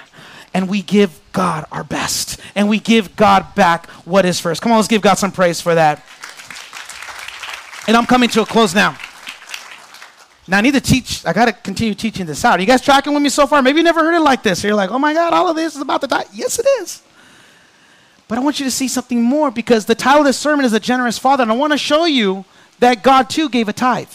And 0.54 0.70
we 0.70 0.82
give 0.82 1.20
God 1.32 1.66
our 1.72 1.84
best. 1.84 2.40
And 2.56 2.68
we 2.68 2.80
give 2.80 3.16
God 3.16 3.56
back 3.56 3.90
what 4.06 4.26
is 4.26 4.40
first. 4.40 4.62
Come 4.62 4.72
on, 4.72 4.78
let's 4.78 4.88
give 4.88 5.02
God 5.02 5.16
some 5.16 5.32
praise 5.32 5.62
for 5.62 5.76
that. 5.76 6.04
And 7.88 7.98
I'm 7.98 8.06
coming 8.06 8.30
to 8.30 8.42
a 8.42 8.46
close 8.46 8.76
now. 8.76 8.98
Now 10.48 10.58
I 10.58 10.62
need 10.62 10.74
to 10.74 10.82
teach. 10.82 11.26
I 11.26 11.34
got 11.34 11.46
to 11.46 11.54
continue 11.54 11.94
teaching 11.94 12.26
this 12.26 12.44
out. 12.44 12.60
Are 12.60 12.62
you 12.62 12.68
guys 12.68 12.82
tracking 12.82 13.14
with 13.14 13.24
me 13.24 13.30
so 13.30 13.48
far? 13.48 13.62
Maybe 13.62 13.78
you 13.78 13.84
never 13.84 14.04
heard 14.04 14.16
it 14.16 14.22
like 14.22 14.44
this. 14.44 14.64
You're 14.64 14.76
like, 14.76 14.92
oh 14.92 15.00
my 15.00 15.14
God, 15.14 15.34
all 15.34 15.48
of 15.48 15.56
this 15.56 15.76
is 15.76 15.82
about 15.82 16.02
to 16.02 16.08
die. 16.08 16.26
Yes, 16.34 16.60
it 16.60 16.68
is. 16.82 17.02
But 18.28 18.38
I 18.38 18.42
want 18.42 18.60
you 18.60 18.66
to 18.66 18.72
see 18.72 18.88
something 18.88 19.22
more 19.22 19.52
because 19.52 19.86
the 19.86 19.96
title 19.96 20.22
of 20.22 20.26
this 20.26 20.38
sermon 20.38 20.66
is 20.66 20.74
A 20.74 20.80
Generous 20.80 21.18
Father, 21.18 21.44
and 21.44 21.52
I 21.52 21.56
want 21.56 21.74
to 21.74 21.78
show 21.78 22.06
you 22.06 22.46
that 22.80 23.04
God 23.04 23.30
too 23.30 23.50
gave 23.50 23.68
a 23.68 23.74
tithe. 23.74 24.08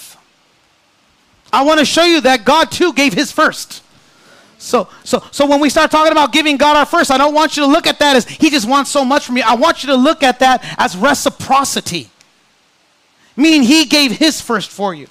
I 1.53 1.64
want 1.64 1.81
to 1.81 1.87
show 1.87 2.05
you 2.05 2.20
that 2.22 2.44
God 2.44 2.70
too 2.70 2.92
gave 2.92 3.12
his 3.12 3.31
first. 3.31 3.83
So, 4.59 4.88
so, 5.05 5.23
so 5.31 5.47
when 5.47 5.61
we 5.61 5.69
start 5.69 5.90
talking 5.90 6.12
about 6.12 6.33
giving 6.33 6.57
God 6.57 6.77
our 6.77 6.87
first, 6.87 7.11
I 7.11 7.19
don't 7.19 7.35
want 7.35 7.57
you 7.57 7.62
to 7.64 7.69
look 7.69 7.87
at 7.87 7.99
that 7.99 8.16
as 8.16 8.27
He 8.27 8.51
just 8.51 8.69
wants 8.69 8.90
so 8.90 9.05
much 9.05 9.27
from 9.27 9.35
me. 9.35 9.42
I 9.42 9.55
want 9.55 9.83
you 9.83 9.88
to 9.90 9.97
look 9.97 10.23
at 10.23 10.38
that 10.40 10.64
as 10.79 10.97
reciprocity, 10.97 12.11
meaning 13.37 13.62
He 13.62 13.85
gave 13.85 14.12
His 14.12 14.40
first 14.40 14.71
for 14.71 14.95
you. 14.95 15.09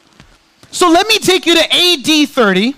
So 0.72 0.90
let 0.90 1.08
me 1.08 1.20
take 1.20 1.46
you 1.46 1.56
to 1.56 1.74
AD 1.74 2.30
30. 2.30 2.76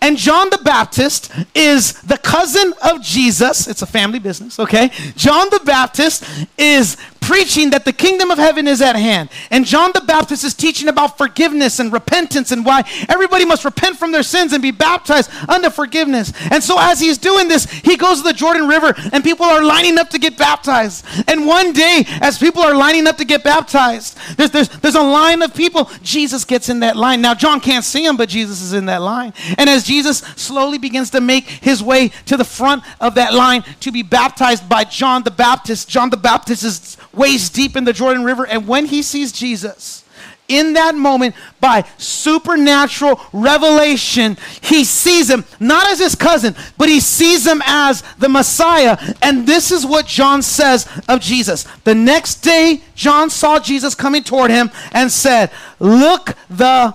And 0.00 0.18
John 0.18 0.50
the 0.50 0.58
Baptist 0.58 1.32
is 1.54 1.94
the 2.02 2.18
cousin 2.18 2.74
of 2.82 3.00
Jesus. 3.00 3.66
It's 3.66 3.80
a 3.80 3.86
family 3.86 4.18
business, 4.18 4.60
okay? 4.60 4.90
John 5.16 5.48
the 5.48 5.62
Baptist 5.64 6.24
is 6.58 6.98
preaching 7.24 7.70
that 7.70 7.86
the 7.86 7.92
kingdom 7.92 8.30
of 8.30 8.38
heaven 8.38 8.68
is 8.68 8.82
at 8.82 8.96
hand. 8.96 9.30
And 9.50 9.64
John 9.64 9.92
the 9.94 10.02
Baptist 10.02 10.44
is 10.44 10.52
teaching 10.52 10.88
about 10.88 11.16
forgiveness 11.16 11.78
and 11.78 11.90
repentance 11.92 12.52
and 12.52 12.64
why 12.66 12.84
everybody 13.08 13.46
must 13.46 13.64
repent 13.64 13.96
from 13.96 14.12
their 14.12 14.22
sins 14.22 14.52
and 14.52 14.62
be 14.62 14.70
baptized 14.70 15.30
unto 15.48 15.70
forgiveness. 15.70 16.32
And 16.50 16.62
so, 16.62 16.76
as 16.78 17.00
he's 17.00 17.16
doing 17.16 17.48
this, 17.48 17.64
he 17.64 17.96
goes 17.96 18.18
to 18.18 18.24
the 18.24 18.34
Jordan 18.34 18.68
River 18.68 18.94
and 19.12 19.24
people 19.24 19.46
are 19.46 19.64
lining 19.64 19.98
up 19.98 20.10
to 20.10 20.18
get 20.18 20.36
baptized. 20.36 21.06
And 21.26 21.46
one 21.46 21.72
day, 21.72 22.04
as 22.20 22.38
people 22.38 22.62
are 22.62 22.74
lining 22.74 23.06
up 23.06 23.16
to 23.16 23.24
get 23.24 23.42
baptized, 23.42 24.18
there's, 24.36 24.50
there's, 24.50 24.68
there's 24.68 24.94
a 24.94 25.02
line 25.02 25.40
of 25.40 25.54
people. 25.54 25.90
Jesus 26.02 26.44
gets 26.44 26.68
in 26.68 26.80
that 26.80 26.94
line. 26.94 27.22
Now, 27.22 27.34
John 27.34 27.58
can't 27.58 27.84
see 27.84 28.04
him, 28.04 28.18
but 28.18 28.28
Jesus 28.28 28.60
is 28.60 28.74
in 28.74 28.86
that 28.86 29.00
line. 29.00 29.32
And 29.56 29.70
as 29.70 29.84
Jesus 29.84 30.18
slowly 30.18 30.76
begins 30.76 31.10
to 31.10 31.22
make 31.22 31.46
his 31.46 31.82
way 31.82 32.08
to 32.26 32.36
the 32.36 32.44
front 32.44 32.82
of 33.00 33.14
that 33.14 33.32
line 33.32 33.62
to 33.80 33.90
be 33.90 34.02
baptized 34.02 34.68
by 34.68 34.84
John 34.84 35.22
the 35.22 35.30
Baptist, 35.30 35.88
John 35.88 36.10
the 36.10 36.18
Baptist 36.18 36.64
is 36.64 36.98
waist 37.16 37.54
deep 37.54 37.76
in 37.76 37.84
the 37.84 37.92
Jordan 37.92 38.24
River. 38.24 38.46
And 38.46 38.66
when 38.66 38.86
he 38.86 39.02
sees 39.02 39.32
Jesus, 39.32 40.04
in 40.48 40.74
that 40.74 40.94
moment, 40.94 41.34
by 41.60 41.84
supernatural 41.96 43.20
revelation, 43.32 44.36
he 44.60 44.84
sees 44.84 45.30
him 45.30 45.44
not 45.58 45.88
as 45.88 45.98
his 45.98 46.14
cousin, 46.14 46.54
but 46.76 46.88
he 46.88 47.00
sees 47.00 47.46
him 47.46 47.62
as 47.64 48.02
the 48.18 48.28
Messiah. 48.28 48.98
And 49.22 49.46
this 49.46 49.70
is 49.70 49.86
what 49.86 50.06
John 50.06 50.42
says 50.42 50.86
of 51.08 51.20
Jesus. 51.20 51.64
The 51.84 51.94
next 51.94 52.36
day, 52.36 52.82
John 52.94 53.30
saw 53.30 53.58
Jesus 53.58 53.94
coming 53.94 54.22
toward 54.22 54.50
him 54.50 54.70
and 54.92 55.10
said, 55.10 55.50
Look, 55.78 56.34
the 56.50 56.94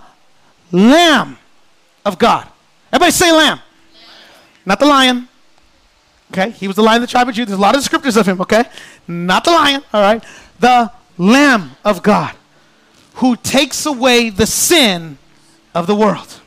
Lamb 0.71 1.37
of 2.05 2.19
God. 2.19 2.47
Everybody 2.91 3.11
say 3.11 3.31
Lamb. 3.31 3.59
Not 4.65 4.79
the 4.79 4.85
lion. 4.85 5.28
Okay, 6.31 6.51
he 6.51 6.67
was 6.67 6.75
the 6.75 6.83
lion 6.83 7.01
of 7.01 7.07
the 7.07 7.11
tribe 7.11 7.27
of 7.27 7.35
Judah. 7.35 7.49
There's 7.49 7.59
a 7.59 7.61
lot 7.61 7.75
of 7.75 7.83
descriptors 7.83 8.15
of 8.15 8.27
him, 8.27 8.39
okay? 8.41 8.65
Not 9.07 9.43
the 9.43 9.51
lion, 9.51 9.83
all 9.93 10.01
right? 10.01 10.23
The 10.59 10.91
Lamb 11.17 11.71
of 11.83 12.03
God 12.03 12.35
who 13.15 13.35
takes 13.35 13.85
away 13.85 14.29
the 14.29 14.45
sin 14.45 15.17
of 15.75 15.87
the 15.87 15.95
world. 15.95 16.39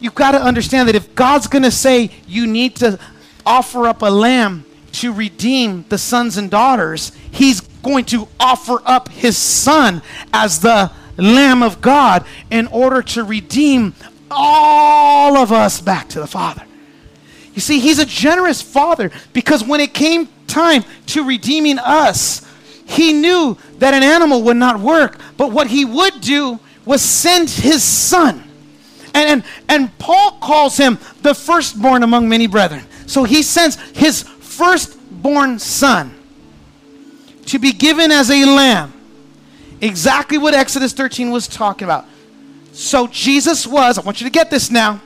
You've 0.00 0.14
got 0.14 0.32
to 0.32 0.42
understand 0.42 0.88
that 0.88 0.94
if 0.94 1.14
God's 1.14 1.46
going 1.46 1.62
to 1.62 1.70
say 1.70 2.10
you 2.26 2.46
need 2.46 2.76
to 2.76 2.98
offer 3.44 3.86
up 3.86 4.02
a 4.02 4.10
lamb 4.10 4.64
to 4.92 5.12
redeem 5.12 5.84
the 5.88 5.98
sons 5.98 6.38
and 6.38 6.50
daughters, 6.50 7.12
he's 7.30 7.60
going 7.60 8.06
to 8.06 8.28
offer 8.40 8.80
up 8.86 9.08
his 9.08 9.36
son 9.36 10.02
as 10.32 10.60
the 10.60 10.90
Lamb 11.18 11.62
of 11.62 11.80
God 11.80 12.26
in 12.50 12.66
order 12.68 13.02
to 13.02 13.24
redeem 13.24 13.94
all 14.30 15.36
of 15.36 15.52
us 15.52 15.80
back 15.80 16.08
to 16.10 16.20
the 16.20 16.26
Father. 16.26 16.62
You 17.56 17.62
see, 17.62 17.80
he's 17.80 17.98
a 17.98 18.04
generous 18.04 18.60
father 18.60 19.10
because 19.32 19.64
when 19.64 19.80
it 19.80 19.94
came 19.94 20.28
time 20.46 20.84
to 21.06 21.24
redeeming 21.24 21.78
us, 21.78 22.46
he 22.84 23.14
knew 23.14 23.56
that 23.78 23.94
an 23.94 24.02
animal 24.02 24.42
would 24.42 24.58
not 24.58 24.78
work, 24.78 25.18
but 25.38 25.50
what 25.50 25.66
he 25.66 25.86
would 25.86 26.20
do 26.20 26.60
was 26.84 27.00
send 27.00 27.48
his 27.48 27.82
son. 27.82 28.44
And, 29.14 29.30
and, 29.30 29.44
and 29.70 29.98
Paul 29.98 30.32
calls 30.32 30.76
him 30.76 30.98
the 31.22 31.34
firstborn 31.34 32.02
among 32.02 32.28
many 32.28 32.46
brethren. 32.46 32.84
So 33.06 33.24
he 33.24 33.42
sends 33.42 33.76
his 33.92 34.22
firstborn 34.22 35.58
son 35.58 36.14
to 37.46 37.58
be 37.58 37.72
given 37.72 38.12
as 38.12 38.30
a 38.30 38.44
lamb. 38.44 38.92
Exactly 39.80 40.36
what 40.36 40.52
Exodus 40.52 40.92
13 40.92 41.30
was 41.30 41.48
talking 41.48 41.86
about. 41.86 42.04
So 42.72 43.06
Jesus 43.06 43.66
was, 43.66 43.96
I 43.96 44.02
want 44.02 44.20
you 44.20 44.26
to 44.26 44.30
get 44.30 44.50
this 44.50 44.70
now. 44.70 45.00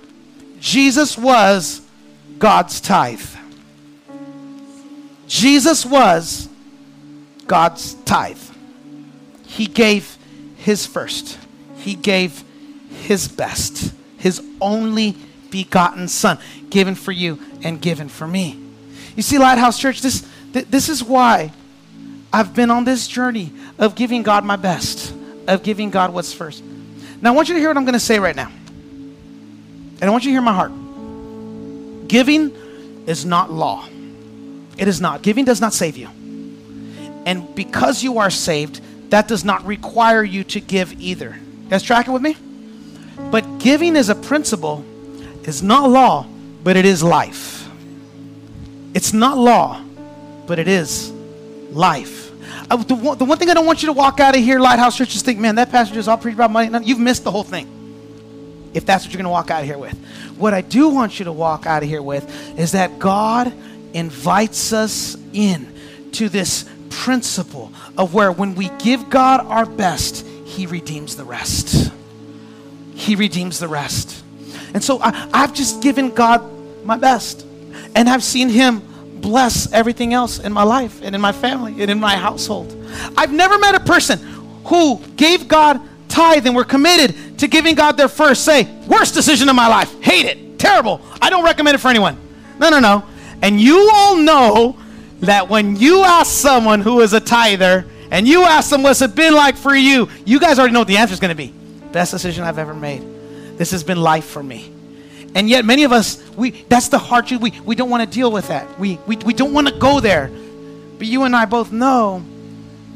Jesus 0.59 1.17
was 1.17 1.83
God's 2.41 2.81
tithe. 2.81 3.21
Jesus 5.29 5.85
was 5.87 6.49
God's 7.47 7.95
tithe. 8.05 8.41
He 9.47 9.67
gave 9.67 10.17
his 10.57 10.87
first, 10.87 11.39
he 11.77 11.95
gave 11.95 12.43
his 13.03 13.29
best, 13.29 13.93
his 14.17 14.43
only 14.61 15.17
begotten 15.51 16.09
son, 16.09 16.39
given 16.71 16.95
for 16.95 17.13
you 17.13 17.39
and 17.63 17.81
given 17.81 18.09
for 18.09 18.27
me. 18.27 18.59
You 19.17 19.23
see, 19.23 19.39
Lighthouse 19.39 19.79
Church, 19.79 20.01
this, 20.01 20.27
th- 20.53 20.67
this 20.67 20.89
is 20.89 21.05
why 21.05 21.53
I've 22.33 22.55
been 22.55 22.71
on 22.71 22.85
this 22.85 23.07
journey 23.07 23.53
of 23.79 23.95
giving 23.95 24.23
God 24.23 24.45
my 24.45 24.57
best, 24.57 25.15
of 25.47 25.63
giving 25.63 25.91
God 25.91 26.15
what's 26.15 26.33
first. 26.33 26.65
Now, 27.21 27.33
I 27.33 27.37
want 27.37 27.49
you 27.49 27.55
to 27.55 27.61
hear 27.61 27.69
what 27.69 27.77
I'm 27.77 27.85
going 27.85 27.93
to 27.93 28.01
say 28.01 28.19
right 28.19 28.37
now. 28.37 28.51
And 30.01 30.05
I 30.05 30.11
want 30.11 30.25
you 30.25 30.31
to 30.31 30.35
hear 30.35 30.41
my 30.41 30.55
heart. 30.55 30.73
Giving 32.11 32.51
is 33.07 33.25
not 33.25 33.53
law. 33.53 33.89
It 34.77 34.89
is 34.89 35.01
not. 35.01 35.23
Giving 35.23 35.45
does 35.45 35.61
not 35.61 35.73
save 35.73 35.97
you. 35.97 36.09
And 37.25 37.55
because 37.55 38.03
you 38.03 38.19
are 38.19 38.31
saved, 38.31 38.81
that 39.11 39.29
does 39.29 39.45
not 39.45 39.65
require 39.65 40.25
you 40.25 40.43
to 40.43 40.61
give 40.61 41.01
either. 41.01 41.39
guys 41.69 41.85
tracking 41.85 42.13
with 42.13 42.21
me? 42.21 42.37
But 43.31 43.61
giving 43.61 43.95
is 43.95 44.09
a 44.09 44.17
principle 44.17 44.85
it's 45.45 45.63
not 45.63 45.89
law, 45.89 46.27
but 46.65 46.77
it 46.77 46.85
is 46.85 47.01
life. 47.01 47.69
It's 48.93 49.13
not 49.13 49.39
law, 49.39 49.81
but 50.49 50.59
it 50.59 50.67
is 50.67 51.13
life. 51.71 52.33
Uh, 52.69 52.77
the, 52.79 52.97
one, 52.97 53.19
the 53.19 53.25
one 53.25 53.39
thing 53.39 53.51
I 53.51 53.55
don't 53.55 53.67
want 53.67 53.85
you 53.85 53.87
to 53.87 53.93
walk 53.93 54.19
out 54.19 54.37
of 54.37 54.43
here, 54.43 54.59
Lighthouse 54.59 54.97
Church, 54.97 55.15
is 55.15 55.23
think, 55.23 55.39
man, 55.39 55.55
that 55.55 55.71
pastor 55.71 55.95
just 55.95 56.09
all 56.09 56.19
preached 56.19 56.35
about 56.35 56.51
money. 56.51 56.71
No, 56.71 56.81
you've 56.81 56.99
missed 56.99 57.23
the 57.23 57.31
whole 57.31 57.45
thing. 57.45 57.80
If 58.73 58.87
that's 58.87 59.05
what 59.05 59.13
you're 59.13 59.19
going 59.19 59.25
to 59.25 59.31
walk 59.31 59.51
out 59.51 59.63
of 59.63 59.67
here 59.67 59.79
with. 59.79 59.97
What 60.37 60.55
I 60.55 60.61
do 60.61 60.89
want 60.89 61.19
you 61.19 61.25
to 61.25 61.33
walk 61.33 61.67
out 61.67 61.83
of 61.83 61.89
here 61.89 62.03
with 62.03 62.59
is 62.59 62.73
that 62.73 62.99
God 62.99 63.53
invites 63.93 64.73
us 64.73 65.17
in 65.33 65.73
to 66.13 66.29
this 66.29 66.69
principle 66.89 67.73
of 67.97 68.15
where 68.15 68.31
when 68.31 68.55
we 68.55 68.69
give 68.79 69.11
God 69.11 69.45
our 69.47 69.67
best, 69.67 70.27
He 70.45 70.67
redeems 70.67 71.17
the 71.17 71.25
rest. 71.25 71.93
He 72.95 73.17
redeems 73.17 73.59
the 73.59 73.69
rest. 73.69 74.23
And 74.75 74.85
so 74.85 75.01
I, 75.01 75.29
I've 75.33 75.55
just 75.55 75.83
given 75.83 76.11
God 76.11 76.43
my 76.85 76.97
best. 76.97 77.47
And 77.95 78.09
I've 78.09 78.23
seen 78.23 78.49
Him 78.49 78.83
bless 79.21 79.73
everything 79.73 80.15
else 80.15 80.39
in 80.39 80.53
my 80.53 80.63
life 80.63 81.01
and 81.03 81.15
in 81.15 81.21
my 81.21 81.33
family 81.33 81.81
and 81.81 81.91
in 81.91 81.99
my 81.99 82.17
household. 82.17 82.77
I've 83.17 83.33
never 83.33 83.59
met 83.59 83.75
a 83.75 83.81
person 83.81 84.19
who 84.65 84.99
gave 85.17 85.49
God 85.49 85.81
tithe 86.09 86.47
and 86.47 86.57
were 86.57 86.65
committed 86.65 87.15
to 87.41 87.49
giving 87.49 87.75
God 87.75 87.97
their 87.97 88.09
first. 88.09 88.45
Say, 88.45 88.65
worst 88.87 89.15
decision 89.15 89.49
of 89.49 89.57
my 89.57 89.67
life. 89.67 90.01
Hate 90.03 90.27
it. 90.27 90.59
Terrible. 90.59 91.01
I 91.21 91.31
don't 91.31 91.45
recommend 91.45 91.75
it 91.75 91.79
for 91.79 91.89
anyone. 91.89 92.19
No, 92.59 92.71
no, 92.71 92.81
no. 92.81 93.05
And 93.43 93.61
you 93.61 93.91
all 93.93 94.17
know 94.17 94.77
that 95.21 95.49
when 95.49 95.77
you 95.77 96.03
ask 96.03 96.31
someone 96.31 96.81
who 96.81 97.01
is 97.01 97.13
a 97.13 97.21
tither 97.21 97.87
and 98.11 98.29
you 98.29 98.45
ask 98.45 98.71
them 98.71 98.83
what's 98.83 99.01
it 99.03 99.15
been 99.15 99.35
like 99.35 99.57
for 99.57 99.75
you, 99.75 100.09
you 100.25 100.39
guys 100.39 100.59
already 100.59 100.75
know 100.75 100.81
what 100.81 100.89
the 100.89 100.99
answer 100.99 101.15
is 101.15 101.21
going 101.21 101.31
to 101.31 101.35
be. 101.35 101.53
Best 101.93 102.13
decision 102.13 102.45
I've 102.45 102.59
ever 102.59 102.75
made. 102.75 103.03
This 103.57 103.71
has 103.71 103.83
been 103.85 104.01
life 104.01 104.25
for 104.25 104.43
me. 104.43 104.73
And 105.35 105.49
yet 105.49 105.65
many 105.65 105.85
of 105.85 105.93
us, 105.93 106.23
we 106.37 106.51
that's 106.69 106.89
the 106.89 106.99
hard 106.99 107.27
truth. 107.27 107.41
We, 107.41 107.53
we 107.61 107.75
don't 107.75 107.89
want 107.89 108.03
to 108.03 108.15
deal 108.15 108.33
with 108.33 108.49
that. 108.49 108.79
We, 108.79 108.99
we, 109.07 109.17
we 109.17 109.33
don't 109.33 109.53
want 109.53 109.69
to 109.69 109.79
go 109.79 110.01
there. 110.01 110.31
But 110.99 111.07
you 111.07 111.23
and 111.23 111.35
I 111.35 111.45
both 111.47 111.73
know 111.73 112.25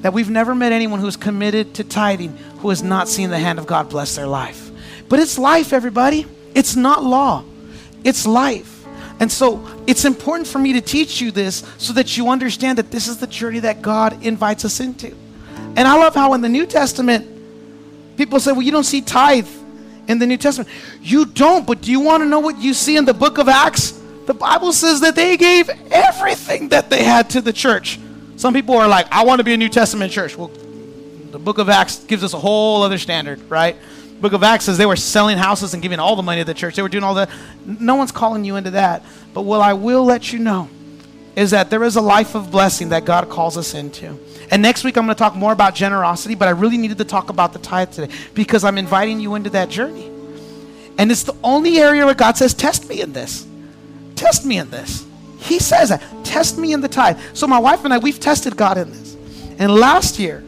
that 0.04 0.12
we've 0.12 0.28
never 0.28 0.54
met 0.54 0.70
anyone 0.70 1.00
who's 1.00 1.16
committed 1.16 1.72
to 1.72 1.82
tithing 1.82 2.36
who 2.58 2.68
has 2.68 2.82
not 2.82 3.08
seen 3.08 3.30
the 3.30 3.38
hand 3.38 3.58
of 3.58 3.66
God 3.66 3.88
bless 3.88 4.14
their 4.14 4.26
life. 4.26 4.70
But 5.08 5.18
it's 5.18 5.38
life, 5.38 5.72
everybody. 5.72 6.26
It's 6.54 6.76
not 6.76 7.02
law. 7.02 7.42
It's 8.04 8.26
life. 8.26 8.84
And 9.18 9.32
so 9.32 9.66
it's 9.86 10.04
important 10.04 10.46
for 10.46 10.58
me 10.58 10.74
to 10.74 10.82
teach 10.82 11.22
you 11.22 11.30
this 11.30 11.64
so 11.78 11.94
that 11.94 12.18
you 12.18 12.28
understand 12.28 12.76
that 12.76 12.90
this 12.90 13.08
is 13.08 13.16
the 13.16 13.26
journey 13.26 13.60
that 13.60 13.80
God 13.80 14.22
invites 14.22 14.66
us 14.66 14.78
into. 14.78 15.16
And 15.74 15.88
I 15.88 15.96
love 15.96 16.14
how 16.14 16.34
in 16.34 16.42
the 16.42 16.50
New 16.50 16.66
Testament, 16.66 17.26
people 18.18 18.40
say, 18.40 18.52
well, 18.52 18.60
you 18.60 18.72
don't 18.72 18.84
see 18.84 19.00
tithe 19.00 19.48
in 20.06 20.18
the 20.18 20.26
New 20.26 20.36
Testament. 20.36 20.68
You 21.00 21.24
don't, 21.24 21.66
but 21.66 21.80
do 21.80 21.90
you 21.90 22.00
want 22.00 22.22
to 22.22 22.28
know 22.28 22.40
what 22.40 22.58
you 22.58 22.74
see 22.74 22.98
in 22.98 23.06
the 23.06 23.14
book 23.14 23.38
of 23.38 23.48
Acts? 23.48 23.98
The 24.26 24.34
Bible 24.34 24.74
says 24.74 25.00
that 25.00 25.14
they 25.14 25.38
gave 25.38 25.70
everything 25.90 26.68
that 26.68 26.90
they 26.90 27.04
had 27.04 27.30
to 27.30 27.40
the 27.40 27.54
church. 27.54 27.98
Some 28.36 28.54
people 28.54 28.76
are 28.76 28.88
like, 28.88 29.06
I 29.10 29.24
want 29.24 29.38
to 29.38 29.44
be 29.44 29.54
a 29.54 29.56
New 29.56 29.68
Testament 29.68 30.12
church. 30.12 30.36
Well, 30.36 30.50
the 31.30 31.38
book 31.38 31.58
of 31.58 31.68
Acts 31.68 32.04
gives 32.04 32.22
us 32.24 32.34
a 32.34 32.38
whole 32.38 32.82
other 32.82 32.98
standard, 32.98 33.50
right? 33.50 33.76
book 34.24 34.32
of 34.32 34.42
Acts 34.42 34.64
says 34.64 34.78
they 34.78 34.86
were 34.86 34.96
selling 34.96 35.36
houses 35.36 35.74
and 35.74 35.82
giving 35.82 35.98
all 35.98 36.16
the 36.16 36.22
money 36.22 36.40
to 36.40 36.46
the 36.46 36.54
church. 36.54 36.76
They 36.76 36.82
were 36.82 36.88
doing 36.88 37.04
all 37.04 37.14
that. 37.14 37.28
No 37.66 37.94
one's 37.94 38.10
calling 38.10 38.42
you 38.42 38.56
into 38.56 38.70
that. 38.70 39.04
But 39.34 39.42
what 39.42 39.60
I 39.60 39.74
will 39.74 40.04
let 40.04 40.32
you 40.32 40.38
know 40.38 40.70
is 41.36 41.50
that 41.50 41.68
there 41.68 41.84
is 41.84 41.96
a 41.96 42.00
life 42.00 42.34
of 42.34 42.50
blessing 42.50 42.88
that 42.88 43.04
God 43.04 43.28
calls 43.28 43.58
us 43.58 43.74
into. 43.74 44.18
And 44.50 44.62
next 44.62 44.82
week 44.82 44.96
I'm 44.96 45.04
going 45.04 45.14
to 45.14 45.18
talk 45.18 45.34
more 45.34 45.52
about 45.52 45.74
generosity, 45.74 46.34
but 46.34 46.48
I 46.48 46.52
really 46.52 46.78
needed 46.78 46.98
to 46.98 47.04
talk 47.04 47.28
about 47.28 47.52
the 47.52 47.58
tithe 47.58 47.92
today 47.92 48.14
because 48.32 48.64
I'm 48.64 48.78
inviting 48.78 49.20
you 49.20 49.34
into 49.34 49.50
that 49.50 49.68
journey. 49.68 50.10
And 50.96 51.10
it's 51.10 51.24
the 51.24 51.36
only 51.42 51.78
area 51.78 52.06
where 52.06 52.14
God 52.14 52.36
says, 52.38 52.54
Test 52.54 52.88
me 52.88 53.02
in 53.02 53.12
this. 53.12 53.46
Test 54.14 54.46
me 54.46 54.58
in 54.58 54.70
this. 54.70 55.04
He 55.38 55.58
says 55.58 55.90
that. 55.90 56.02
Test 56.34 56.58
me 56.58 56.72
in 56.72 56.80
the 56.80 56.88
tithe. 56.88 57.20
So 57.32 57.46
my 57.46 57.60
wife 57.60 57.84
and 57.84 57.94
I, 57.94 57.98
we've 57.98 58.18
tested 58.18 58.56
God 58.56 58.76
in 58.76 58.90
this. 58.90 59.16
And 59.56 59.72
last 59.72 60.18
year, 60.18 60.42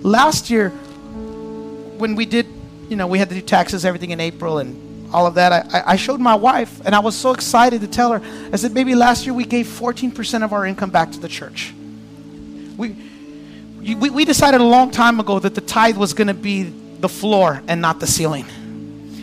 last 0.00 0.48
year, 0.48 0.68
when 1.98 2.14
we 2.14 2.24
did, 2.24 2.46
you 2.88 2.94
know, 2.94 3.08
we 3.08 3.18
had 3.18 3.28
to 3.30 3.34
do 3.34 3.40
taxes, 3.40 3.84
everything 3.84 4.12
in 4.12 4.20
April 4.20 4.58
and 4.58 5.12
all 5.12 5.26
of 5.26 5.34
that, 5.34 5.74
I, 5.74 5.82
I 5.84 5.96
showed 5.96 6.20
my 6.20 6.36
wife 6.36 6.80
and 6.84 6.94
I 6.94 7.00
was 7.00 7.16
so 7.16 7.32
excited 7.32 7.80
to 7.80 7.88
tell 7.88 8.12
her. 8.12 8.22
I 8.52 8.56
said, 8.58 8.72
baby, 8.72 8.94
last 8.94 9.26
year 9.26 9.34
we 9.34 9.44
gave 9.44 9.66
14% 9.66 10.44
of 10.44 10.52
our 10.52 10.64
income 10.64 10.90
back 10.90 11.10
to 11.10 11.18
the 11.18 11.26
church. 11.26 11.74
We, 12.76 12.94
we, 13.80 14.08
we 14.08 14.24
decided 14.24 14.60
a 14.60 14.64
long 14.64 14.92
time 14.92 15.18
ago 15.18 15.40
that 15.40 15.56
the 15.56 15.62
tithe 15.62 15.96
was 15.96 16.14
going 16.14 16.28
to 16.28 16.34
be 16.34 16.72
the 17.00 17.08
floor 17.08 17.60
and 17.66 17.82
not 17.82 17.98
the 17.98 18.06
ceiling 18.06 18.46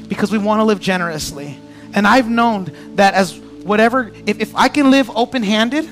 because 0.09 0.29
we 0.29 0.39
want 0.39 0.59
to 0.59 0.65
live 0.65 0.81
generously. 0.81 1.57
And 1.93 2.05
I've 2.05 2.29
known 2.29 2.69
that 2.95 3.13
as 3.13 3.46
whatever, 3.67 4.11
if, 4.25 4.39
if 4.39 4.55
I 4.55 4.69
can 4.69 4.89
live 4.89 5.09
open 5.15 5.43
handed, 5.43 5.87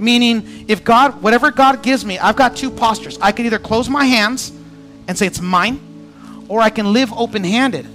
meaning 0.00 0.66
if 0.68 0.82
God, 0.82 1.22
whatever 1.22 1.50
God 1.50 1.82
gives 1.82 2.04
me, 2.04 2.18
I've 2.18 2.36
got 2.36 2.56
two 2.56 2.70
postures. 2.70 3.18
I 3.20 3.32
can 3.32 3.46
either 3.46 3.58
close 3.58 3.88
my 3.88 4.04
hands 4.04 4.52
and 5.06 5.16
say 5.16 5.26
it's 5.26 5.40
mine, 5.40 5.80
or 6.48 6.60
I 6.60 6.70
can 6.70 6.92
live 6.92 7.12
open 7.12 7.44
handed. 7.44 7.86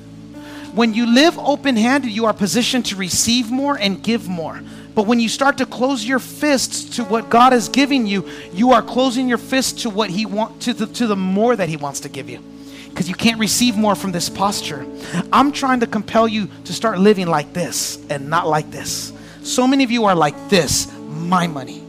When 0.74 0.94
you 0.94 1.06
live 1.06 1.38
open 1.40 1.78
handed, 1.78 2.12
you 2.12 2.26
are 2.26 2.34
positioned 2.34 2.88
to 2.88 2.96
receive 2.96 3.50
more 3.50 3.78
and 3.78 4.04
give 4.04 4.28
more. 4.28 4.62
But 4.94 5.08
when 5.08 5.20
you 5.20 5.28
start 5.28 5.58
to 5.58 5.66
close 5.66 6.06
your 6.06 6.20
fists 6.20 6.98
to 6.98 7.04
what 7.04 7.30
God 7.30 7.54
is 7.54 7.70
giving 7.70 8.08
you, 8.08 8.30
you 8.54 8.72
are 8.72 8.82
closing 8.82 9.28
your 9.28 9.38
fists 9.38 9.84
to 9.84 9.90
what 9.90 10.10
He 10.10 10.26
want 10.26 10.62
to 10.64 10.74
the, 10.74 10.88
to 10.88 11.08
the 11.08 11.16
more 11.16 11.56
that 11.56 11.68
He 11.68 11.78
wants 11.78 12.02
to 12.02 12.10
give 12.10 12.30
you. 12.30 12.40
Because 12.90 13.10
you 13.10 13.16
can't 13.16 13.40
receive 13.40 13.76
more 13.76 13.96
from 13.96 14.14
this 14.14 14.30
posture. 14.30 14.86
I'm 15.34 15.52
trying 15.52 15.82
to 15.82 15.88
compel 15.88 16.30
you 16.30 16.50
to 16.64 16.74
start 16.74 16.98
living 16.98 17.28
like 17.28 17.52
this 17.52 17.98
and 18.10 18.30
not 18.30 18.48
like 18.48 18.72
this. 18.72 19.12
So 19.46 19.68
many 19.68 19.84
of 19.84 19.92
you 19.92 20.06
are 20.06 20.16
like 20.16 20.50
this 20.50 20.92
my 21.08 21.46
money, 21.46 21.84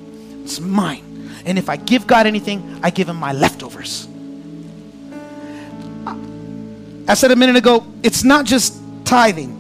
it's 0.44 0.60
mine. 0.60 1.02
And 1.46 1.58
if 1.58 1.70
I 1.70 1.76
give 1.76 2.06
God 2.06 2.26
anything, 2.26 2.80
I 2.82 2.90
give 2.90 3.08
Him 3.08 3.16
my 3.16 3.32
leftovers. 3.32 4.06
I 7.08 7.14
said 7.14 7.30
a 7.30 7.36
minute 7.36 7.56
ago, 7.56 7.86
it's 8.02 8.24
not 8.24 8.44
just 8.44 8.78
tithing. 9.04 9.54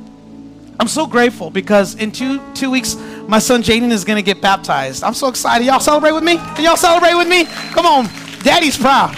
I'm 0.78 0.88
so 0.88 1.06
grateful 1.06 1.48
because 1.48 1.94
in 1.94 2.12
two 2.12 2.42
two 2.52 2.70
weeks, 2.70 2.96
my 3.28 3.38
son 3.38 3.62
Jaden 3.62 3.90
is 3.90 4.04
gonna 4.04 4.20
get 4.20 4.42
baptized. 4.42 5.02
I'm 5.02 5.14
so 5.14 5.28
excited. 5.28 5.64
Y'all 5.64 5.80
celebrate 5.80 6.12
with 6.12 6.24
me? 6.24 6.36
Can 6.36 6.64
y'all 6.64 6.76
celebrate 6.76 7.14
with 7.14 7.28
me? 7.28 7.46
Come 7.72 7.86
on, 7.86 8.10
Daddy's 8.42 8.76
proud. 8.76 9.14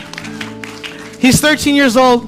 He's 1.18 1.40
13 1.40 1.74
years 1.74 1.96
old. 1.96 2.27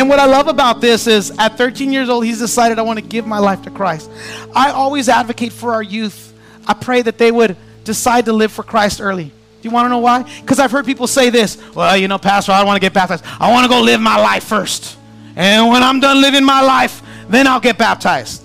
And 0.00 0.08
what 0.08 0.18
I 0.18 0.24
love 0.24 0.48
about 0.48 0.80
this 0.80 1.06
is 1.06 1.30
at 1.32 1.58
13 1.58 1.92
years 1.92 2.08
old, 2.08 2.24
he's 2.24 2.38
decided 2.38 2.78
I 2.78 2.82
want 2.82 2.98
to 2.98 3.04
give 3.04 3.26
my 3.26 3.38
life 3.38 3.60
to 3.64 3.70
Christ. 3.70 4.10
I 4.56 4.70
always 4.70 5.10
advocate 5.10 5.52
for 5.52 5.74
our 5.74 5.82
youth. 5.82 6.32
I 6.66 6.72
pray 6.72 7.02
that 7.02 7.18
they 7.18 7.30
would 7.30 7.54
decide 7.84 8.24
to 8.24 8.32
live 8.32 8.50
for 8.50 8.62
Christ 8.62 9.02
early. 9.02 9.24
Do 9.24 9.32
you 9.60 9.70
want 9.70 9.84
to 9.84 9.90
know 9.90 9.98
why? 9.98 10.22
Because 10.40 10.58
I've 10.58 10.70
heard 10.70 10.86
people 10.86 11.06
say 11.06 11.28
this 11.28 11.58
well, 11.74 11.98
you 11.98 12.08
know, 12.08 12.16
Pastor, 12.16 12.52
I 12.52 12.60
don't 12.60 12.66
want 12.66 12.78
to 12.78 12.80
get 12.80 12.94
baptized. 12.94 13.26
I 13.38 13.52
want 13.52 13.64
to 13.64 13.68
go 13.68 13.82
live 13.82 14.00
my 14.00 14.18
life 14.18 14.42
first. 14.44 14.96
And 15.36 15.68
when 15.68 15.82
I'm 15.82 16.00
done 16.00 16.22
living 16.22 16.46
my 16.46 16.62
life, 16.62 17.02
then 17.28 17.46
I'll 17.46 17.60
get 17.60 17.76
baptized. 17.76 18.42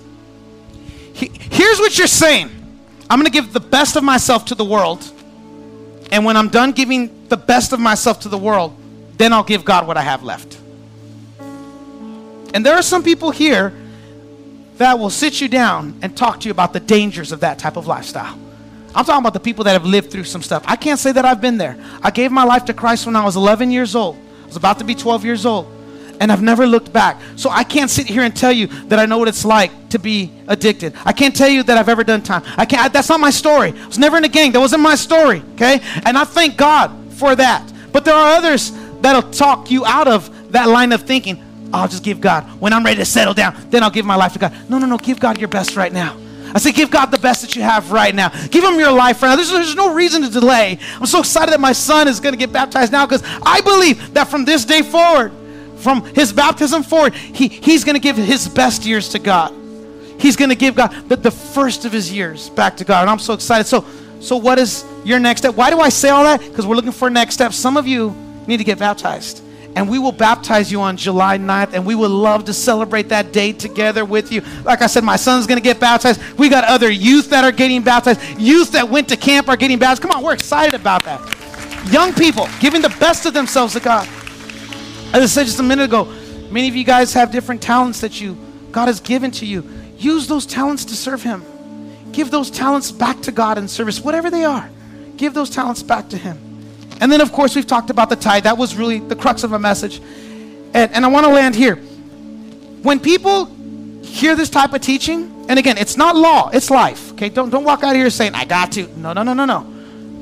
Here's 1.14 1.78
what 1.78 1.96
you're 1.96 2.06
saying 2.06 2.50
I'm 3.08 3.18
going 3.18 3.32
to 3.32 3.32
give 3.32 3.54
the 3.54 3.60
best 3.60 3.96
of 3.96 4.04
myself 4.04 4.44
to 4.46 4.54
the 4.54 4.64
world. 4.66 5.10
And 6.12 6.22
when 6.22 6.36
I'm 6.36 6.50
done 6.50 6.72
giving 6.72 7.28
the 7.28 7.38
best 7.38 7.72
of 7.72 7.80
myself 7.80 8.20
to 8.20 8.28
the 8.28 8.36
world, 8.36 8.76
then 9.16 9.32
I'll 9.32 9.42
give 9.42 9.64
God 9.64 9.86
what 9.86 9.96
I 9.96 10.02
have 10.02 10.22
left. 10.22 10.55
And 12.56 12.64
there 12.64 12.74
are 12.74 12.80
some 12.80 13.02
people 13.02 13.32
here 13.32 13.70
that 14.78 14.98
will 14.98 15.10
sit 15.10 15.42
you 15.42 15.46
down 15.46 15.98
and 16.00 16.16
talk 16.16 16.40
to 16.40 16.46
you 16.46 16.50
about 16.50 16.72
the 16.72 16.80
dangers 16.80 17.30
of 17.30 17.40
that 17.40 17.58
type 17.58 17.76
of 17.76 17.86
lifestyle. 17.86 18.32
I'm 18.94 19.04
talking 19.04 19.18
about 19.18 19.34
the 19.34 19.40
people 19.40 19.64
that 19.64 19.74
have 19.74 19.84
lived 19.84 20.10
through 20.10 20.24
some 20.24 20.40
stuff. 20.40 20.64
I 20.66 20.76
can't 20.76 20.98
say 20.98 21.12
that 21.12 21.26
I've 21.26 21.42
been 21.42 21.58
there. 21.58 21.76
I 22.02 22.10
gave 22.10 22.32
my 22.32 22.44
life 22.44 22.64
to 22.64 22.72
Christ 22.72 23.04
when 23.04 23.14
I 23.14 23.26
was 23.26 23.36
11 23.36 23.70
years 23.70 23.94
old. 23.94 24.16
I 24.16 24.46
was 24.46 24.56
about 24.56 24.78
to 24.78 24.84
be 24.84 24.94
12 24.94 25.22
years 25.22 25.44
old 25.44 25.70
and 26.18 26.32
I've 26.32 26.40
never 26.40 26.66
looked 26.66 26.94
back. 26.94 27.20
So 27.36 27.50
I 27.50 27.62
can't 27.62 27.90
sit 27.90 28.06
here 28.06 28.22
and 28.22 28.34
tell 28.34 28.52
you 28.52 28.68
that 28.88 28.98
I 28.98 29.04
know 29.04 29.18
what 29.18 29.28
it's 29.28 29.44
like 29.44 29.90
to 29.90 29.98
be 29.98 30.32
addicted. 30.48 30.94
I 31.04 31.12
can't 31.12 31.36
tell 31.36 31.50
you 31.50 31.62
that 31.62 31.76
I've 31.76 31.90
ever 31.90 32.04
done 32.04 32.22
time. 32.22 32.42
I 32.56 32.64
can't. 32.64 32.90
That's 32.90 33.10
not 33.10 33.20
my 33.20 33.28
story. 33.28 33.74
I 33.78 33.86
was 33.86 33.98
never 33.98 34.16
in 34.16 34.24
a 34.24 34.28
gang. 34.28 34.52
That 34.52 34.60
wasn't 34.60 34.80
my 34.80 34.94
story. 34.94 35.42
Okay, 35.56 35.82
and 36.06 36.16
I 36.16 36.24
thank 36.24 36.56
God 36.56 37.12
for 37.12 37.36
that. 37.36 37.70
But 37.92 38.06
there 38.06 38.14
are 38.14 38.38
others 38.38 38.72
that'll 39.02 39.30
talk 39.30 39.70
you 39.70 39.84
out 39.84 40.08
of 40.08 40.52
that 40.52 40.70
line 40.70 40.92
of 40.92 41.02
thinking. 41.02 41.42
I'll 41.72 41.88
just 41.88 42.02
give 42.02 42.20
God 42.20 42.44
when 42.60 42.72
I'm 42.72 42.84
ready 42.84 42.98
to 42.98 43.04
settle 43.04 43.34
down. 43.34 43.56
Then 43.70 43.82
I'll 43.82 43.90
give 43.90 44.06
my 44.06 44.16
life 44.16 44.32
to 44.34 44.38
God. 44.38 44.52
No, 44.68 44.78
no, 44.78 44.86
no. 44.86 44.98
Give 44.98 45.18
God 45.18 45.38
your 45.38 45.48
best 45.48 45.76
right 45.76 45.92
now. 45.92 46.16
I 46.54 46.58
say, 46.58 46.72
give 46.72 46.90
God 46.90 47.06
the 47.06 47.18
best 47.18 47.42
that 47.42 47.54
you 47.56 47.62
have 47.62 47.92
right 47.92 48.14
now. 48.14 48.28
Give 48.48 48.64
Him 48.64 48.78
your 48.78 48.92
life 48.92 49.20
right 49.22 49.30
now. 49.30 49.36
There's, 49.36 49.50
there's 49.50 49.74
no 49.74 49.92
reason 49.92 50.22
to 50.22 50.30
delay. 50.30 50.78
I'm 50.94 51.06
so 51.06 51.18
excited 51.18 51.52
that 51.52 51.60
my 51.60 51.72
son 51.72 52.08
is 52.08 52.20
going 52.20 52.32
to 52.32 52.38
get 52.38 52.52
baptized 52.52 52.92
now 52.92 53.04
because 53.04 53.22
I 53.42 53.60
believe 53.60 54.14
that 54.14 54.28
from 54.28 54.44
this 54.44 54.64
day 54.64 54.82
forward, 54.82 55.32
from 55.76 56.04
his 56.14 56.32
baptism 56.32 56.82
forward, 56.82 57.14
he, 57.14 57.48
he's 57.48 57.84
going 57.84 57.94
to 57.94 58.00
give 58.00 58.16
his 58.16 58.48
best 58.48 58.86
years 58.86 59.10
to 59.10 59.18
God. 59.18 59.52
He's 60.18 60.36
going 60.36 60.48
to 60.48 60.56
give 60.56 60.74
God 60.74 61.08
the, 61.08 61.16
the 61.16 61.30
first 61.30 61.84
of 61.84 61.92
his 61.92 62.10
years 62.10 62.48
back 62.50 62.78
to 62.78 62.84
God. 62.84 63.02
And 63.02 63.10
I'm 63.10 63.18
so 63.18 63.34
excited. 63.34 63.66
So, 63.66 63.84
so 64.20 64.36
what 64.36 64.58
is 64.58 64.84
your 65.04 65.18
next 65.18 65.42
step? 65.42 65.54
Why 65.54 65.70
do 65.70 65.80
I 65.80 65.90
say 65.90 66.08
all 66.08 66.24
that? 66.24 66.40
Because 66.40 66.66
we're 66.66 66.76
looking 66.76 66.92
for 66.92 67.10
next 67.10 67.34
steps. 67.34 67.56
Some 67.56 67.76
of 67.76 67.86
you 67.86 68.16
need 68.46 68.56
to 68.58 68.64
get 68.64 68.78
baptized. 68.78 69.42
And 69.76 69.90
we 69.90 69.98
will 69.98 70.10
baptize 70.10 70.72
you 70.72 70.80
on 70.80 70.96
July 70.96 71.36
9th, 71.36 71.74
and 71.74 71.84
we 71.84 71.94
would 71.94 72.10
love 72.10 72.46
to 72.46 72.54
celebrate 72.54 73.10
that 73.10 73.30
day 73.30 73.52
together 73.52 74.06
with 74.06 74.32
you. 74.32 74.40
Like 74.64 74.80
I 74.80 74.86
said, 74.86 75.04
my 75.04 75.16
son's 75.16 75.46
going 75.46 75.58
to 75.58 75.62
get 75.62 75.78
baptized. 75.78 76.20
We 76.38 76.48
got 76.48 76.64
other 76.64 76.90
youth 76.90 77.28
that 77.30 77.44
are 77.44 77.52
getting 77.52 77.82
baptized, 77.82 78.20
youth 78.40 78.72
that 78.72 78.88
went 78.88 79.10
to 79.10 79.16
camp 79.16 79.50
are 79.50 79.56
getting 79.56 79.78
baptized. 79.78 80.00
Come 80.00 80.12
on, 80.12 80.22
we're 80.22 80.32
excited 80.32 80.74
about 80.74 81.04
that. 81.04 81.20
Young 81.92 82.14
people 82.14 82.48
giving 82.58 82.80
the 82.80 82.94
best 82.98 83.26
of 83.26 83.34
themselves 83.34 83.74
to 83.74 83.80
God. 83.80 84.08
As 85.12 85.22
I 85.22 85.26
said 85.26 85.44
just 85.44 85.60
a 85.60 85.62
minute 85.62 85.84
ago, 85.84 86.04
many 86.50 86.68
of 86.68 86.74
you 86.74 86.82
guys 86.82 87.12
have 87.12 87.30
different 87.30 87.60
talents 87.60 88.00
that 88.00 88.20
you 88.20 88.36
God 88.72 88.88
has 88.88 89.00
given 89.00 89.30
to 89.32 89.46
you. 89.46 89.62
Use 89.98 90.26
those 90.26 90.44
talents 90.44 90.86
to 90.86 90.94
serve 90.94 91.22
Him. 91.22 91.44
Give 92.12 92.30
those 92.30 92.50
talents 92.50 92.90
back 92.92 93.20
to 93.22 93.32
God 93.32 93.56
in 93.56 93.68
service, 93.68 94.00
whatever 94.00 94.30
they 94.30 94.44
are. 94.44 94.68
Give 95.16 95.32
those 95.32 95.48
talents 95.48 95.82
back 95.82 96.08
to 96.10 96.16
Him. 96.16 96.45
And 97.00 97.12
then, 97.12 97.20
of 97.20 97.32
course, 97.32 97.54
we've 97.54 97.66
talked 97.66 97.90
about 97.90 98.08
the 98.08 98.16
tithe. 98.16 98.44
That 98.44 98.56
was 98.56 98.76
really 98.76 99.00
the 99.00 99.16
crux 99.16 99.44
of 99.44 99.52
a 99.52 99.58
message. 99.58 100.00
And, 100.74 100.92
and 100.92 101.04
I 101.04 101.08
want 101.08 101.26
to 101.26 101.32
land 101.32 101.54
here. 101.54 101.76
When 101.76 103.00
people 103.00 103.46
hear 104.02 104.34
this 104.34 104.48
type 104.48 104.72
of 104.72 104.80
teaching, 104.80 105.46
and 105.48 105.58
again, 105.58 105.78
it's 105.78 105.96
not 105.96 106.16
law, 106.16 106.50
it's 106.52 106.70
life. 106.70 107.12
Okay, 107.12 107.28
don't, 107.28 107.50
don't 107.50 107.64
walk 107.64 107.82
out 107.82 107.90
of 107.90 107.96
here 107.96 108.10
saying, 108.10 108.34
I 108.34 108.44
got 108.44 108.72
to. 108.72 108.86
No, 108.98 109.12
no, 109.12 109.22
no, 109.22 109.34
no, 109.34 109.44
no. 109.44 109.72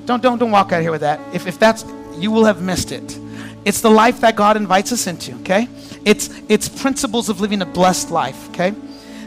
Don't, 0.05 0.23
don't, 0.23 0.39
don't 0.39 0.51
walk 0.51 0.73
out 0.73 0.79
of 0.79 0.83
here 0.83 0.91
with 0.91 1.01
that. 1.03 1.21
If, 1.35 1.47
if 1.47 1.59
that's, 1.59 1.85
you 2.17 2.31
will 2.31 2.45
have 2.45 2.61
missed 2.61 2.93
it. 2.93 3.19
It's 3.65 3.81
the 3.81 3.91
life 3.91 4.21
that 4.21 4.37
God 4.37 4.57
invites 4.57 4.93
us 4.93 5.07
into, 5.07 5.35
okay? 5.37 5.69
It's, 6.05 6.29
it's 6.49 6.69
principles 6.69 7.29
of 7.31 7.41
living 7.41 7.63
a 7.63 7.67
blessed 7.67 8.11
life, 8.11 8.51
okay? 8.51 8.75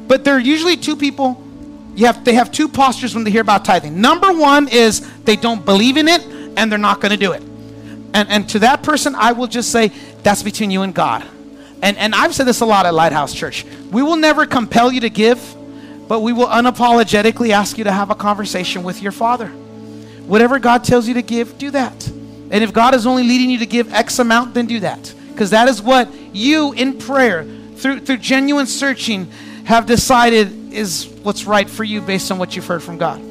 But 0.07 0.23
there 0.23 0.35
are 0.35 0.39
usually 0.39 0.77
two 0.77 0.95
people, 0.95 1.43
you 1.95 2.05
have, 2.05 2.23
they 2.23 2.33
have 2.33 2.51
two 2.51 2.67
postures 2.67 3.15
when 3.15 3.23
they 3.23 3.31
hear 3.31 3.41
about 3.41 3.65
tithing. 3.65 3.99
Number 3.99 4.31
one 4.31 4.67
is 4.67 5.01
they 5.23 5.35
don't 5.35 5.65
believe 5.65 5.97
in 5.97 6.07
it 6.07 6.21
and 6.57 6.69
they're 6.69 6.77
not 6.77 6.99
going 6.99 7.11
to 7.11 7.17
do 7.17 7.31
it. 7.31 7.41
And, 8.13 8.29
and 8.29 8.49
to 8.49 8.59
that 8.59 8.83
person, 8.83 9.15
I 9.15 9.31
will 9.31 9.47
just 9.47 9.71
say, 9.71 9.91
that's 10.23 10.43
between 10.43 10.71
you 10.71 10.81
and 10.81 10.93
God. 10.93 11.25
And, 11.81 11.95
and 11.97 12.15
I've 12.15 12.33
said 12.33 12.47
this 12.47 12.61
a 12.61 12.65
lot 12.65 12.85
at 12.85 12.93
Lighthouse 12.93 13.33
Church. 13.33 13.63
We 13.91 14.01
will 14.01 14.15
never 14.15 14.45
compel 14.45 14.91
you 14.91 15.01
to 15.01 15.09
give, 15.09 15.39
but 16.07 16.21
we 16.21 16.33
will 16.33 16.47
unapologetically 16.47 17.51
ask 17.51 17.77
you 17.77 17.83
to 17.83 17.91
have 17.91 18.09
a 18.09 18.15
conversation 18.15 18.83
with 18.83 19.01
your 19.01 19.11
Father. 19.11 19.47
Whatever 20.25 20.59
God 20.59 20.83
tells 20.83 21.07
you 21.07 21.13
to 21.13 21.21
give, 21.21 21.57
do 21.57 21.71
that. 21.71 22.07
And 22.49 22.63
if 22.63 22.73
God 22.73 22.95
is 22.95 23.05
only 23.05 23.23
leading 23.23 23.49
you 23.49 23.59
to 23.59 23.65
give 23.65 23.93
X 23.93 24.19
amount, 24.19 24.53
then 24.55 24.65
do 24.65 24.79
that. 24.79 25.13
Because 25.31 25.51
that 25.51 25.67
is 25.67 25.81
what 25.81 26.11
you, 26.33 26.73
in 26.73 26.97
prayer, 26.97 27.45
through, 27.75 27.99
through 27.99 28.17
genuine 28.17 28.65
searching, 28.65 29.29
have 29.65 29.85
decided 29.85 30.73
is 30.73 31.07
what's 31.21 31.45
right 31.45 31.69
for 31.69 31.83
you 31.83 32.01
based 32.01 32.31
on 32.31 32.39
what 32.39 32.55
you've 32.55 32.65
heard 32.65 32.81
from 32.81 32.97
God. 32.97 33.21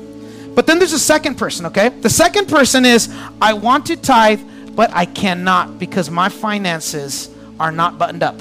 But 0.57 0.67
then 0.67 0.79
there's 0.79 0.95
a 0.95 0.99
second 0.99 1.37
person, 1.37 1.67
okay? 1.67 1.91
The 1.91 2.09
second 2.09 2.49
person 2.49 2.87
is 2.87 3.15
I 3.43 3.53
want 3.53 3.87
to 3.87 3.97
tithe, 3.97 4.41
but 4.75 4.91
I 4.93 5.05
cannot 5.05 5.79
because 5.79 6.11
my 6.11 6.31
finances 6.31 7.31
are 7.61 7.71
not 7.71 7.99
buttoned 7.99 8.23
up. 8.23 8.41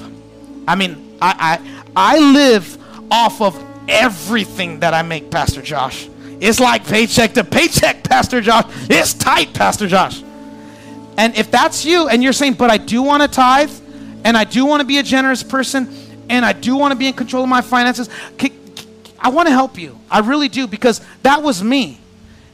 I 0.66 0.76
mean, 0.76 1.18
I 1.20 1.60
I, 1.94 2.14
I 2.16 2.18
live 2.18 2.78
off 3.10 3.42
of 3.42 3.62
everything 3.86 4.80
that 4.80 4.94
I 4.94 5.02
make, 5.02 5.30
Pastor 5.30 5.60
Josh. 5.60 6.08
It's 6.40 6.58
like 6.58 6.86
paycheck 6.86 7.34
to 7.34 7.44
paycheck, 7.44 8.02
Pastor 8.02 8.40
Josh. 8.40 8.64
It's 8.88 9.12
tight, 9.12 9.52
Pastor 9.52 9.86
Josh. 9.86 10.22
And 11.18 11.36
if 11.36 11.50
that's 11.50 11.84
you 11.84 12.08
and 12.08 12.22
you're 12.22 12.32
saying, 12.32 12.54
but 12.54 12.70
I 12.70 12.78
do 12.78 13.02
want 13.02 13.22
to 13.22 13.28
tithe 13.28 13.72
and 14.24 14.38
I 14.38 14.44
do 14.44 14.64
want 14.64 14.80
to 14.80 14.86
be 14.86 14.98
a 14.98 15.02
generous 15.02 15.42
person 15.42 15.94
and 16.30 16.46
I 16.46 16.54
do 16.54 16.76
want 16.76 16.92
to 16.92 16.96
be 16.96 17.08
in 17.08 17.12
control 17.12 17.42
of 17.42 17.48
my 17.48 17.60
finances, 17.60 18.08
I 19.18 19.28
want 19.28 19.48
to 19.48 19.52
help 19.52 19.78
you. 19.78 19.98
I 20.10 20.20
really 20.20 20.48
do 20.48 20.66
because 20.66 21.02
that 21.22 21.42
was 21.42 21.62
me. 21.62 22.00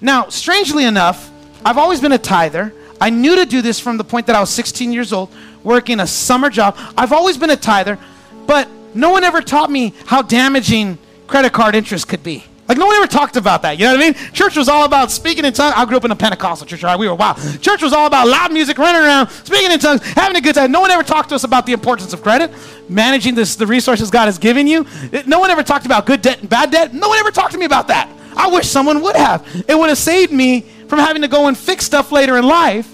Now, 0.02 0.28
strangely 0.28 0.84
enough, 0.84 1.30
I've 1.64 1.78
always 1.78 2.00
been 2.00 2.12
a 2.12 2.18
tither. 2.18 2.74
I 3.00 3.10
knew 3.10 3.36
to 3.36 3.46
do 3.46 3.62
this 3.62 3.78
from 3.80 3.96
the 3.96 4.04
point 4.04 4.26
that 4.26 4.36
I 4.36 4.40
was 4.40 4.50
16 4.50 4.92
years 4.92 5.12
old, 5.12 5.30
working 5.62 6.00
a 6.00 6.06
summer 6.06 6.50
job. 6.50 6.76
I've 6.98 7.12
always 7.12 7.38
been 7.38 7.50
a 7.50 7.56
tither, 7.56 7.98
but 8.46 8.68
no 8.94 9.10
one 9.10 9.22
ever 9.22 9.40
taught 9.40 9.70
me 9.70 9.94
how 10.06 10.20
damaging 10.22 10.98
credit 11.28 11.52
card 11.52 11.76
interest 11.76 12.08
could 12.08 12.22
be. 12.22 12.44
Like 12.68 12.78
no 12.78 12.86
one 12.86 12.96
ever 12.96 13.06
talked 13.06 13.36
about 13.36 13.62
that. 13.62 13.78
You 13.78 13.86
know 13.86 13.92
what 13.92 14.00
I 14.00 14.04
mean? 14.04 14.32
Church 14.32 14.56
was 14.56 14.68
all 14.68 14.84
about 14.84 15.10
speaking 15.10 15.44
in 15.44 15.52
tongues. 15.52 15.74
I 15.76 15.84
grew 15.84 15.96
up 15.96 16.04
in 16.04 16.10
a 16.10 16.16
Pentecostal 16.16 16.66
church. 16.66 16.82
Right? 16.82 16.98
We 16.98 17.08
were 17.08 17.14
wild. 17.14 17.36
Church 17.60 17.82
was 17.82 17.92
all 17.92 18.06
about 18.06 18.28
loud 18.28 18.52
music, 18.52 18.78
running 18.78 19.02
around, 19.02 19.28
speaking 19.30 19.70
in 19.70 19.78
tongues, 19.78 20.02
having 20.12 20.36
a 20.36 20.40
good 20.40 20.54
time. 20.54 20.72
No 20.72 20.80
one 20.80 20.90
ever 20.90 21.02
talked 21.02 21.28
to 21.30 21.34
us 21.34 21.44
about 21.44 21.66
the 21.66 21.72
importance 21.72 22.12
of 22.12 22.22
credit, 22.22 22.50
managing 22.88 23.34
this, 23.34 23.56
the 23.56 23.66
resources 23.66 24.10
God 24.10 24.26
has 24.26 24.38
given 24.38 24.66
you. 24.66 24.86
No 25.26 25.38
one 25.38 25.50
ever 25.50 25.62
talked 25.62 25.86
about 25.86 26.06
good 26.06 26.22
debt 26.22 26.40
and 26.40 26.48
bad 26.48 26.70
debt. 26.70 26.94
No 26.94 27.08
one 27.08 27.18
ever 27.18 27.30
talked 27.30 27.52
to 27.52 27.58
me 27.58 27.66
about 27.66 27.88
that. 27.88 28.08
I 28.36 28.48
wish 28.48 28.68
someone 28.68 29.02
would 29.02 29.16
have. 29.16 29.46
It 29.68 29.78
would 29.78 29.88
have 29.88 29.98
saved 29.98 30.32
me 30.32 30.62
from 30.88 30.98
having 30.98 31.22
to 31.22 31.28
go 31.28 31.48
and 31.48 31.56
fix 31.56 31.84
stuff 31.84 32.12
later 32.12 32.36
in 32.36 32.46
life. 32.46 32.92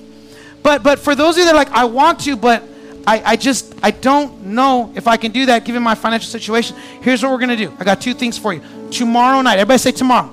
But 0.62 0.82
but 0.82 0.98
for 0.98 1.14
those 1.14 1.36
of 1.36 1.38
you 1.38 1.44
that 1.46 1.54
are 1.54 1.56
like, 1.56 1.70
I 1.70 1.84
want 1.84 2.20
to, 2.20 2.36
but 2.36 2.62
I, 3.06 3.22
I 3.24 3.36
just 3.36 3.74
I 3.82 3.90
don't 3.90 4.44
know 4.44 4.92
if 4.94 5.08
I 5.08 5.16
can 5.16 5.32
do 5.32 5.46
that 5.46 5.64
given 5.64 5.82
my 5.82 5.94
financial 5.94 6.28
situation. 6.28 6.76
Here's 7.00 7.22
what 7.22 7.32
we're 7.32 7.38
gonna 7.38 7.56
do. 7.56 7.74
I 7.78 7.84
got 7.84 8.00
two 8.00 8.14
things 8.14 8.36
for 8.36 8.52
you. 8.52 8.62
Tomorrow 8.90 9.40
night, 9.42 9.58
everybody 9.58 9.78
say 9.78 9.92
tomorrow. 9.92 10.32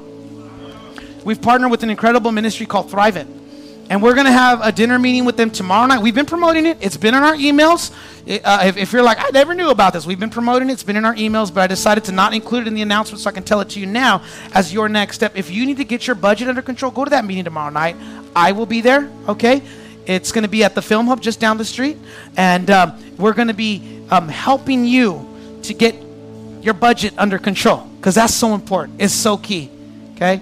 We've 1.24 1.42
partnered 1.42 1.72
with 1.72 1.84
an 1.84 1.90
incredible 1.90 2.32
ministry 2.32 2.66
called 2.66 2.90
Thrivent. 2.92 3.45
And 3.90 4.02
we're 4.02 4.16
going 4.16 4.26
to 4.26 4.32
have 4.32 4.62
a 4.64 4.72
dinner 4.72 4.98
meeting 4.98 5.26
with 5.26 5.38
them 5.38 5.52
tomorrow 5.52 5.86
night. 5.86 6.02
We've 6.02 6.16
been 6.16 6.26
promoting 6.26 6.66
it. 6.66 6.78
It's 6.82 6.98
been 6.98 7.14
in 7.14 7.22
our 7.22 7.36
emails. 7.36 7.92
Uh, 8.44 8.64
if, 8.66 8.78
if, 8.78 8.92
you're 8.92 9.04
like, 9.04 9.20
I 9.20 9.30
never 9.30 9.54
knew 9.54 9.70
about 9.70 9.94
this, 9.94 10.08
we've 10.08 10.20
been 10.20 10.32
promoting 10.32 10.70
it. 10.70 10.74
It's 10.74 10.84
been 10.84 10.96
in 10.96 11.06
our 11.06 11.14
emails, 11.14 11.54
but 11.54 11.62
I 11.62 11.68
decided 11.68 12.04
to 12.06 12.12
not 12.12 12.34
include 12.34 12.64
it 12.64 12.68
in 12.68 12.74
the 12.74 12.82
announcement 12.82 13.22
so 13.22 13.30
I 13.30 13.34
can 13.34 13.44
tell 13.44 13.62
it 13.62 13.70
to 13.72 13.80
you 13.80 13.86
now 13.86 14.24
as 14.54 14.74
your 14.74 14.90
next 14.90 15.18
step. 15.18 15.34
If 15.36 15.52
you 15.52 15.68
need 15.68 15.78
to 15.78 15.84
get 15.84 16.08
your 16.08 16.16
budget 16.16 16.48
under 16.48 16.64
control, 16.64 16.92
go 16.92 17.04
to 17.04 17.12
that 17.12 17.26
meeting 17.26 17.44
tomorrow 17.44 17.70
night. 17.70 17.96
I 18.36 18.54
will 18.54 18.66
be 18.66 18.82
there, 18.82 19.10
okay? 19.30 19.62
It's 20.08 20.32
going 20.32 20.44
to 20.44 20.50
be 20.50 20.64
at 20.64 20.74
the 20.74 20.82
Film 20.82 21.06
Hub 21.06 21.22
just 21.22 21.40
down 21.40 21.58
the 21.58 21.66
street. 21.66 21.98
And 22.38 22.72
um, 22.72 22.94
we're 23.18 23.34
going 23.34 23.50
to 23.50 23.54
be 23.54 24.04
um, 24.10 24.28
helping 24.28 24.86
you 24.86 25.28
to 25.64 25.74
get 25.76 25.96
your 26.62 26.74
budget 26.74 27.14
under 27.18 27.38
control 27.38 27.88
because 27.98 28.16
that's 28.16 28.34
so 28.34 28.56
important. 28.56 29.00
It's 29.00 29.14
so 29.14 29.38
key, 29.38 29.70
okay? 30.16 30.42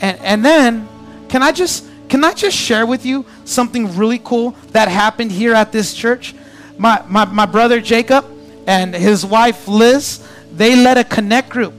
And, 0.00 0.18
and 0.20 0.44
then, 0.44 0.88
can 1.28 1.42
I 1.42 1.50
just 1.50 1.84
can 2.14 2.22
I 2.22 2.32
just 2.32 2.56
share 2.56 2.86
with 2.86 3.04
you 3.04 3.26
something 3.44 3.96
really 3.96 4.20
cool 4.20 4.52
that 4.70 4.86
happened 4.86 5.32
here 5.32 5.52
at 5.52 5.72
this 5.72 5.92
church? 5.92 6.32
My, 6.78 7.02
my, 7.08 7.24
my 7.24 7.44
brother 7.44 7.80
Jacob 7.80 8.24
and 8.68 8.94
his 8.94 9.26
wife 9.26 9.66
Liz, 9.66 10.24
they 10.52 10.76
led 10.76 10.96
a 10.96 11.02
connect 11.02 11.48
group 11.48 11.74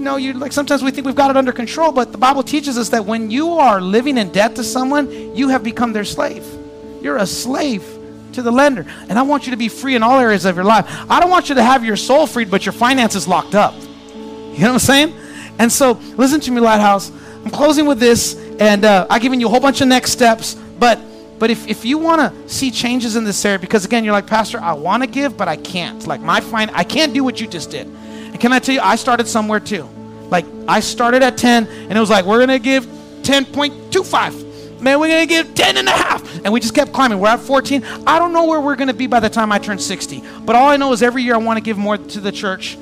know, 0.00 0.16
you 0.16 0.34
like 0.34 0.52
sometimes 0.52 0.82
we 0.82 0.90
think 0.90 1.06
we've 1.06 1.14
got 1.16 1.30
it 1.30 1.36
under 1.36 1.52
control, 1.52 1.92
but 1.92 2.12
the 2.12 2.18
Bible 2.18 2.42
teaches 2.42 2.78
us 2.78 2.90
that 2.90 3.04
when 3.04 3.30
you 3.30 3.52
are 3.52 3.80
living 3.80 4.16
in 4.18 4.30
debt 4.32 4.56
to 4.56 4.64
someone, 4.64 5.36
you 5.36 5.48
have 5.48 5.62
become 5.62 5.92
their 5.92 6.04
slave. 6.04 6.46
You're 7.02 7.16
a 7.16 7.26
slave 7.26 7.84
to 8.32 8.42
the 8.42 8.50
lender. 8.50 8.86
And 9.08 9.18
I 9.18 9.22
want 9.22 9.46
you 9.46 9.50
to 9.50 9.56
be 9.56 9.68
free 9.68 9.94
in 9.94 10.02
all 10.02 10.18
areas 10.18 10.44
of 10.44 10.56
your 10.56 10.64
life. 10.64 10.86
I 11.10 11.20
don't 11.20 11.30
want 11.30 11.48
you 11.48 11.54
to 11.56 11.62
have 11.62 11.84
your 11.84 11.96
soul 11.96 12.26
freed, 12.26 12.50
but 12.50 12.64
your 12.64 12.72
finances 12.72 13.26
locked 13.26 13.54
up. 13.54 13.74
You 13.74 14.66
know 14.66 14.68
what 14.68 14.72
I'm 14.72 14.78
saying? 14.78 15.14
And 15.60 15.70
so, 15.70 15.92
listen 16.16 16.40
to 16.40 16.50
me, 16.50 16.60
Lighthouse. 16.60 17.12
I'm 17.44 17.50
closing 17.50 17.86
with 17.86 18.00
this, 18.00 18.34
and 18.58 18.84
uh, 18.84 19.06
I've 19.08 19.22
given 19.22 19.40
you 19.40 19.46
a 19.46 19.50
whole 19.50 19.60
bunch 19.60 19.80
of 19.80 19.88
next 19.88 20.10
steps. 20.10 20.54
But 20.54 20.98
but 21.38 21.50
if, 21.50 21.66
if 21.68 21.84
you 21.86 21.96
want 21.96 22.20
to 22.20 22.48
see 22.48 22.70
changes 22.70 23.16
in 23.16 23.24
this 23.24 23.42
area, 23.44 23.58
because 23.58 23.86
again, 23.86 24.04
you're 24.04 24.12
like, 24.12 24.26
Pastor, 24.26 24.60
I 24.60 24.72
want 24.72 25.02
to 25.02 25.06
give, 25.06 25.38
but 25.38 25.48
I 25.48 25.56
can't. 25.56 26.06
Like 26.06 26.20
my 26.20 26.40
fine, 26.40 26.68
I 26.70 26.84
can't 26.84 27.14
do 27.14 27.24
what 27.24 27.40
you 27.40 27.46
just 27.46 27.70
did. 27.70 27.86
And 27.86 28.38
can 28.38 28.52
I 28.52 28.58
tell 28.58 28.74
you, 28.74 28.80
I 28.82 28.96
started 28.96 29.26
somewhere 29.26 29.60
too. 29.60 29.88
Like 30.30 30.44
I 30.68 30.80
started 30.80 31.22
at 31.22 31.38
10, 31.38 31.66
and 31.66 31.92
it 31.92 32.00
was 32.00 32.10
like, 32.10 32.26
we're 32.26 32.44
going 32.44 32.48
to 32.48 32.58
give 32.58 32.84
10.25. 33.22 34.80
Man, 34.80 35.00
we're 35.00 35.08
going 35.08 35.26
to 35.26 35.34
give 35.34 35.54
10 35.54 35.76
and 35.76 35.88
a 35.88 35.92
half. 35.92 36.44
And 36.44 36.52
we 36.52 36.60
just 36.60 36.74
kept 36.74 36.92
climbing. 36.92 37.18
We're 37.18 37.28
at 37.28 37.40
14. 37.40 37.84
I 38.06 38.18
don't 38.18 38.32
know 38.32 38.46
where 38.46 38.60
we're 38.60 38.76
going 38.76 38.88
to 38.88 38.94
be 38.94 39.06
by 39.06 39.20
the 39.20 39.28
time 39.28 39.52
I 39.52 39.58
turn 39.58 39.78
60. 39.78 40.22
But 40.44 40.56
all 40.56 40.68
I 40.68 40.76
know 40.76 40.92
is 40.92 41.02
every 41.02 41.22
year 41.22 41.34
I 41.34 41.38
want 41.38 41.58
to 41.58 41.62
give 41.62 41.76
more 41.76 41.98
to 41.98 42.20
the 42.20 42.32
church, 42.32 42.78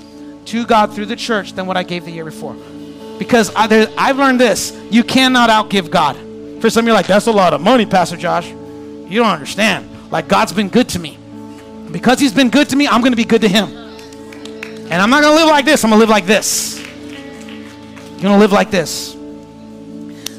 to 0.49 0.67
God 0.67 0.95
through 0.95 1.07
the 1.07 1.17
church 1.17 1.53
than 1.53 1.67
what 1.67 1.77
I 1.77 1.83
gave 1.83 2.05
the 2.05 2.11
year 2.11 2.25
before. 2.25 2.57
Because 3.19 3.53
I, 3.55 3.93
I've 3.97 4.17
learned 4.17 4.41
this 4.41 4.73
you 4.91 5.05
cannot 5.05 5.51
outgive 5.51 5.91
God. 5.91 6.17
For 6.61 6.71
some, 6.71 6.87
you're 6.87 6.95
like, 6.95 7.07
that's 7.07 7.27
a 7.27 7.33
lot 7.33 7.53
of 7.53 7.61
money, 7.61 7.87
Pastor 7.87 8.17
Josh. 8.17 8.49
You 8.49 9.21
don't 9.21 9.31
understand. 9.31 9.89
Like, 10.11 10.29
God's 10.29 10.53
been 10.53 10.69
good 10.69 10.89
to 10.91 10.99
me. 10.99 11.19
Because 11.91 12.19
He's 12.19 12.33
been 12.33 12.51
good 12.51 12.69
to 12.71 12.77
me, 12.77 12.89
I'm 12.89 13.01
going 13.01 13.13
to 13.13 13.17
be 13.17 13.25
good 13.25 13.43
to 13.43 13.49
Him. 13.49 13.69
And 13.71 14.95
I'm 14.95 15.11
not 15.11 15.23
going 15.23 15.37
to 15.37 15.45
live 15.45 15.51
like 15.51 15.65
this, 15.65 15.85
I'm 15.85 15.91
going 15.91 15.99
to 15.99 16.01
live 16.01 16.11
like 16.11 16.27
this. 16.27 16.79
You're 16.79 18.23
going 18.23 18.35
to 18.35 18.39
live 18.39 18.53
like 18.53 18.71
this. 18.71 19.17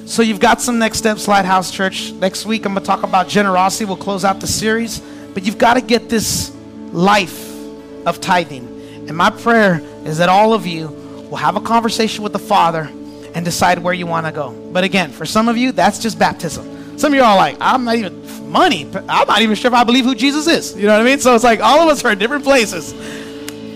So, 0.06 0.24
you've 0.24 0.40
got 0.40 0.60
some 0.60 0.80
next 0.80 0.98
steps, 0.98 1.28
Lighthouse 1.28 1.72
Church. 1.72 2.12
Next 2.14 2.46
week, 2.46 2.66
I'm 2.66 2.74
going 2.74 2.84
to 2.84 2.88
talk 2.88 3.04
about 3.04 3.28
generosity. 3.30 3.86
We'll 3.86 3.96
close 3.96 4.26
out 4.26 4.42
the 4.42 4.48
series. 4.48 5.00
But 5.34 5.44
you've 5.44 5.60
got 5.60 5.76
to 5.76 5.82
get 5.82 6.10
this 6.10 6.52
life 6.92 7.48
of 8.06 8.20
tithing. 8.20 8.79
And 9.10 9.18
my 9.18 9.32
prayer 9.32 9.82
is 10.06 10.20
that 10.20 10.30
all 10.30 10.54
of 10.54 10.66
you 10.66 10.88
will 11.30 11.38
have 11.38 11.56
a 11.56 11.62
conversation 11.62 12.24
with 12.24 12.32
the 12.32 12.40
Father 12.40 12.90
and 13.34 13.44
decide 13.44 13.80
where 13.80 13.94
you 13.94 14.06
want 14.06 14.28
to 14.28 14.32
go. 14.32 14.52
But 14.72 14.84
again, 14.84 15.12
for 15.12 15.26
some 15.26 15.50
of 15.50 15.58
you, 15.58 15.72
that's 15.72 16.00
just 16.00 16.18
baptism. 16.18 16.98
Some 16.98 17.14
of 17.14 17.18
you 17.18 17.24
are 17.24 17.36
like, 17.36 17.58
I'm 17.60 17.84
not 17.86 17.96
even 17.96 18.52
money. 18.52 18.86
I'm 19.08 19.28
not 19.28 19.42
even 19.42 19.56
sure 19.56 19.70
if 19.70 19.74
I 19.74 19.84
believe 19.84 20.06
who 20.06 20.16
Jesus 20.16 20.48
is. 20.48 20.76
You 20.76 20.86
know 20.86 20.94
what 20.94 21.02
I 21.02 21.06
mean? 21.06 21.20
So 21.20 21.34
it's 21.34 21.44
like 21.44 21.60
all 21.60 21.82
of 21.82 21.90
us 21.90 22.06
are 22.06 22.12
in 22.12 22.20
different 22.20 22.44
places. 22.44 22.94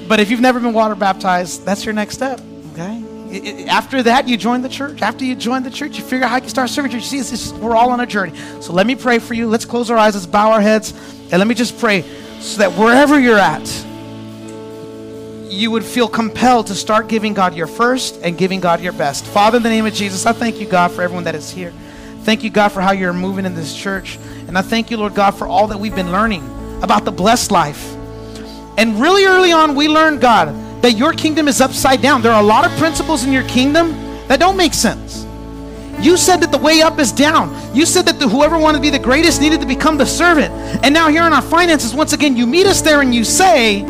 But 0.07 0.19
if 0.19 0.29
you've 0.29 0.39
never 0.39 0.59
been 0.59 0.73
water 0.73 0.95
baptized, 0.95 1.65
that's 1.65 1.83
your 1.85 1.93
next 1.93 2.15
step. 2.15 2.39
Okay. 2.73 3.65
After 3.67 4.03
that, 4.03 4.27
you 4.27 4.37
join 4.37 4.61
the 4.61 4.69
church. 4.69 5.01
After 5.01 5.25
you 5.25 5.35
join 5.35 5.63
the 5.63 5.71
church, 5.71 5.97
you 5.97 6.03
figure 6.03 6.25
out 6.25 6.29
how 6.29 6.35
you 6.35 6.41
can 6.41 6.49
start 6.49 6.69
serving 6.69 6.91
church. 6.91 7.11
You 7.11 7.23
see, 7.23 7.35
just, 7.35 7.55
we're 7.55 7.75
all 7.75 7.89
on 7.89 8.01
a 8.01 8.05
journey. 8.05 8.37
So 8.61 8.73
let 8.73 8.85
me 8.85 8.95
pray 8.95 9.17
for 9.17 9.33
you. 9.33 9.47
Let's 9.47 9.65
close 9.65 9.89
our 9.89 9.97
eyes. 9.97 10.13
Let's 10.13 10.27
bow 10.27 10.51
our 10.51 10.61
heads. 10.61 10.91
And 11.31 11.39
let 11.39 11.47
me 11.47 11.55
just 11.55 11.79
pray 11.79 12.03
so 12.39 12.59
that 12.59 12.73
wherever 12.73 13.19
you're 13.19 13.39
at, 13.39 13.63
you 15.53 15.71
would 15.71 15.85
feel 15.85 16.07
compelled 16.07 16.67
to 16.67 16.75
start 16.75 17.07
giving 17.07 17.33
God 17.33 17.55
your 17.55 17.67
first 17.67 18.19
and 18.23 18.37
giving 18.37 18.59
God 18.59 18.81
your 18.81 18.93
best. 18.93 19.25
Father, 19.25 19.57
in 19.57 19.63
the 19.63 19.69
name 19.69 19.85
of 19.85 19.93
Jesus, 19.93 20.25
I 20.25 20.33
thank 20.33 20.59
you, 20.59 20.67
God, 20.67 20.91
for 20.91 21.01
everyone 21.01 21.23
that 21.25 21.35
is 21.35 21.51
here. 21.51 21.71
Thank 22.23 22.43
you, 22.43 22.49
God, 22.49 22.69
for 22.69 22.81
how 22.81 22.91
you're 22.91 23.13
moving 23.13 23.45
in 23.45 23.53
this 23.53 23.75
church. 23.75 24.17
And 24.47 24.57
I 24.57 24.61
thank 24.61 24.89
you, 24.89 24.97
Lord 24.97 25.13
God, 25.13 25.31
for 25.31 25.45
all 25.47 25.67
that 25.67 25.79
we've 25.79 25.95
been 25.95 26.11
learning 26.11 26.43
about 26.81 27.05
the 27.05 27.11
blessed 27.11 27.51
life. 27.51 27.93
And 28.77 28.99
really 28.99 29.25
early 29.25 29.51
on, 29.51 29.75
we 29.75 29.87
learned, 29.87 30.21
God, 30.21 30.81
that 30.81 30.93
your 30.93 31.13
kingdom 31.13 31.47
is 31.47 31.61
upside 31.61 32.01
down. 32.01 32.21
There 32.21 32.31
are 32.31 32.41
a 32.41 32.45
lot 32.45 32.65
of 32.65 32.71
principles 32.77 33.23
in 33.23 33.31
your 33.31 33.47
kingdom 33.47 33.91
that 34.27 34.39
don't 34.39 34.57
make 34.57 34.73
sense. 34.73 35.25
You 35.99 36.17
said 36.17 36.37
that 36.37 36.51
the 36.51 36.57
way 36.57 36.81
up 36.81 36.99
is 36.99 37.11
down. 37.11 37.55
You 37.75 37.85
said 37.85 38.05
that 38.07 38.19
the, 38.19 38.27
whoever 38.27 38.57
wanted 38.57 38.79
to 38.79 38.81
be 38.81 38.89
the 38.89 38.99
greatest 38.99 39.39
needed 39.39 39.61
to 39.61 39.67
become 39.67 39.97
the 39.97 40.05
servant. 40.05 40.53
And 40.83 40.93
now, 40.93 41.07
here 41.07 41.23
in 41.23 41.31
our 41.31 41.41
finances, 41.41 41.93
once 41.93 42.13
again, 42.13 42.35
you 42.35 42.47
meet 42.47 42.65
us 42.65 42.81
there 42.81 43.01
and 43.01 43.13
you 43.13 43.23
say, 43.23 43.85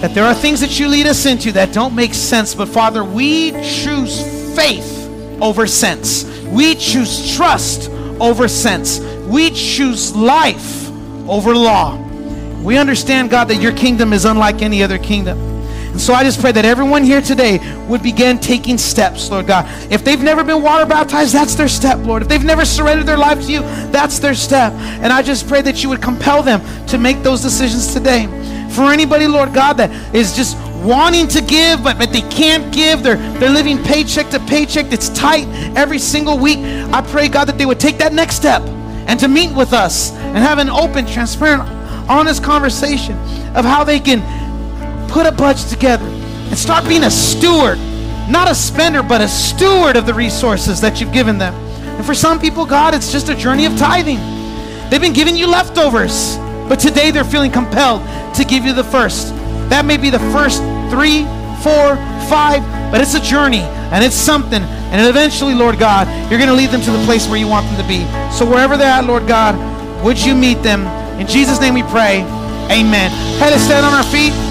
that 0.00 0.14
there 0.14 0.24
are 0.24 0.34
things 0.34 0.60
that 0.60 0.78
you 0.78 0.88
lead 0.88 1.06
us 1.06 1.26
into 1.26 1.52
that 1.52 1.72
don't 1.72 1.94
make 1.94 2.14
sense, 2.14 2.54
but 2.54 2.68
Father, 2.68 3.02
we 3.04 3.50
choose 3.62 4.22
faith 4.54 5.08
over 5.40 5.66
sense. 5.66 6.24
We 6.46 6.74
choose 6.74 7.34
trust 7.36 7.90
over 8.20 8.48
sense. 8.48 9.00
We 9.26 9.50
choose 9.50 10.14
life 10.14 10.88
over 11.28 11.54
law. 11.54 11.96
We 12.62 12.76
understand, 12.76 13.30
God, 13.30 13.48
that 13.48 13.56
your 13.56 13.72
kingdom 13.72 14.12
is 14.12 14.24
unlike 14.24 14.62
any 14.62 14.82
other 14.82 14.98
kingdom. 14.98 15.57
And 15.90 16.00
so 16.00 16.14
I 16.14 16.22
just 16.22 16.40
pray 16.40 16.52
that 16.52 16.64
everyone 16.64 17.02
here 17.02 17.20
today 17.20 17.58
would 17.86 18.02
begin 18.02 18.38
taking 18.38 18.78
steps, 18.78 19.30
Lord 19.30 19.46
God. 19.46 19.66
If 19.90 20.04
they've 20.04 20.22
never 20.22 20.44
been 20.44 20.62
water 20.62 20.86
baptized, 20.86 21.34
that's 21.34 21.54
their 21.54 21.68
step, 21.68 21.98
Lord. 22.06 22.22
If 22.22 22.28
they've 22.28 22.44
never 22.44 22.64
surrendered 22.64 23.06
their 23.06 23.16
life 23.16 23.46
to 23.46 23.52
you, 23.52 23.60
that's 23.90 24.18
their 24.18 24.34
step. 24.34 24.72
And 24.74 25.12
I 25.12 25.22
just 25.22 25.48
pray 25.48 25.62
that 25.62 25.82
you 25.82 25.88
would 25.88 26.02
compel 26.02 26.42
them 26.42 26.60
to 26.86 26.98
make 26.98 27.22
those 27.22 27.42
decisions 27.42 27.92
today. 27.92 28.26
For 28.70 28.92
anybody, 28.92 29.26
Lord 29.26 29.54
God, 29.54 29.74
that 29.78 29.90
is 30.14 30.36
just 30.36 30.56
wanting 30.82 31.26
to 31.28 31.40
give, 31.40 31.82
but, 31.82 31.98
but 31.98 32.12
they 32.12 32.20
can't 32.22 32.72
give, 32.72 33.02
they're, 33.02 33.16
they're 33.38 33.50
living 33.50 33.82
paycheck 33.82 34.30
to 34.30 34.40
paycheck, 34.40 34.92
it's 34.92 35.08
tight 35.10 35.48
every 35.76 35.98
single 35.98 36.38
week. 36.38 36.58
I 36.58 37.02
pray, 37.02 37.28
God, 37.28 37.46
that 37.46 37.58
they 37.58 37.66
would 37.66 37.80
take 37.80 37.98
that 37.98 38.12
next 38.12 38.36
step 38.36 38.62
and 39.08 39.18
to 39.20 39.26
meet 39.26 39.54
with 39.54 39.72
us 39.72 40.12
and 40.12 40.36
have 40.36 40.58
an 40.58 40.68
open, 40.68 41.06
transparent, 41.06 41.62
honest 42.08 42.44
conversation 42.44 43.16
of 43.56 43.64
how 43.64 43.82
they 43.82 43.98
can 43.98 44.20
put 45.08 45.26
a 45.26 45.32
budget 45.32 45.68
together 45.68 46.06
and 46.06 46.58
start 46.58 46.86
being 46.86 47.04
a 47.04 47.10
steward, 47.10 47.78
not 48.28 48.50
a 48.50 48.54
spender, 48.54 49.02
but 49.02 49.20
a 49.20 49.28
steward 49.28 49.96
of 49.96 50.06
the 50.06 50.14
resources 50.14 50.80
that 50.80 51.00
you've 51.00 51.12
given 51.12 51.38
them. 51.38 51.54
And 51.96 52.04
for 52.06 52.14
some 52.14 52.38
people, 52.38 52.64
God, 52.64 52.94
it's 52.94 53.10
just 53.10 53.28
a 53.28 53.34
journey 53.34 53.66
of 53.66 53.76
tithing. 53.76 54.18
They've 54.90 55.00
been 55.00 55.12
giving 55.12 55.36
you 55.36 55.46
leftovers. 55.46 56.38
But 56.68 56.78
today 56.78 57.10
they're 57.10 57.24
feeling 57.24 57.50
compelled 57.50 58.02
to 58.34 58.44
give 58.44 58.64
you 58.64 58.74
the 58.74 58.84
first. 58.84 59.28
That 59.70 59.86
may 59.86 59.96
be 59.96 60.10
the 60.10 60.20
first 60.36 60.60
three, 60.92 61.24
four, 61.64 61.96
five, 62.28 62.60
but 62.92 63.00
it's 63.00 63.14
a 63.14 63.20
journey 63.20 63.64
and 63.90 64.04
it's 64.04 64.14
something. 64.14 64.62
And 64.62 65.08
eventually, 65.08 65.54
Lord 65.54 65.78
God, 65.78 66.06
you're 66.30 66.38
going 66.38 66.50
to 66.50 66.56
lead 66.56 66.70
them 66.70 66.82
to 66.82 66.90
the 66.90 67.04
place 67.04 67.26
where 67.26 67.38
you 67.38 67.48
want 67.48 67.66
them 67.66 67.80
to 67.80 67.88
be. 67.88 68.04
So 68.36 68.44
wherever 68.44 68.76
they're 68.76 68.92
at, 68.92 69.06
Lord 69.06 69.26
God, 69.26 69.56
would 70.04 70.22
you 70.22 70.34
meet 70.34 70.62
them? 70.62 70.86
In 71.18 71.26
Jesus' 71.26 71.60
name 71.60 71.74
we 71.74 71.82
pray. 71.84 72.20
Amen. 72.70 73.10
Hey, 73.40 73.50
let's 73.50 73.64
stand 73.64 73.84
on 73.84 73.94
our 73.94 74.04
feet. 74.04 74.47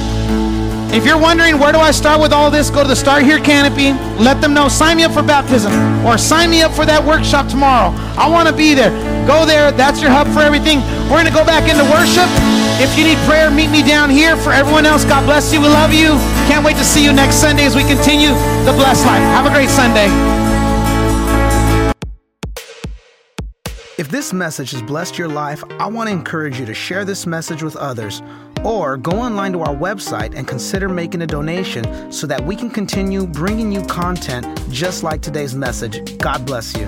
If 0.90 1.06
you're 1.06 1.20
wondering 1.20 1.60
where 1.60 1.74
do 1.74 1.80
I 1.80 1.92
start 1.92 2.22
with 2.22 2.32
all 2.32 2.50
this, 2.50 2.70
go 2.70 2.82
to 2.82 2.88
the 2.88 2.96
Start 2.96 3.24
Here 3.24 3.40
canopy. 3.40 3.92
Let 4.24 4.40
them 4.42 4.54
know. 4.54 4.70
Sign 4.70 4.98
me 4.98 5.04
up 5.04 5.12
for 5.12 5.22
baptism 5.22 5.72
or 6.06 6.18
sign 6.18 6.50
me 6.50 6.62
up 6.62 6.72
for 6.72 6.86
that 6.86 7.04
workshop 7.04 7.48
tomorrow. 7.50 7.92
I 8.18 8.28
want 8.30 8.48
to 8.48 8.56
be 8.56 8.74
there. 8.74 8.92
Go 9.28 9.46
there. 9.46 9.72
That's 9.72 10.02
your 10.02 10.12
hub 10.12 10.28
for 10.30 10.40
everything. 10.40 10.80
We're 11.12 11.20
going 11.20 11.28
to 11.28 11.36
go 11.36 11.46
back 11.46 11.70
into 11.70 11.84
worship. 11.92 12.26
If 12.80 12.98
you 12.98 13.04
need 13.04 13.18
prayer, 13.28 13.52
meet 13.52 13.70
me 13.70 13.84
down 13.84 14.10
here. 14.10 14.38
For 14.38 14.54
everyone 14.54 14.86
else, 14.86 15.04
God 15.04 15.26
bless 15.26 15.52
you. 15.52 15.60
We 15.60 15.68
love 15.68 15.94
you. 15.94 16.16
Can't 16.48 16.64
wait 16.64 16.78
to 16.78 16.86
see 16.86 17.04
you 17.04 17.12
next 17.12 17.36
Sunday 17.36 17.66
as 17.66 17.76
we 17.76 17.84
continue 17.84 18.30
the 18.64 18.74
blessed 18.74 19.06
life. 19.06 19.22
Have 19.36 19.46
a 19.46 19.52
great 19.52 19.70
Sunday. 19.70 20.08
If 23.98 24.10
this 24.10 24.32
message 24.32 24.72
has 24.72 24.82
blessed 24.84 25.18
your 25.18 25.28
life, 25.28 25.64
I 25.80 25.88
want 25.88 26.08
to 26.08 26.14
encourage 26.14 26.60
you 26.60 26.68
to 26.68 26.74
share 26.74 27.04
this 27.04 27.26
message 27.26 27.64
with 27.64 27.76
others 27.76 28.22
or 28.68 28.98
go 28.98 29.14
online 29.14 29.54
to 29.54 29.62
our 29.62 29.74
website 29.74 30.36
and 30.36 30.46
consider 30.46 30.90
making 30.90 31.22
a 31.22 31.28
donation 31.28 32.12
so 32.12 32.28
that 32.28 32.44
we 32.44 32.54
can 32.54 32.70
continue 32.70 33.26
bringing 33.26 33.72
you 33.72 33.82
content 33.86 34.46
just 34.70 35.04
like 35.04 35.22
today's 35.22 35.56
message. 35.56 36.18
God 36.18 36.46
bless 36.46 36.76
you. 36.76 36.86